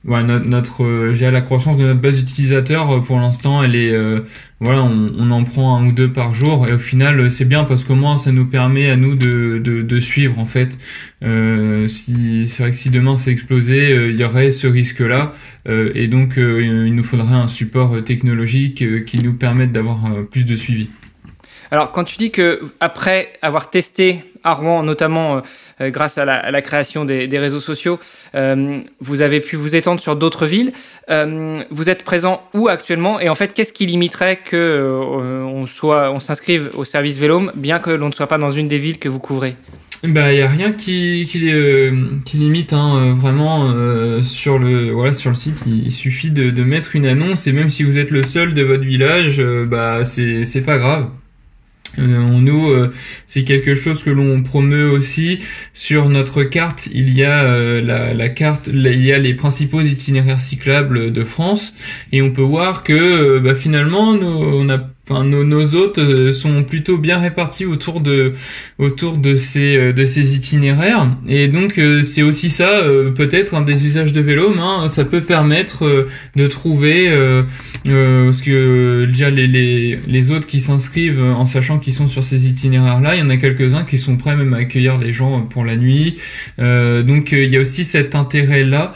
notre, 0.04 0.84
la 1.30 1.40
croissance 1.40 1.76
de 1.76 1.86
notre 1.86 2.00
base 2.00 2.18
d'utilisateurs 2.18 3.02
pour 3.02 3.18
l'instant 3.18 3.64
elle 3.64 3.74
est 3.74 3.92
voilà 4.60 4.82
on, 4.82 5.30
en 5.30 5.44
prend 5.44 5.76
un 5.76 5.86
ou 5.86 5.92
deux 5.92 6.12
par 6.12 6.34
jour 6.34 6.68
et 6.68 6.72
au 6.72 6.78
final 6.78 7.30
c'est 7.30 7.46
bien 7.46 7.64
parce 7.64 7.84
qu'au 7.84 7.94
moins 7.94 8.18
ça 8.18 8.30
nous 8.30 8.46
permet 8.46 8.90
à 8.90 8.96
nous 8.96 9.14
de, 9.14 9.58
de, 9.58 10.00
suivre 10.00 10.38
en 10.38 10.44
fait. 10.44 10.78
Euh, 11.22 11.88
si 11.88 12.46
c'est 12.46 12.62
vrai 12.62 12.70
que 12.70 12.76
si 12.76 12.90
demain 12.90 13.16
c'est 13.16 13.30
explosé 13.30 13.90
il 14.10 14.16
y 14.16 14.24
aurait 14.24 14.50
ce 14.50 14.66
risque 14.66 15.00
là 15.00 15.32
et 15.66 16.08
donc 16.08 16.34
il 16.36 16.94
nous 16.94 17.04
faudrait 17.04 17.34
un 17.34 17.48
support 17.48 18.04
technologique 18.04 19.04
qui 19.04 19.22
nous 19.22 19.32
permette 19.32 19.72
d'avoir 19.72 19.98
plus 20.30 20.44
de 20.44 20.56
suivi. 20.56 20.88
Alors 21.70 21.92
quand 21.92 22.04
tu 22.04 22.16
dis 22.16 22.30
que 22.30 22.60
après 22.80 23.32
avoir 23.42 23.70
testé 23.70 24.24
à 24.42 24.54
Rouen 24.54 24.82
notamment 24.82 25.36
euh, 25.36 25.40
grâce 25.88 26.18
à 26.18 26.24
la, 26.24 26.62
création 26.62 27.04
des, 27.04 27.38
réseaux 27.38 27.60
sociaux, 27.60 27.98
euh, 28.34 28.80
vous 29.00 29.22
avez 29.22 29.40
pu 29.40 29.56
vous 29.56 29.76
étendre 29.76 30.00
sur 30.00 30.16
d'autres 30.16 30.46
villes. 30.46 30.72
Euh, 31.10 31.62
vous 31.70 31.88
êtes 31.88 32.04
présent 32.04 32.42
où 32.54 32.68
actuellement? 32.68 33.18
Et 33.20 33.28
en 33.28 33.34
fait, 33.34 33.54
qu'est-ce 33.54 33.72
qui 33.72 33.86
limiterait 33.86 34.36
que 34.44 35.00
on 35.44 35.66
soit, 35.66 36.12
on 36.12 36.18
s'inscrive 36.18 36.70
au 36.74 36.84
service 36.84 37.18
Vélome, 37.18 37.52
bien 37.54 37.78
que 37.78 37.90
l'on 37.90 38.08
ne 38.08 38.14
soit 38.14 38.26
pas 38.26 38.38
dans 38.38 38.50
une 38.50 38.68
des 38.68 38.78
villes 38.78 38.98
que 38.98 39.08
vous 39.08 39.18
couvrez? 39.18 39.56
Bah, 40.02 40.32
il 40.32 40.38
y 40.38 40.42
a 40.42 40.48
rien 40.48 40.72
qui 40.72 41.24
limite 42.34 42.72
hein, 42.72 43.14
vraiment 43.14 43.70
sur 44.22 44.58
le 44.58 44.90
voilà 44.90 45.12
sur 45.12 45.30
le 45.30 45.36
site. 45.36 45.64
Il, 45.66 45.90
suffit 45.90 46.30
de, 46.30 46.62
mettre 46.62 46.96
une 46.96 47.06
annonce 47.06 47.46
et 47.46 47.52
même 47.52 47.70
si 47.70 47.82
vous 47.84 47.98
êtes 47.98 48.10
le 48.10 48.22
seul 48.22 48.54
de 48.54 48.62
votre 48.62 48.84
village, 48.84 49.42
bah 49.66 50.04
c'est 50.04 50.44
c'est 50.44 50.62
pas 50.62 50.78
grave. 50.78 51.08
Euh, 51.98 52.38
nous, 52.40 52.70
euh, 52.70 52.90
c'est 53.26 53.44
quelque 53.44 53.74
chose 53.74 54.02
que 54.02 54.10
l'on 54.10 54.42
promeut 54.42 54.90
aussi 54.90 55.40
sur 55.74 56.08
notre 56.08 56.42
carte. 56.44 56.88
Il 56.92 57.12
y 57.12 57.24
a 57.24 57.42
euh, 57.42 57.80
la, 57.80 58.14
la, 58.14 58.28
carte, 58.28 58.68
il 58.72 59.04
y 59.04 59.12
a 59.12 59.18
les 59.18 59.34
principaux 59.34 59.80
itinéraires 59.80 60.40
cyclables 60.40 61.12
de 61.12 61.24
France, 61.24 61.74
et 62.12 62.22
on 62.22 62.30
peut 62.30 62.42
voir 62.42 62.84
que 62.84 63.38
bah, 63.38 63.54
finalement, 63.54 64.14
nous, 64.14 64.26
on 64.26 64.68
a 64.68 64.89
Enfin, 65.10 65.24
nos, 65.24 65.42
nos, 65.42 65.74
hôtes 65.74 65.98
euh, 65.98 66.30
sont 66.30 66.62
plutôt 66.62 66.96
bien 66.96 67.18
répartis 67.18 67.66
autour 67.66 68.00
de 68.00 68.32
autour 68.78 69.16
de 69.16 69.34
ces 69.34 69.76
euh, 69.76 69.92
de 69.92 70.04
ces 70.04 70.36
itinéraires. 70.36 71.08
Et 71.28 71.48
donc 71.48 71.78
euh, 71.78 72.02
c'est 72.02 72.22
aussi 72.22 72.48
ça 72.48 72.68
peut-être 73.16 73.54
un 73.54 73.62
des 73.62 73.86
usages 73.86 74.12
de 74.12 74.20
vélo 74.20 74.54
hein, 74.58 74.86
ça 74.88 75.04
peut 75.04 75.20
permettre 75.20 76.06
de 76.36 76.46
trouver 76.46 77.08
ce 77.84 78.42
que 78.42 79.06
déjà 79.06 79.30
les, 79.30 79.46
les, 79.46 79.98
les 80.06 80.30
hôtes 80.30 80.46
qui 80.46 80.60
s'inscrivent 80.60 81.22
en 81.22 81.44
sachant 81.44 81.78
qu'ils 81.78 81.92
sont 81.92 82.08
sur 82.08 82.22
ces 82.22 82.48
itinéraires 82.48 83.00
là 83.00 83.16
il 83.16 83.20
y 83.20 83.22
en 83.22 83.30
a 83.30 83.36
quelques-uns 83.36 83.84
qui 83.84 83.98
sont 83.98 84.16
prêts 84.16 84.36
même 84.36 84.54
à 84.54 84.58
accueillir 84.58 84.98
les 84.98 85.12
gens 85.12 85.40
pour 85.42 85.64
la 85.64 85.76
nuit. 85.76 86.16
Donc 86.58 87.32
il 87.32 87.52
y 87.52 87.56
a 87.56 87.60
aussi 87.60 87.84
cet 87.84 88.14
intérêt 88.14 88.64
là 88.64 88.94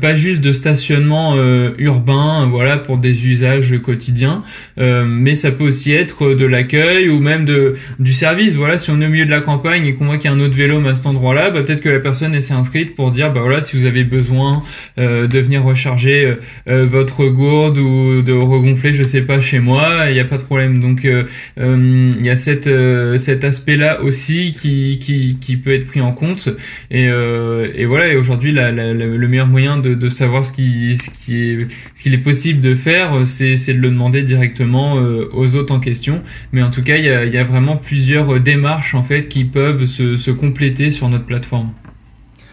pas 0.00 0.14
juste 0.14 0.40
de 0.40 0.52
stationnement 0.52 1.36
urbain 1.78 2.46
voilà 2.50 2.78
pour 2.78 2.98
des 2.98 3.28
usages 3.28 3.78
quotidiens 3.80 4.42
mais 4.76 5.34
ça 5.34 5.50
peut 5.56 5.64
aussi 5.64 5.92
être 5.92 6.34
de 6.34 6.44
l'accueil 6.44 7.08
ou 7.08 7.20
même 7.20 7.44
de 7.44 7.74
du 7.98 8.12
service. 8.12 8.54
Voilà, 8.54 8.78
si 8.78 8.90
on 8.90 9.00
est 9.00 9.06
au 9.06 9.10
milieu 9.10 9.26
de 9.26 9.30
la 9.30 9.40
campagne 9.40 9.86
et 9.86 9.94
qu'on 9.94 10.06
voit 10.06 10.18
qu'il 10.18 10.30
y 10.30 10.34
a 10.34 10.36
un 10.36 10.40
autre 10.40 10.56
vélo 10.56 10.84
à 10.86 10.94
cet 10.94 11.06
endroit-là, 11.06 11.50
bah, 11.50 11.62
peut-être 11.62 11.80
que 11.80 11.88
la 11.88 12.00
personne 12.00 12.38
s'est 12.40 12.54
inscrite 12.54 12.94
pour 12.94 13.10
dire 13.10 13.32
bah 13.32 13.40
voilà, 13.40 13.60
si 13.60 13.76
vous 13.76 13.86
avez 13.86 14.04
besoin 14.04 14.62
euh, 14.98 15.26
de 15.26 15.38
venir 15.38 15.62
recharger 15.62 16.24
euh, 16.24 16.34
euh, 16.68 16.82
votre 16.82 17.26
gourde 17.26 17.78
ou 17.78 18.22
de 18.22 18.32
regonfler, 18.32 18.92
je 18.92 19.02
sais 19.02 19.22
pas, 19.22 19.40
chez 19.40 19.58
moi, 19.58 20.06
il 20.08 20.14
n'y 20.14 20.20
a 20.20 20.24
pas 20.24 20.38
de 20.38 20.42
problème. 20.42 20.80
Donc 20.80 21.04
il 21.04 22.26
y 22.26 22.30
a 22.30 22.36
cette 22.36 22.70
cet 23.16 23.44
aspect-là 23.44 24.02
aussi 24.02 24.52
qui, 24.52 24.98
qui, 24.98 25.36
qui 25.40 25.56
peut 25.56 25.72
être 25.72 25.86
pris 25.86 26.00
en 26.00 26.12
compte. 26.12 26.48
Et, 26.90 27.04
et 27.04 27.84
voilà, 27.86 28.08
et 28.08 28.16
aujourd'hui 28.16 28.52
le 28.52 29.28
meilleur 29.28 29.46
moyen 29.46 29.78
de, 29.78 30.08
savoir 30.08 30.44
ce 30.44 30.52
qui, 30.52 30.96
ce 30.96 31.10
qui 31.10 31.36
est 31.36 31.66
ce 31.94 32.02
qu'il 32.02 32.14
est 32.14 32.18
possible 32.18 32.60
de 32.60 32.74
faire, 32.74 33.24
c'est 33.24 33.54
de 33.54 33.80
le 33.80 33.88
demander 33.88 34.22
directement 34.22 34.96
aux 35.36 35.56
autres 35.56 35.74
en 35.74 35.80
question. 35.80 36.22
Mais 36.52 36.62
en 36.62 36.70
tout 36.70 36.82
cas, 36.82 36.96
il 36.96 37.04
y 37.04 37.38
a, 37.38 37.44
vraiment 37.44 37.76
plusieurs 37.76 38.40
démarches 38.40 38.94
en 38.94 39.02
fait 39.02 39.28
qui 39.28 39.44
peuvent 39.44 39.84
se 39.84 40.30
compléter 40.30 40.90
sur 40.90 41.08
notre 41.08 41.26
plateforme. 41.26 41.70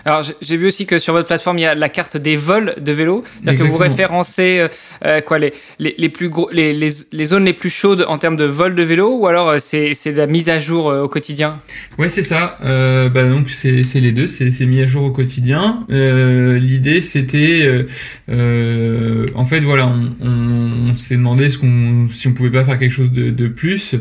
Alors 0.06 0.24
j'ai 0.42 0.58
vu 0.58 0.68
aussi 0.68 0.86
que 0.86 1.00
sur 1.00 1.14
votre 1.14 1.28
plateforme 1.28 1.60
il 1.60 1.62
y 1.62 1.66
a 1.66 1.76
la 1.76 1.88
carte 1.88 2.18
des 2.18 2.36
vols 2.36 2.76
de 2.80 2.92
vélo, 2.92 3.24
c'est-à-dire 3.42 3.66
que 3.66 3.70
vous 3.70 3.78
référencez 3.78 4.60
euh, 4.60 4.68
euh, 5.06 5.22
quoi 5.22 5.38
les, 5.38 5.54
les, 5.80 5.96
les 5.98 6.10
plus 6.10 6.30
gros 6.30 6.50
les, 6.52 6.74
les, 6.74 6.90
les, 7.12 7.26
zones 7.26 7.46
les 7.46 7.54
plus 7.54 7.70
chaudes 7.70 8.06
en 8.08 8.18
termes 8.18 8.36
de 8.36 8.44
vols 8.44 8.76
de 8.76 8.84
vélo 8.84 9.18
ou 9.18 9.28
alors 9.28 9.50
euh, 9.50 9.58
c'est 9.60 9.94
c'est 9.94 10.12
de 10.12 10.18
la 10.18 10.28
mise 10.28 10.50
à 10.50 10.60
jour 10.60 10.88
au 10.88 11.08
quotidien? 11.08 11.62
Ouais 11.98 12.10
c'est 12.10 12.22
ça. 12.22 12.58
Euh, 12.66 13.08
bah 13.08 13.24
donc 13.24 13.50
c'est 13.50 13.84
c'est 13.84 14.02
les 14.02 14.12
deux, 14.12 14.28
c'est 14.28 14.50
c'est 14.50 14.66
mis 14.66 14.82
à 14.82 14.88
jour 14.88 15.06
au 15.06 15.12
quotidien. 15.12 15.86
L'idée 15.90 17.00
c'était 17.00 17.86
en 18.30 19.46
fait 19.46 19.62
voilà 19.62 19.88
on, 19.88 20.28
on, 20.28 20.90
on 20.90 20.94
s'est 20.94 21.16
demandé 21.16 21.48
ce 21.48 21.58
qu'on 21.58 22.08
si 22.10 22.28
on 22.28 22.34
pouvait 22.34 22.52
pas 22.52 22.66
faire 22.66 22.78
quelque 22.78 22.92
chose 22.92 23.12
de, 23.12 23.30
de 23.30 23.48
plus 23.48 23.96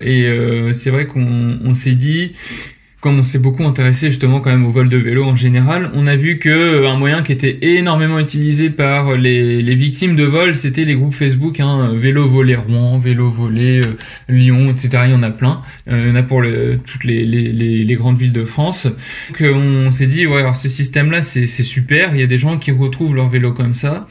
et 0.00 0.28
c'est 0.72 0.90
vrai 0.90 1.06
qu'on 1.06 1.58
on 1.64 1.74
s'est 1.74 1.94
dit 1.94 2.32
comme 3.00 3.18
on 3.18 3.22
s'est 3.22 3.38
beaucoup 3.38 3.64
intéressé 3.64 4.08
justement 4.08 4.40
quand 4.40 4.50
même 4.50 4.64
au 4.64 4.70
vol 4.70 4.88
de 4.88 4.96
vélo 4.96 5.24
en 5.24 5.36
général, 5.36 5.90
on 5.94 6.06
a 6.06 6.16
vu 6.16 6.38
que 6.38 6.48
euh, 6.48 6.88
un 6.88 6.96
moyen 6.96 7.22
qui 7.22 7.32
était 7.32 7.58
énormément 7.60 8.18
utilisé 8.18 8.70
par 8.70 9.16
les, 9.16 9.62
les 9.62 9.74
victimes 9.74 10.16
de 10.16 10.24
vol, 10.24 10.54
c'était 10.54 10.84
les 10.84 10.94
groupes 10.94 11.14
Facebook, 11.14 11.60
hein, 11.60 11.92
vélo 11.94 12.26
volé 12.26 12.56
Rouen, 12.56 12.98
vélo 12.98 13.30
volé 13.30 13.80
euh, 13.80 13.92
Lyon, 14.28 14.70
etc. 14.70 15.04
Il 15.06 15.12
y 15.12 15.14
en 15.14 15.22
a 15.22 15.30
plein. 15.30 15.60
Euh, 15.88 16.04
il 16.04 16.08
y 16.08 16.10
en 16.12 16.14
a 16.14 16.22
pour 16.22 16.42
toutes 16.84 17.04
les, 17.04 17.24
les, 17.24 17.52
les, 17.84 17.94
grandes 17.94 18.18
villes 18.18 18.32
de 18.32 18.44
France. 18.44 18.86
Donc 18.86 19.54
on 19.54 19.90
s'est 19.90 20.06
dit, 20.06 20.26
ouais, 20.26 20.40
alors 20.40 20.56
ce 20.56 20.68
système-là, 20.68 21.22
c'est 21.22 21.46
super. 21.46 22.14
Il 22.14 22.20
y 22.20 22.24
a 22.24 22.26
des 22.26 22.36
gens 22.36 22.58
qui 22.58 22.70
retrouvent 22.70 23.14
leur 23.14 23.28
vélo 23.28 23.52
comme 23.52 23.74
ça, 23.74 24.06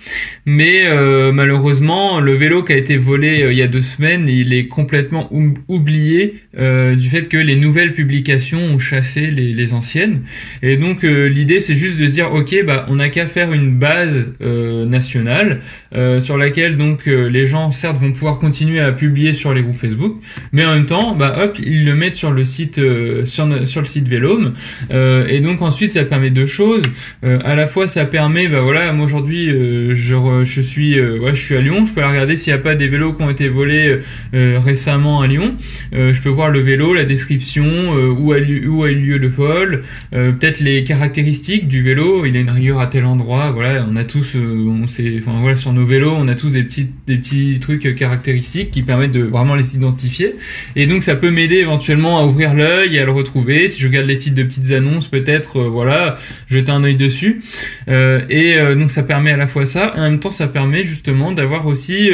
mais 0.46 0.86
malheureusement, 1.32 2.20
le 2.20 2.34
vélo 2.34 2.64
qui 2.64 2.74
a 2.74 2.78
été 2.78 2.98
volé 2.98 3.48
il 3.52 3.58
y 3.58 3.62
a 3.62 3.68
deux 3.68 3.82
semaines, 3.82 4.28
il 4.28 4.54
est 4.54 4.68
complètement 4.68 5.30
oublié 5.68 6.36
du 6.58 7.10
fait 7.10 7.30
que 7.30 7.38
les 7.38 7.56
nouvelles 7.56 7.94
publications 7.94 8.60
ont 8.60 8.80
chassé 8.86 9.32
les, 9.32 9.74
anciennes. 9.74 10.22
Et 10.62 10.78
donc 10.78 11.04
euh, 11.04 11.28
l'idée 11.28 11.60
c'est 11.60 11.74
juste 11.74 12.00
de 12.00 12.06
se 12.06 12.14
dire 12.14 12.32
ok 12.32 12.56
bah 12.66 12.86
on 12.90 12.98
n'a 12.98 13.10
qu'à 13.10 13.26
faire 13.26 13.52
une 13.52 13.72
base 13.72 14.34
euh, 14.42 14.86
nationale 14.86 15.60
euh, 15.96 16.20
sur 16.20 16.38
laquelle 16.38 16.78
donc 16.78 17.08
les 17.08 17.48
gens 17.48 17.72
certes 17.72 17.98
vont 17.98 18.12
pouvoir 18.12 18.38
continuer 18.38 18.80
à 18.80 18.92
publier 18.92 19.34
sur 19.34 19.54
les 19.54 19.64
groupes 19.64 19.76
Facebook, 19.76 20.18
mais 20.52 20.64
en 20.66 20.76
même 20.76 20.86
temps 20.86 21.16
bah 21.16 21.36
hop 21.42 21.58
ils 21.60 21.84
le 21.84 21.96
mettent 21.96 22.14
sur 22.14 22.32
le 22.32 22.44
site 22.44 22.76
sur, 23.24 23.46
le 23.48 23.86
site 23.86 24.08
Vélome. 24.08 24.54
et 24.92 25.40
donc 25.40 25.62
ensuite 25.62 25.92
ça 25.92 26.06
permet 26.06 26.30
deux 26.30 26.46
choses. 26.46 26.84
à 27.24 27.56
la 27.56 27.66
fois 27.66 27.88
ça 27.88 28.06
permet 28.06 28.48
bah 28.48 28.62
voilà 28.62 28.94
moi 28.94 29.06
aujourd'hui 29.06 29.48
je, 29.48 30.44
je 30.44 30.62
suis 30.62 31.00
ouais, 31.00 31.34
je 31.34 31.42
suis 31.42 31.56
à 31.56 31.62
Lyon, 31.62 31.86
je 31.86 31.94
peux 31.94 32.06
regarder 32.06 32.36
s'il 32.36 32.54
n'y 32.54 32.60
a 32.60 32.62
pas 32.62 32.76
des 32.76 32.88
vélos 32.88 33.14
qui 33.14 33.24
ont 33.24 33.30
été 33.30 33.48
volés 33.48 33.98
récemment 34.34 35.22
à 35.22 35.28
Lyon. 35.28 35.56
je 35.92 36.22
peux 36.22 36.30
voir 36.30 36.52
le 36.52 36.60
vélo, 36.60 36.94
la 36.94 37.06
description, 37.06 37.94
où 37.94 38.32
a 38.32 38.40
lieu 38.40 38.65
où 38.68 38.84
a 38.84 38.92
eu 38.92 38.96
lieu 38.96 39.18
le 39.18 39.28
vol, 39.28 39.84
euh, 40.14 40.32
peut-être 40.32 40.60
les 40.60 40.84
caractéristiques 40.84 41.68
du 41.68 41.82
vélo, 41.82 42.26
il 42.26 42.36
a 42.38 42.40
une 42.40 42.50
rayure 42.50 42.80
à 42.80 42.88
tel 42.88 43.06
endroit, 43.06 43.52
voilà, 43.52 43.86
on 43.90 43.96
a 43.96 44.04
tous, 44.04 44.36
euh, 44.36 44.66
on 44.68 44.88
sait, 44.88 45.16
enfin 45.20 45.40
voilà, 45.40 45.56
sur 45.56 45.74
nos 45.74 45.86
vélos, 45.86 46.16
on 46.18 46.28
a 46.28 46.36
tous 46.36 46.50
des 46.50 46.64
petits, 46.64 46.90
des 47.08 47.18
petits 47.18 47.60
trucs 47.60 47.96
caractéristiques 47.96 48.72
qui 48.72 48.84
permettent 48.84 49.12
de 49.12 49.24
vraiment 49.24 49.56
les 49.56 49.76
identifier, 49.76 50.36
et 50.76 50.88
donc 50.88 51.04
ça 51.04 51.16
peut 51.16 51.32
m'aider 51.32 51.58
éventuellement 51.58 52.20
à 52.20 52.26
ouvrir 52.26 52.54
l'œil 52.54 52.96
et 52.96 53.00
à 53.00 53.06
le 53.06 53.12
retrouver. 53.12 53.68
Si 53.68 53.82
je 53.82 53.88
regarde 53.88 54.08
les 54.08 54.16
sites 54.16 54.34
de 54.34 54.44
petites 54.44 54.72
annonces, 54.72 55.08
peut-être, 55.08 55.60
euh, 55.60 55.70
voilà, 55.70 56.18
jeter 56.48 56.72
un 56.72 56.84
œil 56.84 56.96
dessus, 56.96 57.42
et 57.88 58.56
donc 58.76 58.92
ça 58.92 59.04
permet 59.04 59.32
à 59.32 59.38
la 59.38 59.48
fois 59.48 59.66
ça, 59.66 59.94
et 59.96 60.00
en 60.00 60.04
même 60.04 60.20
temps 60.20 60.32
ça 60.32 60.48
permet 60.48 60.84
justement 60.84 61.32
d'avoir 61.32 61.68
aussi 61.68 62.10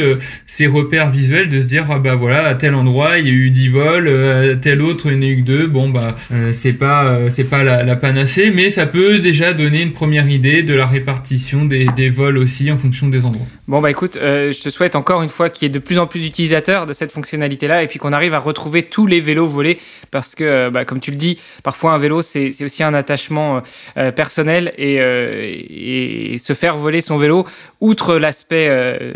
ces 0.48 0.68
repères 0.68 1.12
visuels, 1.12 1.50
de 1.50 1.62
se 1.62 1.68
dire 1.68 1.86
ah 1.90 2.00
bah 2.00 2.16
voilà, 2.16 2.46
à 2.46 2.56
tel 2.56 2.76
endroit 2.76 3.18
il 3.20 3.28
y 3.28 3.30
a 3.30 3.34
eu 3.34 3.50
10 3.52 3.70
vols, 3.70 4.08
à 4.08 4.56
tel 4.56 4.82
autre 4.82 5.12
il 5.12 5.20
n'y 5.20 5.26
en 5.26 5.30
a 5.30 5.32
eu 5.32 5.42
que 5.42 5.46
deux, 5.46 5.68
bon 5.68 5.90
bah 5.90 6.16
euh, 6.42 6.52
c'est 6.54 6.74
pas 6.74 7.06
euh, 7.06 7.30
c'est 7.30 7.46
pas 7.46 7.64
la, 7.64 7.96
panacée, 7.96 8.52
mais 8.52 8.70
ça 8.70 8.86
peut 8.86 9.20
déjà 9.20 9.54
donner 9.54 9.82
une 9.82 9.94
première 9.94 10.28
idée 10.30 10.64
de 10.64 10.74
la 10.74 10.86
répartition 10.86 11.66
des, 11.66 11.86
des 11.96 12.10
vols 12.10 12.38
aussi 12.38 12.72
en 12.72 12.78
fonction 12.78 13.08
des 13.08 13.26
endroits. 13.26 13.46
Bon 13.68 13.82
bah 13.82 13.92
écoute, 13.92 14.18
euh, 14.18 14.52
je 14.52 14.62
te 14.62 14.70
souhaite 14.70 14.96
encore 14.96 15.22
une 15.22 15.30
fois 15.30 15.50
qu'il 15.50 15.66
y 15.66 15.66
ait 15.68 15.74
de 15.74 15.80
plus 15.80 16.00
en 16.00 16.08
plus 16.08 16.20
d'utilisateurs 16.20 16.86
de 16.86 16.94
cette 16.94 17.12
fonctionnalité-là 17.12 17.84
et 17.84 17.88
puis 17.88 18.00
qu'on 18.00 18.12
arrive 18.12 18.34
à 18.34 18.40
retrouver 18.40 18.84
tous 18.84 19.08
les 19.08 19.22
vélos 19.22 19.48
volés 19.48 19.78
parce 20.10 20.36
que 20.36 20.70
bah, 20.70 20.86
comme 20.86 21.00
tu 21.00 21.12
le 21.12 21.18
dis, 21.18 21.38
parfois 21.64 21.94
un 21.94 21.98
vélo 21.98 22.22
c'est 22.22 22.54
aussi 22.64 22.84
un 22.84 22.94
attachement 22.94 23.62
personnel 24.16 24.74
et, 24.78 24.96
et, 24.96 26.38
se 26.38 26.54
faire 26.54 26.76
voler 26.76 27.02
son 27.02 27.18
vélo, 27.18 27.46
outre 27.80 28.16
l'aspect 28.16 28.70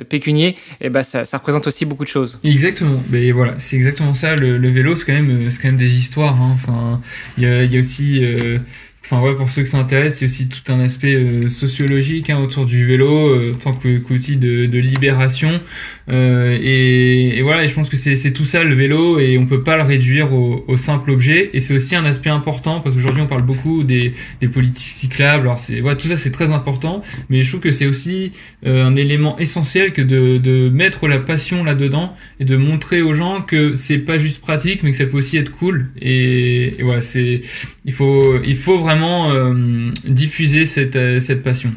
pécunier, 0.09 0.49
et 0.49 0.55
eh 0.82 0.89
bah, 0.89 1.03
ça, 1.03 1.26
ça, 1.26 1.38
représente 1.38 1.67
aussi 1.67 1.86
beaucoup 1.86 2.03
de 2.03 2.09
choses. 2.09 2.39
Exactement, 2.43 3.01
mais 3.09 3.32
voilà, 3.32 3.53
c'est 3.57 3.76
exactement 3.76 4.13
ça. 4.13 4.36
Le, 4.36 4.67
vélo 4.67 4.95
c'est 4.95 5.05
quand 5.05 5.13
même 5.13 5.49
c'est 5.49 5.61
quand 5.61 5.69
même 5.69 5.78
des 5.78 5.97
histoires. 5.97 6.36
Hein. 6.41 6.55
Enfin, 6.55 7.01
il 7.38 7.43
y 7.43 7.76
a, 7.76 7.80
aussi 7.80 8.24
euh, 8.24 8.59
Enfin 9.05 9.22
ouais, 9.22 9.36
pour 9.36 9.47
ceux 9.49 9.61
que 9.61 9.70
ça 9.70 9.78
intéresse, 9.78 10.20
il 10.20 10.24
y 10.24 10.26
a 10.26 10.32
aussi 10.32 10.49
tout 10.49 10.72
un 10.72 10.80
aspect 10.80 11.13
euh, 11.13 11.47
sociologique 11.47 12.32
hein, 12.32 12.39
autour 12.39 12.66
du 12.66 12.88
vélo, 12.88 13.30
euh, 13.30 13.53
tant 13.53 13.72
qu'outil 13.72 14.38
de, 14.38 14.80
libération. 14.80 15.61
Euh, 16.08 16.58
et, 16.62 17.38
et, 17.38 17.41
voilà, 17.41 17.64
et 17.64 17.68
je 17.68 17.74
pense 17.74 17.89
que 17.89 17.97
c'est 17.97 18.32
tout 18.32 18.45
ça 18.45 18.64
le 18.64 18.76
vélo, 18.76 19.20
et 19.20 19.38
on 19.38 19.45
peut 19.45 19.64
pas 19.64 19.76
le 19.76 19.84
réduire 19.84 20.34
au, 20.34 20.64
au 20.68 20.78
simple 20.78 21.12
objet. 21.12 21.49
Et 21.53 21.60
c'est 21.60 21.74
aussi 21.74 21.95
un 21.95 22.06
aspect 22.06 22.30
important 22.30 22.80
parce 22.80 22.95
qu'aujourd'hui 22.95 23.22
on 23.22 23.28
parle 23.28 23.41
beaucoup 23.41 23.84
des, 23.84 24.14
des 24.39 24.47
politiques 24.47 24.89
cyclables. 24.89 25.47
Alors 25.47 25.60
c'est 25.60 25.80
voilà, 25.80 25.95
tout 25.95 26.08
ça 26.08 26.16
c'est 26.16 26.32
très 26.32 26.51
important, 26.51 27.01
mais 27.30 27.41
je 27.41 27.49
trouve 27.49 27.62
que 27.62 27.72
c'est 27.72 27.88
aussi 27.88 28.32
euh, 28.66 28.86
un 28.86 28.95
élément 28.95 29.38
essentiel 29.39 29.93
que 29.93 30.01
de, 30.01 30.38
de 30.38 30.70
mettre 30.70 31.08
la 31.08 31.20
passion 31.20 31.64
là-dedans 31.64 32.16
et 32.39 32.45
de 32.45 32.56
montrer 32.56 33.01
aux 33.01 33.14
gens 33.14 33.41
que 33.41 33.74
c'est 33.74 33.97
pas 33.97 34.18
juste 34.18 34.41
pratique, 34.41 34.84
mais 34.84 34.91
que 34.91 34.97
ça 34.97 35.06
peut 35.06 35.18
aussi 35.18 35.38
être 35.38 35.51
cool. 35.51 35.88
Et, 36.01 36.80
et 36.80 36.84
voilà, 36.84 37.01
c'est 37.01 37.41
il 37.86 37.93
faut 37.93 38.41
il 38.43 38.58
faut 38.58 38.78
vraiment 38.78 39.32
euh, 39.32 39.91
diffuser 40.08 40.66
cette, 40.66 40.95
euh, 40.95 41.20
cette 41.20 41.41
passion 41.41 41.72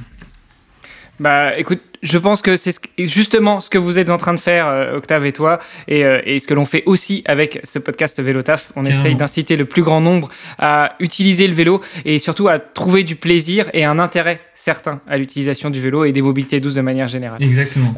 bah 1.20 1.58
écoute, 1.58 1.80
je 2.02 2.18
pense 2.18 2.42
que 2.42 2.56
c'est 2.56 2.74
justement 2.98 3.60
ce 3.60 3.70
que 3.70 3.78
vous 3.78 3.98
êtes 3.98 4.10
en 4.10 4.18
train 4.18 4.34
de 4.34 4.40
faire, 4.40 4.66
euh, 4.66 4.96
Octave 4.96 5.26
et 5.26 5.32
toi, 5.32 5.58
et, 5.86 6.00
et 6.24 6.38
ce 6.38 6.46
que 6.46 6.54
l'on 6.54 6.64
fait 6.64 6.82
aussi 6.86 7.22
avec 7.26 7.60
ce 7.64 7.78
podcast 7.78 8.20
Vélotaf. 8.20 8.70
On 8.76 8.84
essaye 8.84 9.14
d'inciter 9.14 9.56
le 9.56 9.64
plus 9.64 9.82
grand 9.82 10.00
nombre 10.00 10.28
à 10.58 10.94
utiliser 11.00 11.46
le 11.46 11.54
vélo 11.54 11.80
et 12.04 12.18
surtout 12.18 12.48
à 12.48 12.58
trouver 12.58 13.04
du 13.04 13.16
plaisir 13.16 13.68
et 13.72 13.84
un 13.84 13.98
intérêt 13.98 14.40
certain 14.54 15.00
à 15.08 15.18
l'utilisation 15.18 15.70
du 15.70 15.80
vélo 15.80 16.04
et 16.04 16.12
des 16.12 16.22
mobilités 16.22 16.60
douces 16.60 16.74
de 16.74 16.80
manière 16.80 17.08
générale. 17.08 17.42
Exactement. 17.42 17.94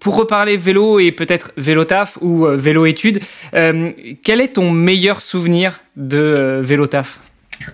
pour 0.00 0.16
reparler 0.16 0.56
vélo 0.56 0.98
et 0.98 1.12
peut-être 1.12 1.52
Vélotaf 1.56 2.18
ou 2.20 2.46
vélo 2.46 2.86
études, 2.86 3.20
quel 3.52 4.40
est 4.40 4.54
ton 4.54 4.70
meilleur 4.70 5.22
souvenir 5.22 5.80
de 5.96 6.60
Vélotaf 6.62 7.20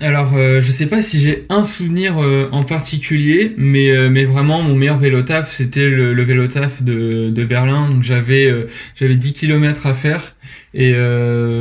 alors, 0.00 0.32
euh, 0.34 0.60
je 0.60 0.70
sais 0.70 0.86
pas 0.86 1.02
si 1.02 1.20
j'ai 1.20 1.44
un 1.48 1.62
souvenir 1.62 2.18
euh, 2.18 2.48
en 2.52 2.62
particulier, 2.62 3.52
mais, 3.56 3.90
euh, 3.90 4.08
mais 4.10 4.24
vraiment, 4.24 4.62
mon 4.62 4.74
meilleur 4.74 4.98
vélo 4.98 5.22
taf, 5.22 5.50
c'était 5.50 5.88
le, 5.88 6.14
le 6.14 6.24
de, 6.24 7.30
de 7.30 7.44
Berlin. 7.44 7.90
Donc, 7.90 8.02
j'avais 8.02 8.52
j'avais 8.96 9.16
10 9.16 9.32
km 9.34 9.86
à 9.86 9.94
faire. 9.94 10.34
Et 10.72 10.92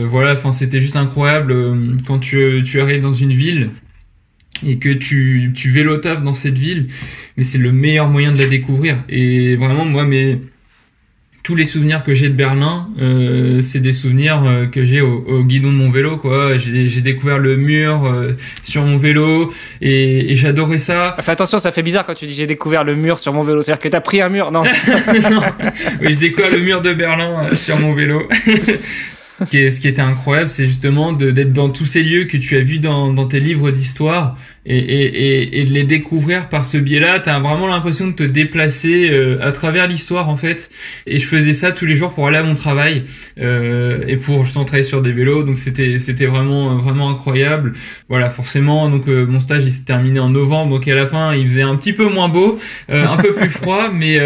voilà, 0.06 0.34
enfin, 0.34 0.52
c'était 0.52 0.80
juste 0.80 0.96
incroyable 0.96 1.56
quand 2.08 2.20
tu, 2.20 2.64
tu 2.64 2.82
arrives 2.82 3.02
dans 3.02 3.14
une 3.14 3.34
ville 3.34 3.70
et 4.66 4.78
que 4.80 4.90
tu, 4.90 5.52
tu 5.54 5.72
vélo 5.72 5.98
taf 5.98 6.24
dans 6.24 6.34
cette 6.34 6.58
ville. 6.58 6.88
Mais 7.38 7.44
c'est 7.44 7.58
le 7.58 7.72
meilleur 7.72 8.08
moyen 8.10 8.32
de 8.32 8.38
la 8.38 8.48
découvrir. 8.48 9.04
Et 9.10 9.56
vraiment, 9.56 9.86
moi, 9.86 10.06
mes 10.06 10.40
tous 11.44 11.56
les 11.56 11.66
souvenirs 11.66 12.04
que 12.06 12.14
j'ai 12.14 12.30
de 12.30 12.34
Berlin, 12.34 12.88
euh, 13.02 13.60
c'est 13.60 13.82
des 13.82 13.92
souvenirs 13.92 14.44
euh, 14.46 14.66
que 14.66 14.86
j'ai 14.86 15.02
au, 15.02 15.26
au, 15.28 15.44
guidon 15.44 15.74
de 15.74 15.78
mon 15.78 15.92
vélo. 15.92 16.18
quoi. 16.18 16.56
J'ai 16.56 17.02
découvert 17.02 17.38
le 17.38 17.58
mur 17.58 18.06
euh, 18.06 18.32
sur 18.64 18.86
mon 18.86 18.98
vélo 18.98 19.54
et, 19.82 20.32
et 20.32 20.36
j'adorais 20.36 20.78
ça. 20.78 21.18
Fais 21.20 21.32
attention, 21.32 21.58
ça 21.58 21.74
fait 21.74 21.84
bizarre 21.84 22.06
quand 22.06 22.16
tu 22.16 22.28
dis 22.28 22.34
j'ai 22.34 22.48
découvert 22.48 22.86
le 22.86 22.96
mur 22.96 23.20
sur 23.20 23.34
mon 23.34 23.44
vélo. 23.44 23.62
C'est-à-dire 23.62 23.84
que 23.84 23.90
t'as 23.90 24.00
pris 24.00 24.22
un 24.22 24.30
mur 24.30 24.52
Non. 24.52 24.64
non. 25.30 25.42
Oui, 26.02 26.14
je 26.14 26.20
découvre 26.20 26.50
le 26.54 26.60
mur 26.60 26.82
de 26.82 26.94
Berlin 26.94 27.50
euh, 27.52 27.56
sur 27.56 27.78
mon 27.78 27.94
vélo. 27.94 28.30
ce 29.52 29.80
qui 29.82 29.88
était 29.90 30.02
incroyable, 30.02 30.48
c'est 30.48 30.66
justement 30.66 31.12
d'être 31.12 31.52
dans 31.52 31.68
tous 31.68 31.86
ces 31.86 32.04
lieux 32.04 32.24
que 32.24 32.38
tu 32.38 32.56
as 32.56 32.62
vus 32.62 32.80
dans, 32.80 33.12
dans 33.12 33.26
tes 33.26 33.42
livres 33.42 33.70
d'histoire 33.70 34.38
et, 34.66 34.78
et, 34.78 35.60
et, 35.60 35.66
de 35.66 35.72
les 35.72 35.84
découvrir 35.84 36.48
par 36.48 36.66
ce 36.66 36.78
biais-là. 36.78 37.20
T'as 37.20 37.40
vraiment 37.40 37.68
l'impression 37.68 38.08
de 38.08 38.14
te 38.14 38.24
déplacer 38.24 39.10
euh, 39.12 39.38
à 39.42 39.52
travers 39.52 39.88
l'histoire 39.88 40.30
en 40.30 40.38
fait. 40.38 40.70
Et 41.06 41.18
je 41.18 41.28
faisais 41.28 41.52
ça 41.52 41.72
tous 41.72 41.86
les 41.86 41.96
jours 41.96 42.14
pour 42.14 42.28
aller 42.28 42.38
à 42.38 42.44
mon 42.44 42.54
travail 42.54 43.04
euh, 43.40 44.04
et 44.08 44.16
pour 44.18 44.46
je 44.46 44.54
travailler 44.54 44.84
sur 44.84 45.02
des 45.02 45.12
vélos. 45.12 45.44
Donc 45.44 45.60
c'était 45.60 46.00
c'était 46.00 46.26
vraiment 46.26 46.76
vraiment 46.78 47.10
incroyable. 47.10 47.74
Voilà, 48.08 48.30
forcément. 48.30 48.90
Donc 48.90 49.08
euh, 49.08 49.26
mon 49.26 49.40
stage 49.40 49.64
il 49.66 49.72
s'est 49.72 49.86
terminé 49.86 50.20
en 50.20 50.30
novembre. 50.30 50.76
Donc 50.76 50.88
à 50.88 50.96
la 50.96 51.08
fin 51.08 51.36
il 51.36 51.46
faisait 51.46 51.62
un 51.62 51.76
petit 51.76 51.94
peu 51.94 52.08
moins 52.08 52.30
beau, 52.30 52.58
euh, 52.90 53.06
un 53.06 53.18
peu 53.18 53.34
plus 53.34 53.50
froid, 53.50 53.90
mais 53.94 54.20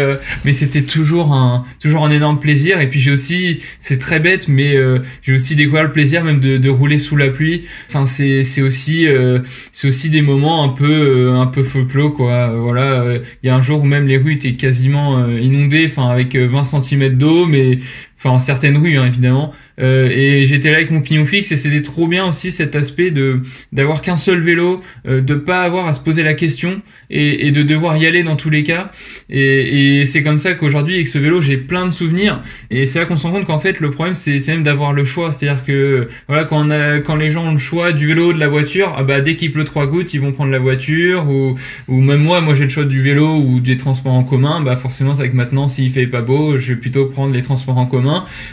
mais 0.44 0.52
c'était 0.52 0.82
toujours 0.82 1.32
un 1.32 1.64
toujours 1.80 2.04
un 2.04 2.10
énorme 2.10 2.38
plaisir. 2.38 2.80
Et 2.80 2.88
puis 2.88 3.00
j'ai 3.00 3.10
aussi 3.10 3.60
c'est 3.80 3.98
très 3.98 4.20
bête, 4.20 4.46
mais 4.46 4.76
j'ai 5.22 5.34
aussi 5.34 5.56
découvert 5.56 5.82
le 5.82 5.92
plaisir 5.92 6.22
même 6.22 6.38
de, 6.38 6.58
de 6.58 6.70
rouler 6.70 6.98
sous 6.98 7.16
la 7.16 7.28
pluie. 7.28 7.66
Enfin 7.88 8.06
c'est 8.06 8.42
c'est 8.44 8.62
aussi 8.62 9.06
c'est 9.72 9.88
aussi 9.88 10.10
des 10.10 10.22
un 10.30 10.68
peu 10.68 10.84
euh, 10.84 11.34
un 11.34 11.46
peu 11.46 11.62
folklore 11.62 12.12
quoi. 12.12 12.48
Voilà 12.48 13.02
euh, 13.02 13.18
il 13.42 13.46
y 13.46 13.50
a 13.50 13.54
un 13.56 13.60
jour 13.60 13.82
où 13.82 13.84
même 13.84 14.06
les 14.06 14.16
rues 14.16 14.34
étaient 14.34 14.54
quasiment 14.54 15.18
euh, 15.18 15.40
inondées 15.40 15.86
enfin 15.86 16.08
avec 16.08 16.36
20 16.36 16.64
cm 16.64 17.16
d'eau 17.16 17.46
mais 17.46 17.78
enfin 18.18 18.38
certaines 18.38 18.76
rues 18.76 18.98
hein, 18.98 19.06
évidemment. 19.06 19.52
Euh, 19.80 20.08
et 20.10 20.44
j'étais 20.44 20.70
là 20.70 20.76
avec 20.76 20.90
mon 20.90 21.00
pignon 21.00 21.24
fixe 21.24 21.52
et 21.52 21.56
c'était 21.56 21.82
trop 21.82 22.08
bien 22.08 22.26
aussi 22.26 22.50
cet 22.50 22.74
aspect 22.74 23.12
de 23.12 23.40
d'avoir 23.72 24.02
qu'un 24.02 24.16
seul 24.16 24.40
vélo, 24.40 24.80
euh, 25.06 25.20
de 25.20 25.34
pas 25.34 25.62
avoir 25.62 25.86
à 25.86 25.92
se 25.92 26.00
poser 26.00 26.24
la 26.24 26.34
question 26.34 26.82
et, 27.10 27.46
et 27.46 27.52
de 27.52 27.62
devoir 27.62 27.96
y 27.96 28.06
aller 28.06 28.24
dans 28.24 28.34
tous 28.34 28.50
les 28.50 28.64
cas. 28.64 28.90
Et, 29.30 30.00
et 30.00 30.06
c'est 30.06 30.24
comme 30.24 30.38
ça 30.38 30.54
qu'aujourd'hui 30.54 30.94
avec 30.94 31.06
ce 31.06 31.18
vélo 31.18 31.40
j'ai 31.40 31.56
plein 31.56 31.86
de 31.86 31.90
souvenirs. 31.90 32.42
Et 32.70 32.86
c'est 32.86 32.98
là 32.98 33.04
qu'on 33.04 33.16
se 33.16 33.26
rend 33.26 33.32
compte 33.32 33.46
qu'en 33.46 33.60
fait 33.60 33.78
le 33.78 33.90
problème 33.90 34.14
c'est 34.14 34.44
même 34.48 34.64
d'avoir 34.64 34.92
le 34.92 35.04
choix, 35.04 35.30
c'est-à-dire 35.30 35.64
que 35.64 36.08
voilà 36.26 36.44
quand 36.44 36.66
on 36.66 36.70
a, 36.70 36.98
quand 36.98 37.16
les 37.16 37.30
gens 37.30 37.46
ont 37.46 37.52
le 37.52 37.58
choix 37.58 37.92
du 37.92 38.08
vélo 38.08 38.30
ou 38.30 38.32
de 38.32 38.40
la 38.40 38.48
voiture, 38.48 38.94
ah 38.96 39.04
bah 39.04 39.20
dès 39.20 39.36
qu'il 39.36 39.52
pleut 39.52 39.64
trois 39.64 39.86
gouttes 39.86 40.12
ils 40.12 40.20
vont 40.20 40.32
prendre 40.32 40.50
la 40.50 40.58
voiture 40.58 41.28
ou 41.28 41.54
ou 41.86 42.00
même 42.00 42.22
moi 42.22 42.40
moi 42.40 42.54
j'ai 42.54 42.64
le 42.64 42.70
choix 42.70 42.84
du 42.84 43.00
vélo 43.00 43.36
ou 43.36 43.60
des 43.60 43.76
transports 43.76 44.14
en 44.14 44.24
commun, 44.24 44.60
bah 44.60 44.76
forcément 44.76 45.14
c'est 45.14 45.28
que 45.30 45.36
maintenant 45.36 45.68
s'il 45.68 45.90
fait 45.90 46.08
pas 46.08 46.22
beau 46.22 46.58
je 46.58 46.72
vais 46.72 46.80
plutôt 46.80 47.06
prendre 47.06 47.32
les 47.32 47.42
transports 47.42 47.78
en 47.78 47.86
commun 47.86 48.07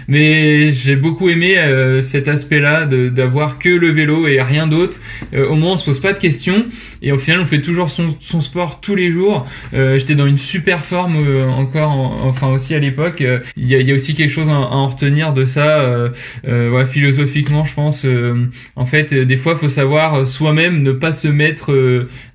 Mais 0.08 0.72
j'ai 0.72 0.96
beaucoup 0.96 1.30
aimé 1.30 1.58
cet 2.02 2.28
aspect-là 2.28 2.86
d'avoir 2.86 3.60
que 3.60 3.70
le 3.70 3.90
vélo 3.90 4.28
et 4.28 4.42
rien 4.42 4.68
d'autre. 4.68 5.00
au 5.34 5.56
moins, 5.56 5.74
on 5.74 5.78
se 5.78 5.86
pose 5.86 6.00
pas 6.00 6.14
de 6.14 6.20
questions 6.20 6.66
et 7.06 7.12
au 7.12 7.18
final, 7.18 7.40
on 7.40 7.46
fait 7.46 7.62
toujours 7.62 7.90
son, 7.90 8.16
son 8.20 8.42
sport 8.42 8.82
tous 8.82 8.96
les 8.96 9.12
jours. 9.12 9.46
J'étais 9.72 10.16
dans 10.16 10.26
une 10.26 10.38
super 10.38 10.84
forme 10.84 11.18
encore, 11.58 11.92
enfin 12.24 12.50
aussi 12.50 12.76
à 12.76 12.80
l'époque. 12.80 13.24
Il 13.56 13.68
y 13.68 13.76
a, 13.76 13.80
y, 13.80 13.92
a, 13.92 13.96
aussi 13.96 14.14
quelque 14.14 14.30
chose 14.32 14.50
à, 14.50 14.54
en 14.54 14.88
retenir 14.88 15.32
de 15.34 15.46
ça. 15.46 16.10
ouais, 16.46 16.86
philosophiquement, 16.86 17.64
je 17.66 17.74
pense. 17.74 18.06
en 18.76 18.86
fait, 18.86 19.14
des 19.14 19.38
fois, 19.38 19.56
faut 19.56 19.68
savoir 19.68 20.26
soi-même 20.26 20.82
ne 20.82 20.92
pas 20.92 21.12
se 21.12 21.28
mettre, 21.28 21.74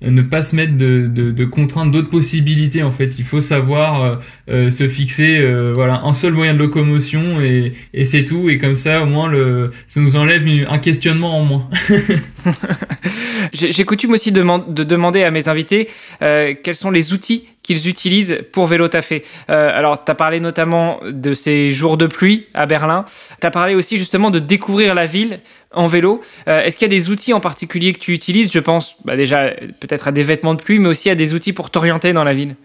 ne 0.01 0.21
pas 0.21 0.41
se 0.41 0.55
mettre 0.55 0.77
de, 0.77 1.07
de, 1.07 1.31
de 1.31 1.45
contraindre 1.45 1.91
d'autres 1.91 2.09
possibilités. 2.09 2.83
En 2.83 2.91
fait, 2.91 3.19
il 3.19 3.25
faut 3.25 3.41
savoir 3.41 4.03
euh, 4.03 4.15
euh, 4.49 4.69
se 4.69 4.87
fixer, 4.87 5.37
euh, 5.39 5.73
voilà, 5.75 6.01
un 6.03 6.13
seul 6.13 6.33
moyen 6.33 6.53
de 6.53 6.59
locomotion 6.59 7.41
et, 7.41 7.73
et 7.93 8.05
c'est 8.05 8.23
tout. 8.23 8.49
Et 8.49 8.57
comme 8.57 8.75
ça, 8.75 9.03
au 9.03 9.05
moins, 9.05 9.27
le, 9.27 9.71
ça 9.87 9.99
nous 9.99 10.15
enlève 10.15 10.47
un 10.67 10.77
questionnement 10.77 11.37
en 11.39 11.43
moins. 11.43 11.69
J'ai 13.53 13.85
coutume 13.85 14.13
aussi 14.13 14.31
de, 14.31 14.41
de, 14.71 14.83
demander 14.83 15.23
à 15.23 15.31
mes 15.31 15.49
invités 15.49 15.89
quels 16.19 16.75
sont 16.75 16.91
les 16.91 17.13
outils 17.13 17.47
qu'ils 17.63 17.87
utilisent 17.87 18.43
pour 18.51 18.65
vélo 18.65 18.87
taffer. 18.87 19.23
alors, 19.47 20.03
tu 20.03 20.11
as 20.11 20.15
parlé 20.15 20.39
notamment 20.39 20.99
de 21.05 21.33
ces 21.33 21.71
jours 21.71 21.97
de 21.97 22.07
pluie 22.07 22.47
à 22.53 22.65
Berlin. 22.65 23.05
Tu 23.39 23.47
as 23.47 23.51
parlé 23.51 23.75
aussi 23.75 23.97
justement 23.97 24.31
de 24.31 24.39
découvrir 24.39 24.95
la 24.95 25.05
ville 25.05 25.39
en 25.73 25.87
vélo. 25.87 26.21
Euh, 26.47 26.63
est-ce 26.63 26.77
qu'il 26.77 26.85
y 26.91 26.93
a 26.93 26.97
des 26.97 27.09
outils 27.09 27.33
en 27.33 27.39
particulier 27.39 27.93
que 27.93 27.99
tu 27.99 28.13
utilises? 28.13 28.51
Je 28.51 28.59
pense 28.59 28.95
bah, 29.05 29.15
déjà 29.15 29.51
peut-être 29.79 30.07
à 30.07 30.11
des 30.11 30.23
vêtements 30.23 30.53
de 30.53 30.61
pluie, 30.61 30.79
mais 30.79 30.89
aussi 30.89 31.09
à 31.09 31.15
des 31.15 31.33
outils 31.33 31.53
pour 31.53 31.69
t'orienter 31.69 32.13
dans 32.13 32.23
la 32.23 32.33
ville. 32.33 32.55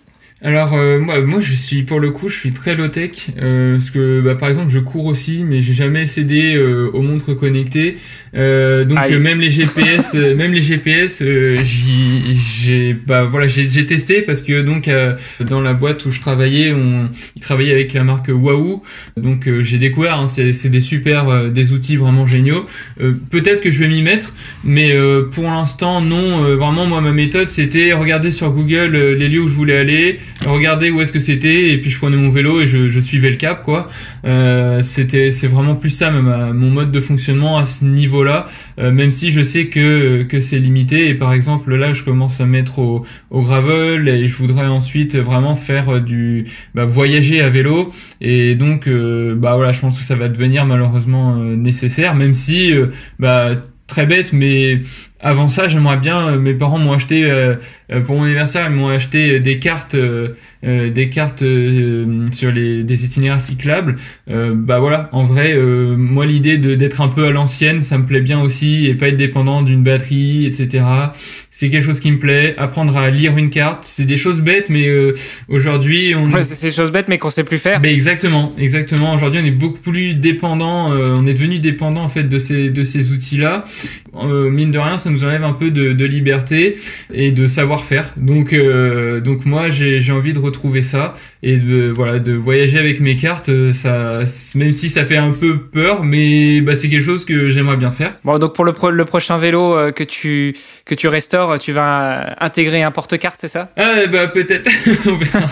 Alors 0.43 0.75
euh, 0.75 0.99
moi, 0.99 1.23
moi 1.23 1.41
je 1.41 1.55
suis 1.55 1.83
pour 1.85 1.99
le 1.99 2.11
coup 2.11 2.29
je 2.29 2.39
suis 2.39 2.51
très 2.51 2.75
low 2.75 2.89
tech 2.89 3.29
euh, 3.39 3.73
parce 3.73 3.89
que 3.89 4.21
bah, 4.21 4.35
par 4.35 4.51
exemple 4.51 4.69
je 4.69 4.79
cours 4.81 5.07
aussi 5.07 5.43
mais 5.43 5.63
j'ai 5.63 5.73
jamais 5.73 6.05
cédé 6.05 6.55
euh, 6.57 6.91
aux 6.93 7.01
montres 7.01 7.35
connectées. 7.35 7.97
Euh, 8.35 8.85
donc 8.85 8.99
même 9.09 9.41
les 9.41 9.49
GPS 9.49 10.13
même 10.13 10.53
les 10.53 10.61
GPS 10.61 11.23
j'ai 11.65 12.93
bah 13.07 13.25
voilà 13.25 13.47
j'ai 13.47 13.87
testé 13.87 14.21
parce 14.21 14.43
que 14.43 14.61
donc 14.61 14.91
dans 15.41 15.63
la 15.63 15.73
boîte 15.73 16.05
où 16.05 16.11
je 16.11 16.21
travaillais 16.21 16.71
on 16.71 17.09
ils 17.35 17.41
travaillaient 17.41 17.73
avec 17.73 17.95
la 17.95 18.05
marque 18.05 18.29
Wahoo. 18.29 18.83
Donc 19.17 19.49
j'ai 19.61 19.79
découvert 19.79 20.19
hein, 20.19 20.27
c'est 20.27 20.69
des 20.69 20.81
super 20.81 21.51
des 21.51 21.73
outils 21.73 21.97
vraiment 21.97 22.27
géniaux. 22.27 22.67
Peut-être 23.31 23.63
que 23.63 23.71
je 23.71 23.79
vais 23.79 23.89
m'y 23.89 24.03
mettre 24.03 24.35
mais 24.65 24.95
pour 25.33 25.45
l'instant 25.45 26.03
non. 26.03 26.43
Vraiment 26.57 26.85
moi 26.85 27.01
ma 27.01 27.13
méthode 27.13 27.49
c'était 27.49 27.95
regarder 27.95 28.31
sur 28.31 28.51
Google 28.51 29.15
les 29.19 29.29
lieux 29.31 29.41
où 29.41 29.49
je 29.49 29.55
voulais 29.55 29.79
aller 29.79 30.19
regarder 30.45 30.91
où 30.91 31.01
est-ce 31.01 31.13
que 31.13 31.19
c'était 31.19 31.71
et 31.71 31.79
puis 31.79 31.91
je 31.91 31.99
prenais 31.99 32.17
mon 32.17 32.31
vélo 32.31 32.61
et 32.61 32.67
je, 32.67 32.89
je 32.89 33.01
suivais 33.01 33.31
le 33.31 33.37
cap 33.37 33.63
quoi. 33.63 33.89
Euh, 34.25 34.83
c'était 34.83 35.31
c'est 35.31 35.47
vraiment 35.47 35.75
plus 35.75 35.91
ça 35.91 36.11
même 36.11 36.53
mon 36.53 36.71
mode 36.71 36.93
de 36.93 37.01
fonctionnement 37.01 37.57
à 37.59 37.65
ce 37.65 37.85
niveau-là. 37.85 38.47
Euh, 38.79 38.93
même 38.93 39.11
si 39.11 39.31
je 39.31 39.43
sais 39.43 39.67
que 39.67 40.23
que 40.25 40.41
c'est 40.41 40.59
limité 40.59 41.09
et 41.09 41.15
par 41.15 41.33
exemple 41.33 41.75
là 41.75 41.93
je 41.93 42.03
commence 42.03 42.41
à 42.41 42.47
mettre 42.47 42.79
au, 42.79 43.05
au 43.31 43.43
gravel 43.43 44.09
et 44.09 44.27
je 44.27 44.37
voudrais 44.37 44.67
ensuite 44.67 45.17
vraiment 45.17 45.57
faire 45.57 46.01
du 46.01 46.45
bah, 46.75 46.85
voyager 46.85 47.41
à 47.41 47.49
vélo 47.49 47.91
et 48.21 48.55
donc 48.55 48.89
euh, 48.89 49.35
bah 49.35 49.57
voilà 49.57 49.73
je 49.73 49.81
pense 49.81 49.99
que 49.99 50.05
ça 50.05 50.17
va 50.17 50.29
devenir 50.29 50.67
malheureusement 50.67 51.37
euh, 51.37 51.57
nécessaire 51.57 52.15
même 52.15 52.35
si 52.35 52.75
bah 53.19 53.51
très 53.87 54.07
bête 54.07 54.33
mais 54.33 54.81
avant 55.21 55.49
ça, 55.49 55.67
j'aimerais 55.67 55.97
bien. 55.97 56.29
Euh, 56.29 56.39
mes 56.39 56.53
parents 56.53 56.79
m'ont 56.79 56.93
acheté 56.93 57.25
euh, 57.25 57.55
euh, 57.91 58.01
pour 58.01 58.17
mon 58.17 58.25
anniversaire, 58.25 58.67
ils 58.69 58.75
m'ont 58.75 58.89
acheté 58.89 59.41
des 59.41 59.59
cartes, 59.59 59.97
des 60.63 61.11
cartes 61.11 61.45
sur 62.33 62.53
les 62.53 62.83
des 62.83 63.05
itinéraires 63.05 63.41
cyclables. 63.41 63.95
bah 64.27 64.81
voilà, 64.81 65.09
en 65.13 65.23
vrai, 65.23 65.57
moi 65.97 66.27
l'idée 66.27 66.59
de 66.59 66.75
d'être 66.75 67.01
un 67.01 67.09
peu 67.09 67.27
à 67.27 67.31
l'ancienne, 67.31 67.83
ça 67.83 67.99
me 67.99 68.05
plaît 68.05 68.21
bien 68.21 68.41
aussi 68.41 68.87
et 68.87 68.95
pas 68.95 69.09
être 69.09 69.17
dépendant 69.17 69.63
d'une 69.63 69.85
batterie, 69.85 70.45
etc. 70.45 70.85
C'est 71.51 71.69
quelque 71.69 71.85
chose 71.85 72.01
qui 72.01 72.11
me 72.11 72.19
plaît. 72.19 72.55
Apprendre 72.59 72.97
à 72.97 73.09
lire 73.11 73.37
une 73.37 73.51
carte, 73.51 73.85
c'est 73.85 74.05
des 74.05 74.17
choses 74.17 74.41
bêtes, 74.41 74.69
mais 74.69 74.89
aujourd'hui, 75.49 76.15
on. 76.17 76.25
Ouais, 76.25 76.43
c'est 76.43 76.67
des 76.67 76.75
choses 76.75 76.91
bêtes, 76.91 77.07
mais 77.09 77.19
qu'on 77.19 77.31
sait 77.31 77.45
plus 77.45 77.59
faire. 77.59 77.81
Mais 77.81 77.93
exactement, 77.95 78.53
exactement. 78.59 79.15
Aujourd'hui, 79.15 79.41
on 79.43 79.47
est 79.47 79.53
beaucoup 79.53 79.79
plus 79.79 80.15
dépendant. 80.15 80.91
on 80.91 81.25
est 81.27 81.35
devenu 81.35 81.61
dépendant 81.61 82.03
en 82.03 82.09
fait 82.09 82.25
de 82.25 82.39
ces 82.39 82.71
de 82.71 82.83
ces 82.83 83.13
outils-là. 83.13 83.65
mine 84.25 84.73
de 84.73 84.79
rien, 84.79 84.97
ça 85.07 85.13
nous 85.13 85.25
enlève 85.25 85.45
un 85.45 85.53
peu 85.53 85.71
de, 85.71 86.05
liberté 86.05 86.77
et 87.13 87.31
de 87.31 87.47
savoir-faire. 87.47 88.13
Donc, 88.17 88.53
euh, 88.53 89.21
donc 89.21 89.47
moi, 89.47 89.69
j'ai 89.69 90.13
envie 90.13 90.33
de 90.33 90.39
retrouver 90.41 90.83
ça 90.83 91.15
et 91.43 91.59
de 91.59 91.93
voilà 91.95 92.19
de 92.19 92.33
voyager 92.33 92.79
avec 92.79 93.01
mes 93.01 93.15
cartes. 93.15 93.49
Euh, 93.49 93.73
ça, 93.73 94.21
même 94.57 94.73
si 94.73 94.89
ça 94.89 95.05
fait 95.05 95.17
un 95.17 95.31
peu 95.31 95.59
peur, 95.59 96.03
mais 96.03 96.61
bah, 96.61 96.75
c'est 96.75 96.89
quelque 96.89 97.05
chose 97.05 97.25
que 97.25 97.49
j'aimerais 97.49 97.77
bien 97.77 97.93
faire. 97.93 98.15
Bon, 98.25 98.39
donc 98.39 98.55
pour 98.55 98.65
le, 98.65 98.73
le 98.91 99.05
prochain 99.05 99.37
vélo 99.37 99.77
euh, 99.77 99.93
que 99.93 100.03
tu 100.03 100.57
que 100.85 100.95
tu 100.97 101.07
restaures, 101.07 101.59
tu 101.61 101.71
vas 101.71 102.35
intégrer 102.41 102.83
un 102.83 102.91
porte-carte, 102.91 103.39
c'est 103.41 103.49
ça? 103.49 103.71
Ah 103.77 104.07
bah 104.11 104.27
peut-être. 104.27 104.69
On 105.07 105.17
verra. 105.17 105.47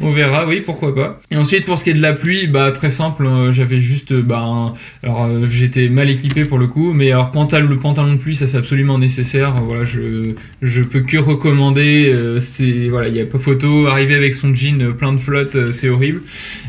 On 0.00 0.10
verra, 0.12 0.46
oui, 0.46 0.62
pourquoi 0.64 0.94
pas. 0.94 1.18
Et 1.32 1.36
ensuite, 1.36 1.64
pour 1.64 1.78
ce 1.78 1.84
qui 1.84 1.90
est 1.90 1.94
de 1.94 2.02
la 2.02 2.12
pluie, 2.12 2.46
bah 2.46 2.70
très 2.70 2.90
simple, 2.90 3.26
j'avais 3.50 3.78
juste, 3.78 4.12
bah, 4.14 4.74
alors 5.02 5.28
j'étais 5.44 5.88
mal 5.88 6.08
équipé 6.08 6.44
pour 6.44 6.58
le 6.58 6.68
coup, 6.68 6.92
mais 6.92 7.10
alors 7.10 7.32
pantalon, 7.32 7.68
le 7.68 7.76
pantalon 7.76 8.12
de 8.12 8.18
pluie, 8.18 8.36
ça 8.36 8.46
c'est 8.46 8.56
absolument 8.68 8.98
nécessaire. 8.98 9.54
Voilà, 9.64 9.84
je 9.84 10.34
je 10.60 10.82
peux 10.82 11.00
que 11.00 11.16
recommander. 11.16 12.12
Euh, 12.12 12.38
c'est 12.38 12.90
voilà, 12.90 13.08
il 13.08 13.16
y 13.16 13.20
a 13.20 13.24
pas 13.24 13.38
photo. 13.38 13.86
Arriver 13.86 14.14
avec 14.14 14.34
son 14.34 14.54
jean 14.54 14.82
euh, 14.82 14.92
plein 14.92 15.14
de 15.14 15.18
flotte, 15.18 15.56
euh, 15.56 15.72
c'est 15.72 15.88
horrible. 15.88 16.20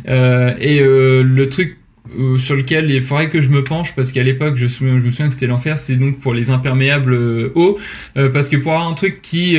et 0.08 0.80
le 0.80 1.46
truc 1.50 1.78
euh, 2.18 2.38
sur 2.38 2.56
lequel 2.56 2.90
il 2.90 3.02
faudrait 3.02 3.30
que 3.30 3.40
je 3.40 3.50
me 3.50 3.64
penche 3.64 3.96
parce 3.96 4.12
qu'à 4.12 4.24
l'époque 4.24 4.56
je, 4.56 4.68
je, 4.68 4.84
me 4.84 5.00
souviens 5.00 5.28
que 5.28 5.34
c'était 5.34 5.48
l'enfer 5.48 5.78
c'est 5.78 5.96
donc 5.96 6.20
pour 6.20 6.34
les 6.34 6.50
imperméables 6.50 7.14
euh, 7.14 7.52
eau 7.56 7.78
euh, 8.18 8.30
parce 8.30 8.50
que 8.50 8.58
pour 8.58 8.72
avoir 8.72 8.88
un 8.88 8.94
truc 8.94 9.22
qui 9.22 9.58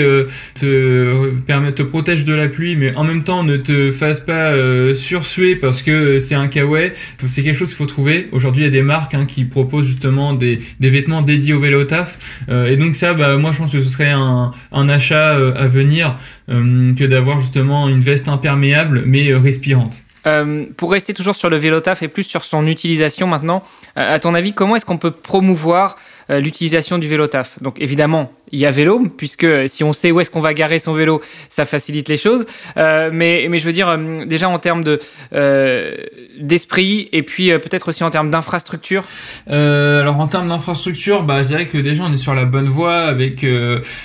te 0.54 1.30
permet 1.46 1.72
te 1.72 1.82
protège 1.82 2.24
de 2.24 2.34
la 2.34 2.48
pluie 2.48 2.74
mais 2.76 2.94
en 2.96 3.04
même 3.04 3.22
temps 3.22 3.44
ne 3.44 3.56
te 3.56 3.92
fasse 3.92 4.20
pas 4.20 4.54
sursuer 4.94 5.54
parce 5.54 5.82
que 5.82 6.18
c'est 6.18 6.34
un 6.34 6.48
kawaii 6.48 6.92
c'est 7.26 7.42
quelque 7.42 7.56
chose 7.56 7.68
qu'il 7.68 7.76
faut 7.76 7.86
trouver. 7.86 8.28
Aujourd'hui 8.32 8.62
il 8.62 8.64
y 8.64 8.68
a 8.68 8.70
des 8.70 8.82
marques 8.82 9.14
hein, 9.14 9.26
qui 9.26 9.44
proposent 9.44 9.86
justement 9.86 10.32
des, 10.32 10.60
des 10.80 10.90
vêtements 10.90 11.22
dédiés 11.22 11.54
au 11.54 11.60
vélo 11.60 11.84
taf 11.84 12.42
et 12.48 12.76
donc 12.76 12.94
ça 12.94 13.14
bah 13.14 13.36
moi 13.36 13.52
je 13.52 13.58
pense 13.58 13.72
que 13.72 13.80
ce 13.80 13.88
serait 13.88 14.10
un, 14.10 14.52
un 14.72 14.88
achat 14.88 15.36
à 15.54 15.66
venir 15.66 16.16
que 16.48 17.04
d'avoir 17.04 17.38
justement 17.38 17.88
une 17.88 18.00
veste 18.00 18.28
imperméable 18.28 19.04
mais 19.06 19.32
respirante 19.34 20.02
euh, 20.26 20.66
pour 20.76 20.92
rester 20.92 21.14
toujours 21.14 21.34
sur 21.34 21.50
le 21.50 21.56
vélo 21.56 21.80
taf 21.80 22.02
et 22.02 22.08
plus 22.08 22.24
sur 22.24 22.44
son 22.44 22.66
utilisation 22.66 23.26
maintenant, 23.26 23.62
à 23.96 24.18
ton 24.18 24.34
avis, 24.34 24.52
comment 24.52 24.76
est-ce 24.76 24.86
qu'on 24.86 24.98
peut 24.98 25.10
promouvoir 25.10 25.96
euh, 26.30 26.40
l'utilisation 26.40 26.98
du 26.98 27.08
vélo 27.08 27.26
taf 27.26 27.60
Donc 27.62 27.76
évidemment, 27.80 28.32
il 28.52 28.58
y 28.58 28.66
a 28.66 28.70
vélo, 28.70 29.06
puisque 29.16 29.46
si 29.68 29.84
on 29.84 29.92
sait 29.92 30.10
où 30.10 30.20
est-ce 30.20 30.30
qu'on 30.30 30.40
va 30.40 30.54
garer 30.54 30.78
son 30.78 30.92
vélo, 30.92 31.20
ça 31.48 31.64
facilite 31.64 32.08
les 32.08 32.16
choses. 32.16 32.46
Euh, 32.76 33.10
mais, 33.12 33.46
mais 33.48 33.58
je 33.58 33.66
veux 33.66 33.72
dire, 33.72 33.88
euh, 33.88 34.24
déjà 34.24 34.48
en 34.48 34.58
termes 34.58 34.84
de 34.84 34.98
euh, 35.34 35.96
d'esprit 36.40 37.08
et 37.12 37.22
puis 37.22 37.50
euh, 37.50 37.58
peut-être 37.58 37.88
aussi 37.88 38.04
en 38.04 38.10
termes 38.10 38.30
d'infrastructure. 38.30 39.04
alors 39.46 40.18
en 40.18 40.26
termes 40.28 40.48
d'infrastructure, 40.48 41.22
bah, 41.22 41.42
je 41.42 41.48
dirais 41.48 41.66
que 41.66 41.78
déjà 41.78 42.04
on 42.04 42.12
est 42.12 42.18
sur 42.18 42.34
la 42.34 42.44
bonne 42.44 42.68
voie 42.68 42.96
avec 42.96 43.44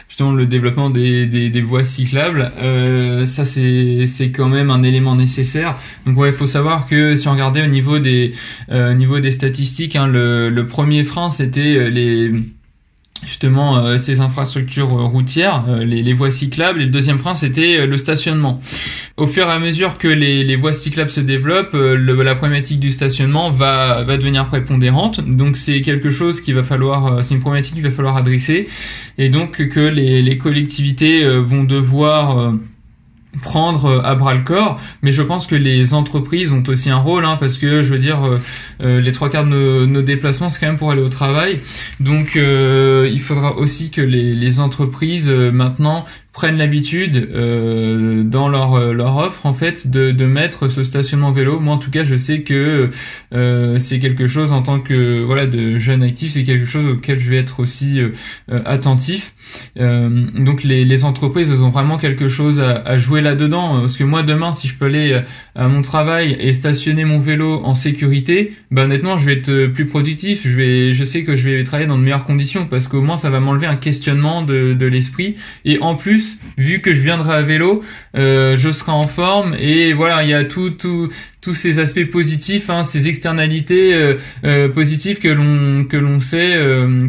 justement 0.07 0.31
le 0.31 0.45
développement 0.45 0.89
des, 0.89 1.25
des, 1.25 1.49
des 1.49 1.61
voies 1.61 1.85
cyclables. 1.85 2.51
ça 3.25 3.45
c'est 3.45 4.31
quand 4.33 4.49
même 4.49 4.69
un 4.69 4.83
élément 4.83 5.15
nécessaire. 5.15 5.75
Donc 6.05 6.17
ouais, 6.17 6.29
il 6.29 6.33
faut 6.33 6.45
savoir 6.45 6.87
que 6.87 7.15
si 7.15 7.27
on 7.27 7.31
regardait 7.31 7.63
au 7.63 7.67
niveau 7.67 7.99
des 7.99 8.33
niveau 8.71 9.19
des 9.19 9.31
statistiques, 9.31 9.95
hein, 9.95 10.07
le, 10.07 10.49
le 10.49 10.65
premier 10.65 11.03
frein 11.03 11.29
c'était 11.29 11.89
les 11.89 12.31
justement 13.25 13.77
euh, 13.77 13.97
ces 13.97 14.21
infrastructures 14.21 14.97
euh, 14.97 15.03
routières, 15.03 15.65
euh, 15.67 15.83
les, 15.83 16.13
voies 16.13 16.31
cyclables, 16.31 16.81
et 16.81 16.85
le 16.85 16.91
deuxième 16.91 17.17
frein 17.17 17.35
c'était 17.35 17.85
le 17.85 17.97
stationnement. 17.97 18.59
Au 19.17 19.27
fur 19.27 19.47
et 19.47 19.51
à 19.51 19.59
mesure 19.59 19.97
que 19.97 20.07
les, 20.07 20.55
voies 20.55 20.73
cyclables 20.73 21.09
se 21.09 21.21
développent, 21.21 21.73
la 21.73 22.35
problématique 22.35 22.79
du 22.79 22.91
stationnement 22.91 23.49
va, 23.49 24.03
devenir 24.03 24.47
prépondérante, 24.47 25.21
donc 25.21 25.57
c'est 25.57 25.81
quelque 25.81 26.09
chose 26.09 26.41
qui 26.41 26.53
va 26.53 26.63
falloir, 26.63 27.23
c'est 27.23 27.35
une 27.35 27.41
problématique 27.41 27.75
qu'il 27.75 27.83
va 27.83 27.91
falloir 27.91 28.17
adresser, 28.17 28.67
et 29.17 29.29
donc 29.29 29.67
que 29.67 29.79
les 29.79 30.37
collectivités 30.37 31.27
vont 31.27 31.63
devoir 31.63 32.53
prendre 33.41 33.85
euh, 33.85 34.01
à 34.03 34.15
bras 34.15 34.33
le 34.33 34.41
corps, 34.41 34.79
mais 35.01 35.11
je 35.11 35.21
pense 35.21 35.47
que 35.47 35.55
les 35.55 35.93
entreprises 35.93 36.51
ont 36.51 36.63
aussi 36.67 36.89
un 36.89 36.97
rôle, 36.97 37.25
hein, 37.25 37.37
parce 37.39 37.57
que 37.57 37.81
je 37.81 37.93
veux 37.93 37.99
dire, 37.99 38.23
euh, 38.23 38.39
euh, 38.81 38.99
les 38.99 39.11
trois 39.11 39.29
quarts 39.29 39.45
de 39.45 39.49
nos, 39.49 39.85
nos 39.85 40.01
déplacements, 40.01 40.49
c'est 40.49 40.59
quand 40.59 40.67
même 40.67 40.77
pour 40.77 40.91
aller 40.91 41.01
au 41.01 41.09
travail, 41.09 41.59
donc 41.99 42.35
il 42.35 43.19
faudra 43.19 43.55
aussi 43.57 43.89
que 43.89 44.01
les, 44.01 44.33
les 44.33 44.59
entreprises 44.59 45.29
maintenant 45.29 46.05
prennent 46.35 46.57
l'habitude 46.57 47.29
euh, 47.33 48.21
dans 48.23 48.49
leur 48.49 48.73
euh, 48.73 48.91
leur 48.91 49.15
offre 49.15 49.45
en 49.45 49.53
fait 49.53 49.89
de, 49.89 50.11
de 50.11 50.25
mettre 50.25 50.67
ce 50.67 50.83
stationnement 50.83 51.31
vélo. 51.31 51.61
Moi 51.61 51.73
en 51.73 51.77
tout 51.77 51.91
cas 51.91 52.03
je 52.03 52.17
sais 52.17 52.41
que 52.41 52.89
euh, 53.33 53.77
c'est 53.77 53.99
quelque 53.99 54.27
chose 54.27 54.51
en 54.51 54.61
tant 54.61 54.81
que 54.81 55.23
voilà 55.23 55.47
de 55.47 55.77
jeune 55.77 56.03
actif, 56.03 56.31
c'est 56.31 56.43
quelque 56.43 56.65
chose 56.65 56.87
auquel 56.87 57.19
je 57.19 57.29
vais 57.29 57.37
être 57.37 57.61
aussi 57.61 58.01
euh, 58.01 58.11
attentif. 58.65 59.33
donc 59.77 60.63
les, 60.63 60.83
les 60.83 61.03
entreprises 61.05 61.51
elles 61.51 61.63
ont 61.63 61.69
vraiment 61.69 61.97
quelque 61.97 62.27
chose 62.27 62.59
à, 62.59 62.81
à 62.81 62.97
jouer 62.97 63.21
là 63.21 63.35
dedans 63.35 63.79
parce 63.79 63.95
que 63.95 64.03
moi 64.03 64.21
demain 64.21 64.51
si 64.51 64.67
je 64.67 64.75
peux 64.75 64.85
aller 64.85 65.21
à 65.55 65.69
mon 65.69 65.81
travail 65.81 66.35
et 66.37 66.51
stationner 66.51 67.05
mon 67.05 67.19
vélo 67.19 67.61
en 67.63 67.75
sécurité, 67.75 68.51
bah 68.71 68.83
honnêtement 68.83 69.17
je 69.17 69.25
vais 69.25 69.33
être 69.33 69.67
plus 69.67 69.85
productif. 69.85 70.41
Je 70.45 70.57
vais 70.57 70.91
je 70.91 71.03
sais 71.05 71.23
que 71.23 71.37
je 71.37 71.49
vais 71.49 71.63
travailler 71.63 71.87
dans 71.87 71.97
de 71.97 72.03
meilleures 72.03 72.25
conditions 72.25 72.65
parce 72.65 72.89
qu'au 72.89 73.01
moins 73.01 73.15
ça 73.15 73.29
va 73.29 73.39
m'enlever 73.39 73.67
un 73.67 73.77
questionnement 73.77 74.41
de, 74.41 74.73
de 74.73 74.85
l'esprit 74.85 75.35
et 75.63 75.79
en 75.79 75.95
plus 75.95 76.24
vu 76.57 76.81
que 76.81 76.93
je 76.93 77.01
viendrai 77.01 77.35
à 77.35 77.41
vélo, 77.41 77.83
euh, 78.15 78.55
je 78.57 78.69
serai 78.69 78.91
en 78.91 79.03
forme 79.03 79.55
et 79.59 79.93
voilà, 79.93 80.23
il 80.23 80.29
y 80.29 80.33
a 80.33 80.45
tout, 80.45 80.71
tout, 80.71 81.09
tous 81.45 81.53
ces 81.53 81.79
aspects 81.79 82.05
positifs, 82.05 82.69
hein, 82.69 82.83
ces 82.83 83.07
externalités 83.07 83.93
euh, 83.93 84.15
euh, 84.43 84.67
positives 84.67 85.19
que 85.19 85.29
l'on 85.29 85.85
que 85.85 85.95
l'on 85.95 86.19
sait 86.19 86.57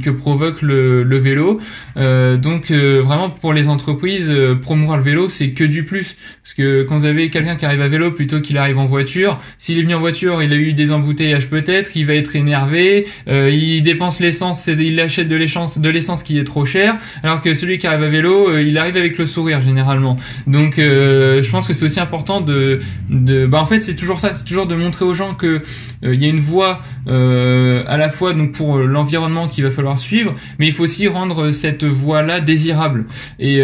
que 0.02 0.10
provoque 0.10 0.62
le, 0.62 1.02
le 1.02 1.18
vélo. 1.18 1.58
donc 1.96 2.70
vraiment 2.70 3.30
pour 3.30 3.52
les 3.52 3.68
entreprises, 3.68 4.32
promouvoir 4.62 4.98
le 4.98 5.02
vélo, 5.02 5.28
c'est 5.28 5.50
que 5.50 5.64
du 5.64 5.84
plus, 5.84 6.16
parce 6.42 6.54
que 6.54 6.82
quand 6.82 6.96
vous 6.96 7.06
avez 7.06 7.30
quelqu'un 7.30 7.56
qui 7.56 7.64
arrive 7.64 7.80
à 7.80 7.88
vélo 7.88 8.10
plutôt 8.12 8.40
qu'il 8.40 8.58
arrive 8.58 8.78
en 8.78 8.86
voiture, 8.86 9.38
s'il 9.58 9.78
est 9.78 9.82
venu 9.82 9.94
en 9.94 10.00
voiture, 10.00 10.42
il 10.42 10.52
a 10.52 10.56
eu 10.56 10.72
des 10.74 10.92
embouteillages 10.92 11.48
peut-être, 11.48 11.96
il 11.96 12.04
va 12.06 12.14
être 12.14 12.36
énervé, 12.36 13.06
il 13.26 13.82
dépense 13.82 14.20
l'essence, 14.20 14.66
il 14.66 15.00
achète 15.00 15.28
de 15.28 15.36
l'essence, 15.36 15.78
de 15.78 15.88
l'essence 15.88 16.22
qui 16.22 16.38
est 16.38 16.44
trop 16.44 16.64
cher, 16.64 16.98
alors 17.22 17.40
que 17.42 17.54
celui 17.54 17.78
qui 17.78 17.86
arrive 17.86 18.04
à 18.04 18.08
vélo, 18.08 18.56
il 18.58 18.76
arrive 18.76 18.96
avec 18.96 19.16
le 19.18 19.26
sourire 19.26 19.60
généralement. 19.60 20.16
Donc 20.46 20.78
euh, 20.78 21.42
je 21.42 21.50
pense 21.50 21.66
que 21.66 21.72
c'est 21.72 21.84
aussi 21.84 22.00
important 22.00 22.40
de, 22.40 22.80
de 23.08 23.46
bah 23.46 23.60
en 23.60 23.66
fait 23.66 23.80
c'est 23.80 23.96
toujours 23.96 24.20
ça, 24.20 24.25
c'est 24.34 24.44
toujours 24.44 24.66
de 24.66 24.74
montrer 24.74 25.04
aux 25.04 25.14
gens 25.14 25.34
que 25.34 25.62
euh, 26.04 26.14
il 26.14 26.22
y 26.22 26.24
a 26.26 26.28
une 26.28 26.40
voie 26.40 26.80
euh, 27.08 27.84
à 27.86 27.96
la 27.96 28.08
fois 28.08 28.32
donc 28.32 28.52
pour 28.52 28.78
l'environnement 28.78 29.48
qu'il 29.48 29.64
va 29.64 29.70
falloir 29.70 29.98
suivre, 29.98 30.34
mais 30.58 30.66
il 30.66 30.72
faut 30.72 30.84
aussi 30.84 31.08
rendre 31.08 31.50
cette 31.50 31.84
voie 31.84 32.22
là 32.22 32.40
désirable 32.40 33.06
et, 33.38 33.58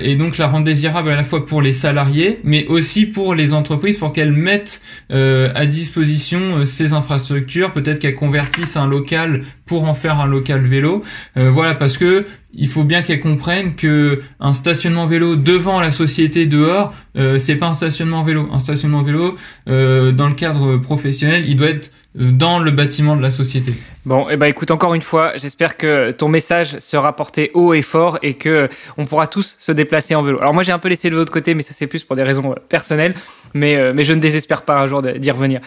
et 0.00 0.16
donc 0.16 0.38
la 0.38 0.46
rendre 0.46 0.64
désirable 0.64 1.10
à 1.10 1.16
la 1.16 1.22
fois 1.22 1.46
pour 1.46 1.62
les 1.62 1.72
salariés, 1.72 2.40
mais 2.44 2.66
aussi 2.66 3.06
pour 3.06 3.34
les 3.34 3.52
entreprises 3.52 3.96
pour 3.96 4.12
qu'elles 4.12 4.32
mettent 4.32 4.80
à 5.10 5.66
disposition 5.66 6.64
ces 6.64 6.92
infrastructures, 6.92 7.72
peut-être 7.72 7.98
qu'elles 7.98 8.14
convertissent 8.14 8.76
un 8.76 8.86
local 8.86 9.42
pour 9.66 9.84
en 9.84 9.94
faire 9.94 10.20
un 10.20 10.26
local 10.26 10.60
vélo. 10.60 11.02
voilà 11.36 11.74
parce 11.74 11.96
que 11.96 12.24
il 12.56 12.68
faut 12.68 12.84
bien 12.84 13.02
qu'elles 13.02 13.20
comprennent 13.20 13.74
que 13.74 14.20
un 14.40 14.52
stationnement 14.52 15.06
vélo 15.06 15.36
devant 15.36 15.80
la 15.80 15.90
société 15.90 16.46
dehors, 16.46 16.94
euh, 17.16 17.38
c'est 17.38 17.56
pas 17.56 17.68
un 17.68 17.74
stationnement 17.74 18.22
vélo. 18.22 18.48
Un 18.52 18.58
stationnement 18.58 19.02
vélo 19.02 19.36
euh, 19.68 20.12
dans 20.12 20.28
le 20.28 20.34
cadre 20.34 20.76
professionnel, 20.76 21.44
il 21.46 21.56
doit 21.56 21.70
être 21.70 21.92
dans 22.14 22.58
le 22.58 22.70
bâtiment 22.70 23.16
de 23.16 23.22
la 23.22 23.30
société. 23.30 23.74
Bon, 24.06 24.26
eh 24.28 24.36
ben 24.36 24.44
écoute 24.44 24.70
encore 24.70 24.92
une 24.92 25.00
fois, 25.00 25.32
j'espère 25.36 25.78
que 25.78 26.10
ton 26.10 26.28
message 26.28 26.78
sera 26.80 27.16
porté 27.16 27.50
haut 27.54 27.72
et 27.72 27.80
fort 27.80 28.18
et 28.20 28.34
que 28.34 28.68
on 28.98 29.06
pourra 29.06 29.26
tous 29.26 29.56
se 29.58 29.72
déplacer 29.72 30.14
en 30.14 30.22
vélo. 30.22 30.38
Alors 30.42 30.52
moi 30.52 30.62
j'ai 30.62 30.72
un 30.72 30.78
peu 30.78 30.90
laissé 30.90 31.08
le 31.08 31.16
vélo 31.16 31.24
de 31.24 31.30
côté, 31.30 31.54
mais 31.54 31.62
ça 31.62 31.72
c'est 31.72 31.86
plus 31.86 32.04
pour 32.04 32.14
des 32.14 32.22
raisons 32.22 32.52
euh, 32.52 32.56
personnelles, 32.68 33.14
mais 33.54 33.76
euh, 33.76 33.94
mais 33.94 34.04
je 34.04 34.12
ne 34.12 34.20
désespère 34.20 34.60
pas 34.60 34.78
un 34.78 34.86
jour 34.86 35.00
d'y 35.00 35.30
revenir. 35.30 35.60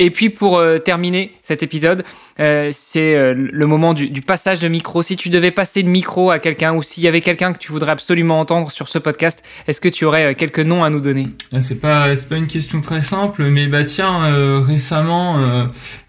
Et 0.00 0.10
puis 0.10 0.28
pour 0.28 0.58
euh, 0.58 0.78
terminer 0.78 1.34
cet 1.40 1.62
épisode, 1.62 2.02
c'est 2.36 3.32
le 3.32 3.66
moment 3.66 3.94
du, 3.94 4.20
passage 4.22 4.58
de 4.58 4.66
micro. 4.66 5.02
Si 5.02 5.16
tu 5.16 5.28
devais 5.28 5.52
passer 5.52 5.80
le 5.82 5.88
micro 5.88 6.32
à 6.32 6.40
quelqu'un 6.40 6.74
ou 6.74 6.82
s'il 6.82 7.04
y 7.04 7.06
avait 7.06 7.20
quelqu'un 7.20 7.52
que 7.52 7.58
tu 7.58 7.70
voudrais 7.70 7.92
absolument 7.92 8.40
entendre 8.40 8.72
sur 8.72 8.88
ce 8.88 8.98
podcast, 8.98 9.44
est-ce 9.68 9.80
que 9.80 9.88
tu 9.88 10.04
aurais 10.04 10.34
quelques 10.34 10.58
noms 10.58 10.82
à 10.82 10.90
nous 10.90 10.98
donner? 10.98 11.28
Ah, 11.52 11.60
C'est 11.60 11.78
pas 11.78 12.08
pas 12.28 12.36
une 12.36 12.48
question 12.48 12.80
très 12.80 13.02
simple, 13.02 13.44
mais 13.44 13.68
bah 13.68 13.84
tiens 13.84 14.58
récemment, 14.66 15.38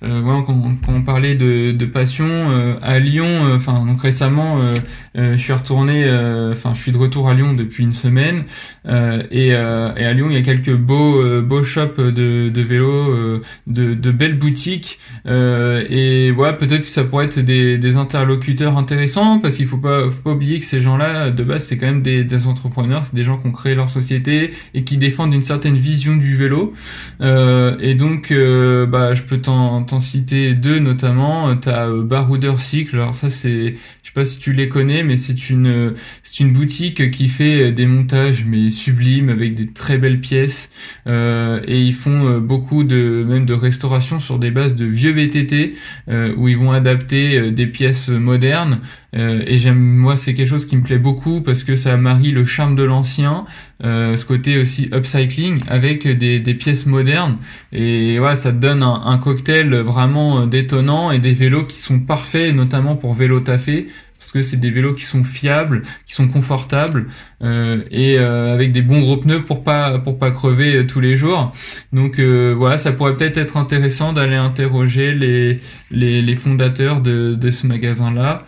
voilà, 0.02 0.44
quand 0.48 0.58
on 0.88 1.02
parlait 1.02 1.36
de 1.36 1.75
de 1.76 1.86
passion 1.86 2.28
euh, 2.28 2.76
à 2.82 3.00
Lyon. 3.00 3.48
Euh, 3.48 3.56
enfin, 3.56 3.86
donc 3.86 4.02
récemment, 4.02 4.62
euh, 4.62 4.72
je 5.16 5.36
suis 5.36 5.54
retourné. 5.54 6.06
Enfin, 6.52 6.74
je 6.74 6.82
suis 6.82 6.92
de 6.92 6.98
retour 6.98 7.30
à 7.30 7.34
Lyon 7.34 7.54
depuis 7.54 7.84
une 7.84 7.94
semaine. 7.94 8.44
Et, 8.86 9.48
et, 9.48 9.54
à 9.56 10.14
Lyon, 10.14 10.28
il 10.30 10.34
y 10.34 10.38
a 10.38 10.42
quelques 10.42 10.76
beaux 10.76 11.42
beaux 11.42 11.64
shops 11.64 11.98
de, 11.98 12.50
de 12.50 12.62
vélos, 12.62 13.42
de, 13.68 13.94
de 13.94 14.12
belles 14.12 14.38
boutiques. 14.38 15.00
et 15.26 16.32
voilà, 16.32 16.54
peut-être 16.54 16.82
que 16.82 16.86
ça 16.86 17.04
pourrait 17.04 17.26
être 17.26 17.40
des, 17.40 17.78
des 17.78 17.98
interlocuteurs 17.98 18.78
intéressants 18.78 19.40
parce 19.40 19.58
qu'il 19.58 19.68
faut 19.68 19.78
pas 19.78 20.10
faut 20.12 20.22
pas 20.22 20.32
oublier 20.32 20.60
que 20.60 20.66
ces 20.66 20.82
gens-là, 20.82 21.32
de 21.32 21.44
base, 21.44 21.66
c'est 21.66 21.78
quand 21.78 21.88
même 21.88 22.02
des, 22.02 22.24
des 22.24 22.48
entrepreneurs, 22.48 23.06
c'est 23.06 23.16
des 23.16 23.24
gens 23.24 23.38
qui 23.38 23.48
ont 23.48 23.52
créé 23.52 23.76
leur 23.76 23.90
société 23.90 24.52
et 24.74 24.84
qui 24.84 24.98
défendent 24.98 25.34
une 25.34 25.42
certaine 25.42 25.76
vision 25.76 26.16
du 26.16 26.36
vélo. 26.36 26.74
et 27.22 27.96
donc, 27.96 28.34
bah, 28.34 29.14
je 29.14 29.24
peux 29.24 29.40
t'en 29.40 30.00
citer 30.00 30.54
deux 30.54 30.80
notamment. 30.80 31.56
T'as 31.56 31.90
Barouder 31.90 32.56
Cycle. 32.58 32.96
Alors 32.96 33.16
ça 33.16 33.30
c'est, 33.30 33.76
je 34.04 34.08
sais 34.08 34.14
pas 34.14 34.26
si 34.26 34.40
tu 34.40 34.54
les 34.54 34.70
connais, 34.70 35.04
mais 35.06 35.18
c'est 35.18 35.50
une 35.50 35.94
c'est 36.24 36.42
une 36.42 36.52
boutique 36.52 37.12
qui 37.12 37.28
fait 37.28 37.72
des 37.72 37.86
montages 37.86 38.46
mais 38.46 38.70
sublimes 38.70 39.30
avec 39.30 39.56
des 39.56 39.68
très 39.68 39.98
belles 39.98 40.20
pièces. 40.20 40.70
Euh, 41.08 41.60
et 41.68 41.82
ils 41.82 41.94
font 41.94 42.26
euh, 42.28 42.40
beaucoup 42.40 42.84
de 42.84 43.26
même 43.28 43.46
de 43.46 43.54
restauration 43.54 44.20
sur 44.20 44.40
des 44.40 44.52
bases 44.52 44.76
de 44.76 44.86
vieux 44.86 45.12
VTT 45.12 45.74
euh, 46.10 46.34
où 46.38 46.48
ils 46.48 46.58
vont 46.58 46.72
adapter 46.72 47.52
des 47.52 47.68
pièces 47.68 48.10
modernes. 48.10 48.80
Et 49.18 49.58
j'aime 49.58 49.80
moi 49.80 50.18
c'est 50.18 50.34
quelque 50.34 50.50
chose 50.50 50.66
qui 50.66 50.76
me 50.76 50.84
plaît 50.84 50.98
beaucoup 50.98 51.40
parce 51.40 51.64
que 51.64 51.78
ça 51.78 51.96
marie 51.96 52.34
le 52.34 52.44
charme 52.44 52.76
de 52.76 52.84
l'ancien 52.84 53.46
ce 53.82 54.26
côté 54.26 54.60
aussi 54.60 54.90
upcycling 54.94 55.62
avec 55.70 56.06
des, 56.06 56.42
des 56.42 56.54
pièces 56.54 56.86
modernes. 56.86 57.38
Et 57.72 58.20
voilà 58.20 58.36
ça 58.36 58.52
donne 58.52 58.84
un, 58.84 59.04
un 59.06 59.18
cocktail 59.18 59.74
vraiment 59.76 60.46
détonnant 60.48 61.12
et 61.12 61.20
des 61.20 61.32
vélos 61.32 61.64
qui 61.64 61.78
sont 61.78 62.02
parfaits, 62.02 62.54
notamment 62.54 62.98
pour 62.98 63.14
vélo 63.14 63.40
taffé, 63.40 63.88
parce 64.26 64.32
que 64.32 64.42
c'est 64.42 64.58
des 64.58 64.72
vélos 64.72 64.96
qui 64.96 65.04
sont 65.04 65.24
fiables, 65.24 65.84
qui 66.08 66.14
sont 66.14 66.28
confortables 66.28 67.06
euh, 67.44 67.84
et 67.92 68.18
euh, 68.18 68.56
avec 68.56 68.72
des 68.72 68.82
bons 68.82 69.02
gros 69.02 69.18
pneus 69.18 69.44
pour 69.44 69.64
pas 69.64 70.00
pour 70.00 70.18
pas 70.18 70.32
crever 70.32 70.78
euh, 70.78 70.84
tous 70.84 71.00
les 71.00 71.16
jours. 71.16 71.52
Donc 71.94 72.20
voilà, 72.20 72.80
ça 72.80 72.92
pourrait 72.92 73.16
peut-être 73.16 73.38
être 73.38 73.56
intéressant 73.56 74.14
d'aller 74.14 74.36
interroger 74.36 75.14
les, 75.14 75.60
les, 75.92 76.24
les 76.24 76.36
fondateurs 76.36 77.02
de, 77.02 77.36
de 77.36 77.52
ce 77.52 77.68
magasin-là. 77.68 78.40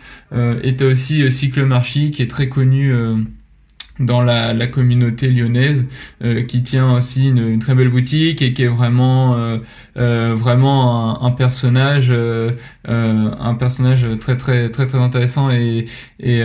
et 0.64 0.74
t'as 0.74 0.86
aussi 0.86 1.30
Cycle 1.30 1.64
Marchi 1.64 2.10
qui 2.10 2.22
est 2.22 2.30
très 2.30 2.48
connu 2.48 2.92
dans 3.98 4.22
la, 4.22 4.52
la, 4.52 4.66
communauté 4.66 5.28
lyonnaise 5.28 5.86
euh, 6.22 6.42
qui 6.42 6.62
tient 6.62 6.94
aussi 6.94 7.28
une, 7.28 7.38
une, 7.38 7.58
très 7.58 7.74
belle 7.74 7.88
boutique 7.88 8.42
et 8.42 8.52
qui 8.52 8.62
est 8.62 8.68
vraiment 8.68 9.34
euh, 9.36 9.58
euh, 9.98 10.34
vraiment 10.36 11.22
un, 11.22 11.26
un 11.26 11.30
personnage 11.32 12.08
euh, 12.10 12.50
euh, 12.88 13.30
un 13.40 13.54
personnage 13.54 14.06
très 14.20 14.36
très 14.36 14.68
très 14.70 14.86
très 14.86 14.98
intéressant 14.98 15.50
et 15.50 15.86
et, 16.20 16.42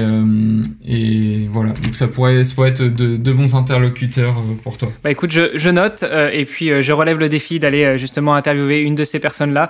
et 0.88 1.48
voilà. 1.52 1.72
Donc 1.84 1.96
ça 1.96 2.08
pourrait 2.08 2.44
ça 2.44 2.56
pourrait 2.56 2.70
être 2.70 2.84
de, 2.84 3.18
de 3.18 3.32
bons 3.32 3.56
interlocuteurs 3.56 4.36
pour 4.64 4.78
toi. 4.78 4.90
Bah 5.04 5.12
écoute 5.12 5.32
je, 5.32 5.52
je 5.56 5.70
note 5.70 6.04
et 6.32 6.46
puis 6.46 6.82
je 6.82 6.94
relève 6.94 7.20
le 7.20 7.30
défi 7.30 7.60
d'aller 7.60 7.98
justement 7.98 8.36
interviewer 8.36 8.80
une 8.80 8.96
de 8.96 9.04
ces 9.04 9.20
personnes 9.20 9.54
là 9.54 9.70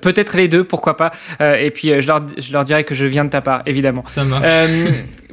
peut-être 0.00 0.36
les 0.36 0.48
deux 0.48 0.64
pourquoi 0.64 0.96
pas. 0.96 1.12
Et 1.40 1.70
puis 1.70 1.92
je 2.00 2.06
leur 2.06 2.24
je 2.38 2.52
leur 2.52 2.64
dirai 2.64 2.84
que 2.84 2.94
je 2.94 3.04
viens 3.04 3.24
de 3.24 3.30
ta 3.30 3.40
part 3.40 3.62
évidemment. 3.66 4.04
Ça 4.06 4.24
marche. 4.24 4.46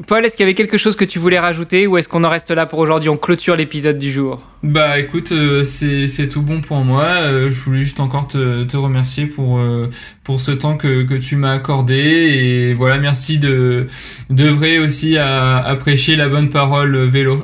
Paul 0.06 0.24
est-ce 0.24 0.38
qu'il 0.38 0.44
y 0.44 0.48
avait 0.48 0.54
quelque 0.54 0.78
chose 0.78 0.96
que 0.96 1.06
tu 1.06 1.18
voulais 1.18 1.40
rajouter 1.48 1.88
ou 1.88 1.98
est-ce 1.98 2.10
qu'on 2.10 2.24
en 2.26 2.30
reste 2.30 2.52
là 2.52 2.66
pour 2.66 2.80
aujourd'hui? 2.80 3.10
On 3.10 3.16
clôture 3.16 3.56
l'épisode 3.56 3.98
du 3.98 4.12
jour. 4.12 4.42
Bah 4.64 5.00
écoute, 5.00 5.32
euh, 5.32 5.64
c'est 5.64 6.28
tout 6.28 6.42
bon 6.42 6.60
pour 6.60 6.84
moi. 6.84 7.04
Euh, 7.04 7.50
je 7.50 7.60
voulais 7.62 7.82
juste 7.82 8.02
encore 8.02 8.28
te, 8.28 8.64
te 8.66 8.76
remercier 8.76 9.28
pour, 9.28 9.60
euh, 9.60 9.90
pour 10.28 10.40
ce 10.40 10.52
temps 10.52 10.78
que, 10.78 11.02
que 11.04 11.16
tu 11.16 11.38
m'as 11.38 11.54
accordé. 11.54 11.96
Et 11.96 12.74
voilà, 12.76 13.00
merci 13.00 13.40
de 13.40 13.88
d'œuvrer 14.30 14.78
aussi 14.78 15.18
à, 15.18 15.58
à, 15.58 15.76
prêcher 15.76 16.16
la 16.16 16.30
bonne 16.30 16.50
parole 16.50 16.96
vélo. 17.06 17.42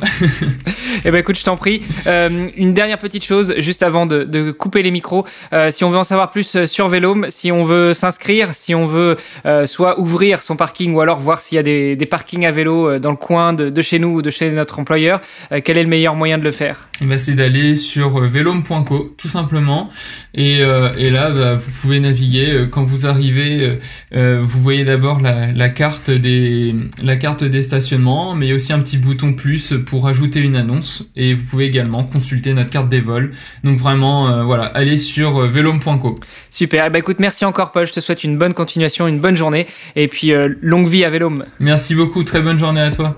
eh 1.06 1.10
ben 1.10 1.18
écoute, 1.18 1.38
je 1.40 1.44
t'en 1.44 1.58
prie. 1.58 1.82
une 2.06 2.76
dernière 2.76 3.00
petite 3.00 3.24
chose, 3.24 3.56
juste 3.58 3.82
avant 3.82 4.06
de, 4.06 4.24
de 4.24 4.52
couper 4.52 4.84
les 4.84 4.92
micros. 4.92 5.26
si 5.72 5.84
on 5.84 5.90
veut 5.90 5.98
en 5.98 6.04
savoir 6.04 6.30
plus 6.30 6.66
sur 6.66 6.88
Vélome, 6.90 7.28
si 7.30 7.52
on 7.52 7.64
veut 7.64 7.94
s'inscrire, 7.94 8.50
si 8.54 8.76
on 8.76 8.86
veut 8.86 9.16
soit 9.66 10.00
ouvrir 10.00 10.44
son 10.44 10.56
parking 10.56 10.94
ou 10.94 11.02
alors 11.02 11.20
voir 11.20 11.40
s'il 11.40 11.56
y 11.56 11.60
a 11.60 11.64
des, 11.64 11.96
des 11.96 12.06
parkings 12.06 12.46
à 12.46 12.52
vélo 12.52 13.00
dans 13.00 13.12
le 13.12 13.18
coin 13.18 13.54
de, 13.54 13.70
de 13.70 13.82
chez 13.82 13.98
nous 13.98 14.10
ou 14.10 14.22
de 14.22 14.30
chez 14.30 14.52
notre 14.52 14.80
employeur, 14.80 15.22
euh, 15.52 15.62
quel 15.64 15.78
est 15.78 15.84
le 15.84 15.90
meilleur 15.90 16.16
moyen 16.16 16.38
de 16.38 16.44
le 16.44 16.52
faire? 16.52 16.90
Eh 17.02 17.06
ben, 17.06 17.18
C'est 17.18 17.34
d'aller 17.34 17.76
sur 17.76 18.18
euh, 18.18 18.28
velome.co 18.28 19.14
tout 19.18 19.28
simplement 19.28 19.90
et, 20.34 20.62
euh, 20.62 20.92
et 20.98 21.10
là 21.10 21.30
bah, 21.32 21.56
vous 21.56 21.72
pouvez 21.82 22.00
naviguer 22.00 22.68
quand 22.74 22.84
vous 22.84 23.08
arrivez 23.08 23.80
vous 24.12 24.62
voyez 24.62 24.84
d'abord 24.84 25.22
la, 25.22 25.52
la, 25.52 25.70
carte 25.70 26.10
des 26.10 26.76
la 27.02 27.16
carte 27.18 27.44
des 27.44 27.62
stationnements 27.62 28.36
mais 28.36 28.54
aussi 28.54 28.74
un 28.74 28.80
petit 28.80 28.98
bouton 28.98 29.34
plus 29.34 29.74
pour 29.86 30.08
ajouter 30.08 30.40
une 30.40 30.56
annonce. 30.56 31.04
Et 31.16 31.34
vous 31.34 31.44
pouvez 31.44 31.66
également 31.66 32.04
consulter 32.04 32.54
notre 32.54 32.70
carte 32.70 32.90
des 32.90 33.00
vols. 33.00 33.32
Donc 33.64 33.78
vraiment 33.78 34.44
voilà 34.46 34.66
allez 34.66 34.98
sur 34.98 35.40
velome.co 35.40 36.16
super. 36.50 36.90
Ben, 36.92 37.00
écoute 37.00 37.20
merci 37.20 37.46
encore 37.46 37.72
Paul. 37.72 37.88
Je 37.88 37.94
te 37.94 38.00
souhaite 38.00 38.24
une 38.24 38.38
bonne 38.38 38.54
continuation 38.54 39.08
une 39.08 39.20
bonne 39.20 39.38
journée. 39.38 39.68
Et 39.96 40.08
puis 40.08 40.32
longue 40.62 40.88
vie 40.88 41.04
à 41.04 41.10
Velome 41.10 41.44
merci 41.60 41.96
beaucoup. 41.96 42.24
Très 42.24 42.42
bonne 42.42 42.58
journée 42.58 42.82
à 42.82 42.92
toi. 42.92 43.18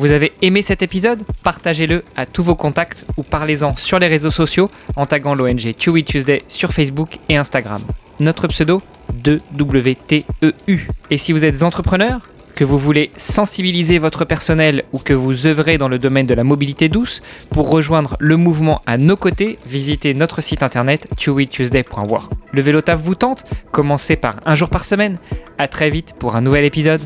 Vous 0.00 0.12
avez 0.12 0.32
aimé 0.40 0.62
cet 0.62 0.80
épisode? 0.80 1.20
Partagez-le 1.42 2.02
à 2.16 2.24
tous 2.24 2.42
vos 2.42 2.54
contacts 2.54 3.04
ou 3.18 3.22
parlez-en 3.22 3.76
sur 3.76 3.98
les 3.98 4.06
réseaux 4.06 4.30
sociaux 4.30 4.70
en 4.96 5.04
taguant 5.04 5.34
l'ONG 5.34 5.74
Chewy 5.76 6.04
Tuesday 6.04 6.42
sur 6.48 6.72
Facebook 6.72 7.18
et 7.28 7.36
Instagram. 7.36 7.82
Notre 8.20 8.48
pseudo 8.48 8.82
2WTEU. 9.24 10.80
Et 11.10 11.18
si 11.18 11.32
vous 11.32 11.44
êtes 11.44 11.62
entrepreneur, 11.62 12.20
que 12.54 12.64
vous 12.64 12.76
voulez 12.76 13.10
sensibiliser 13.16 13.98
votre 13.98 14.24
personnel 14.26 14.84
ou 14.92 14.98
que 14.98 15.14
vous 15.14 15.46
œuvrez 15.46 15.78
dans 15.78 15.88
le 15.88 15.98
domaine 15.98 16.26
de 16.26 16.34
la 16.34 16.44
mobilité 16.44 16.88
douce, 16.88 17.22
pour 17.50 17.70
rejoindre 17.70 18.16
le 18.20 18.36
mouvement 18.36 18.82
à 18.86 18.98
nos 18.98 19.16
côtés, 19.16 19.58
visitez 19.66 20.12
notre 20.12 20.42
site 20.42 20.62
internet 20.62 21.08
chewytuesday.war. 21.18 22.28
Le 22.52 22.60
vélo 22.60 22.82
taf 22.82 23.00
vous 23.00 23.14
tente 23.14 23.44
Commencez 23.72 24.16
par 24.16 24.36
un 24.44 24.54
jour 24.54 24.68
par 24.68 24.84
semaine. 24.84 25.16
À 25.56 25.68
très 25.68 25.88
vite 25.88 26.14
pour 26.18 26.36
un 26.36 26.42
nouvel 26.42 26.64
épisode. 26.64 27.00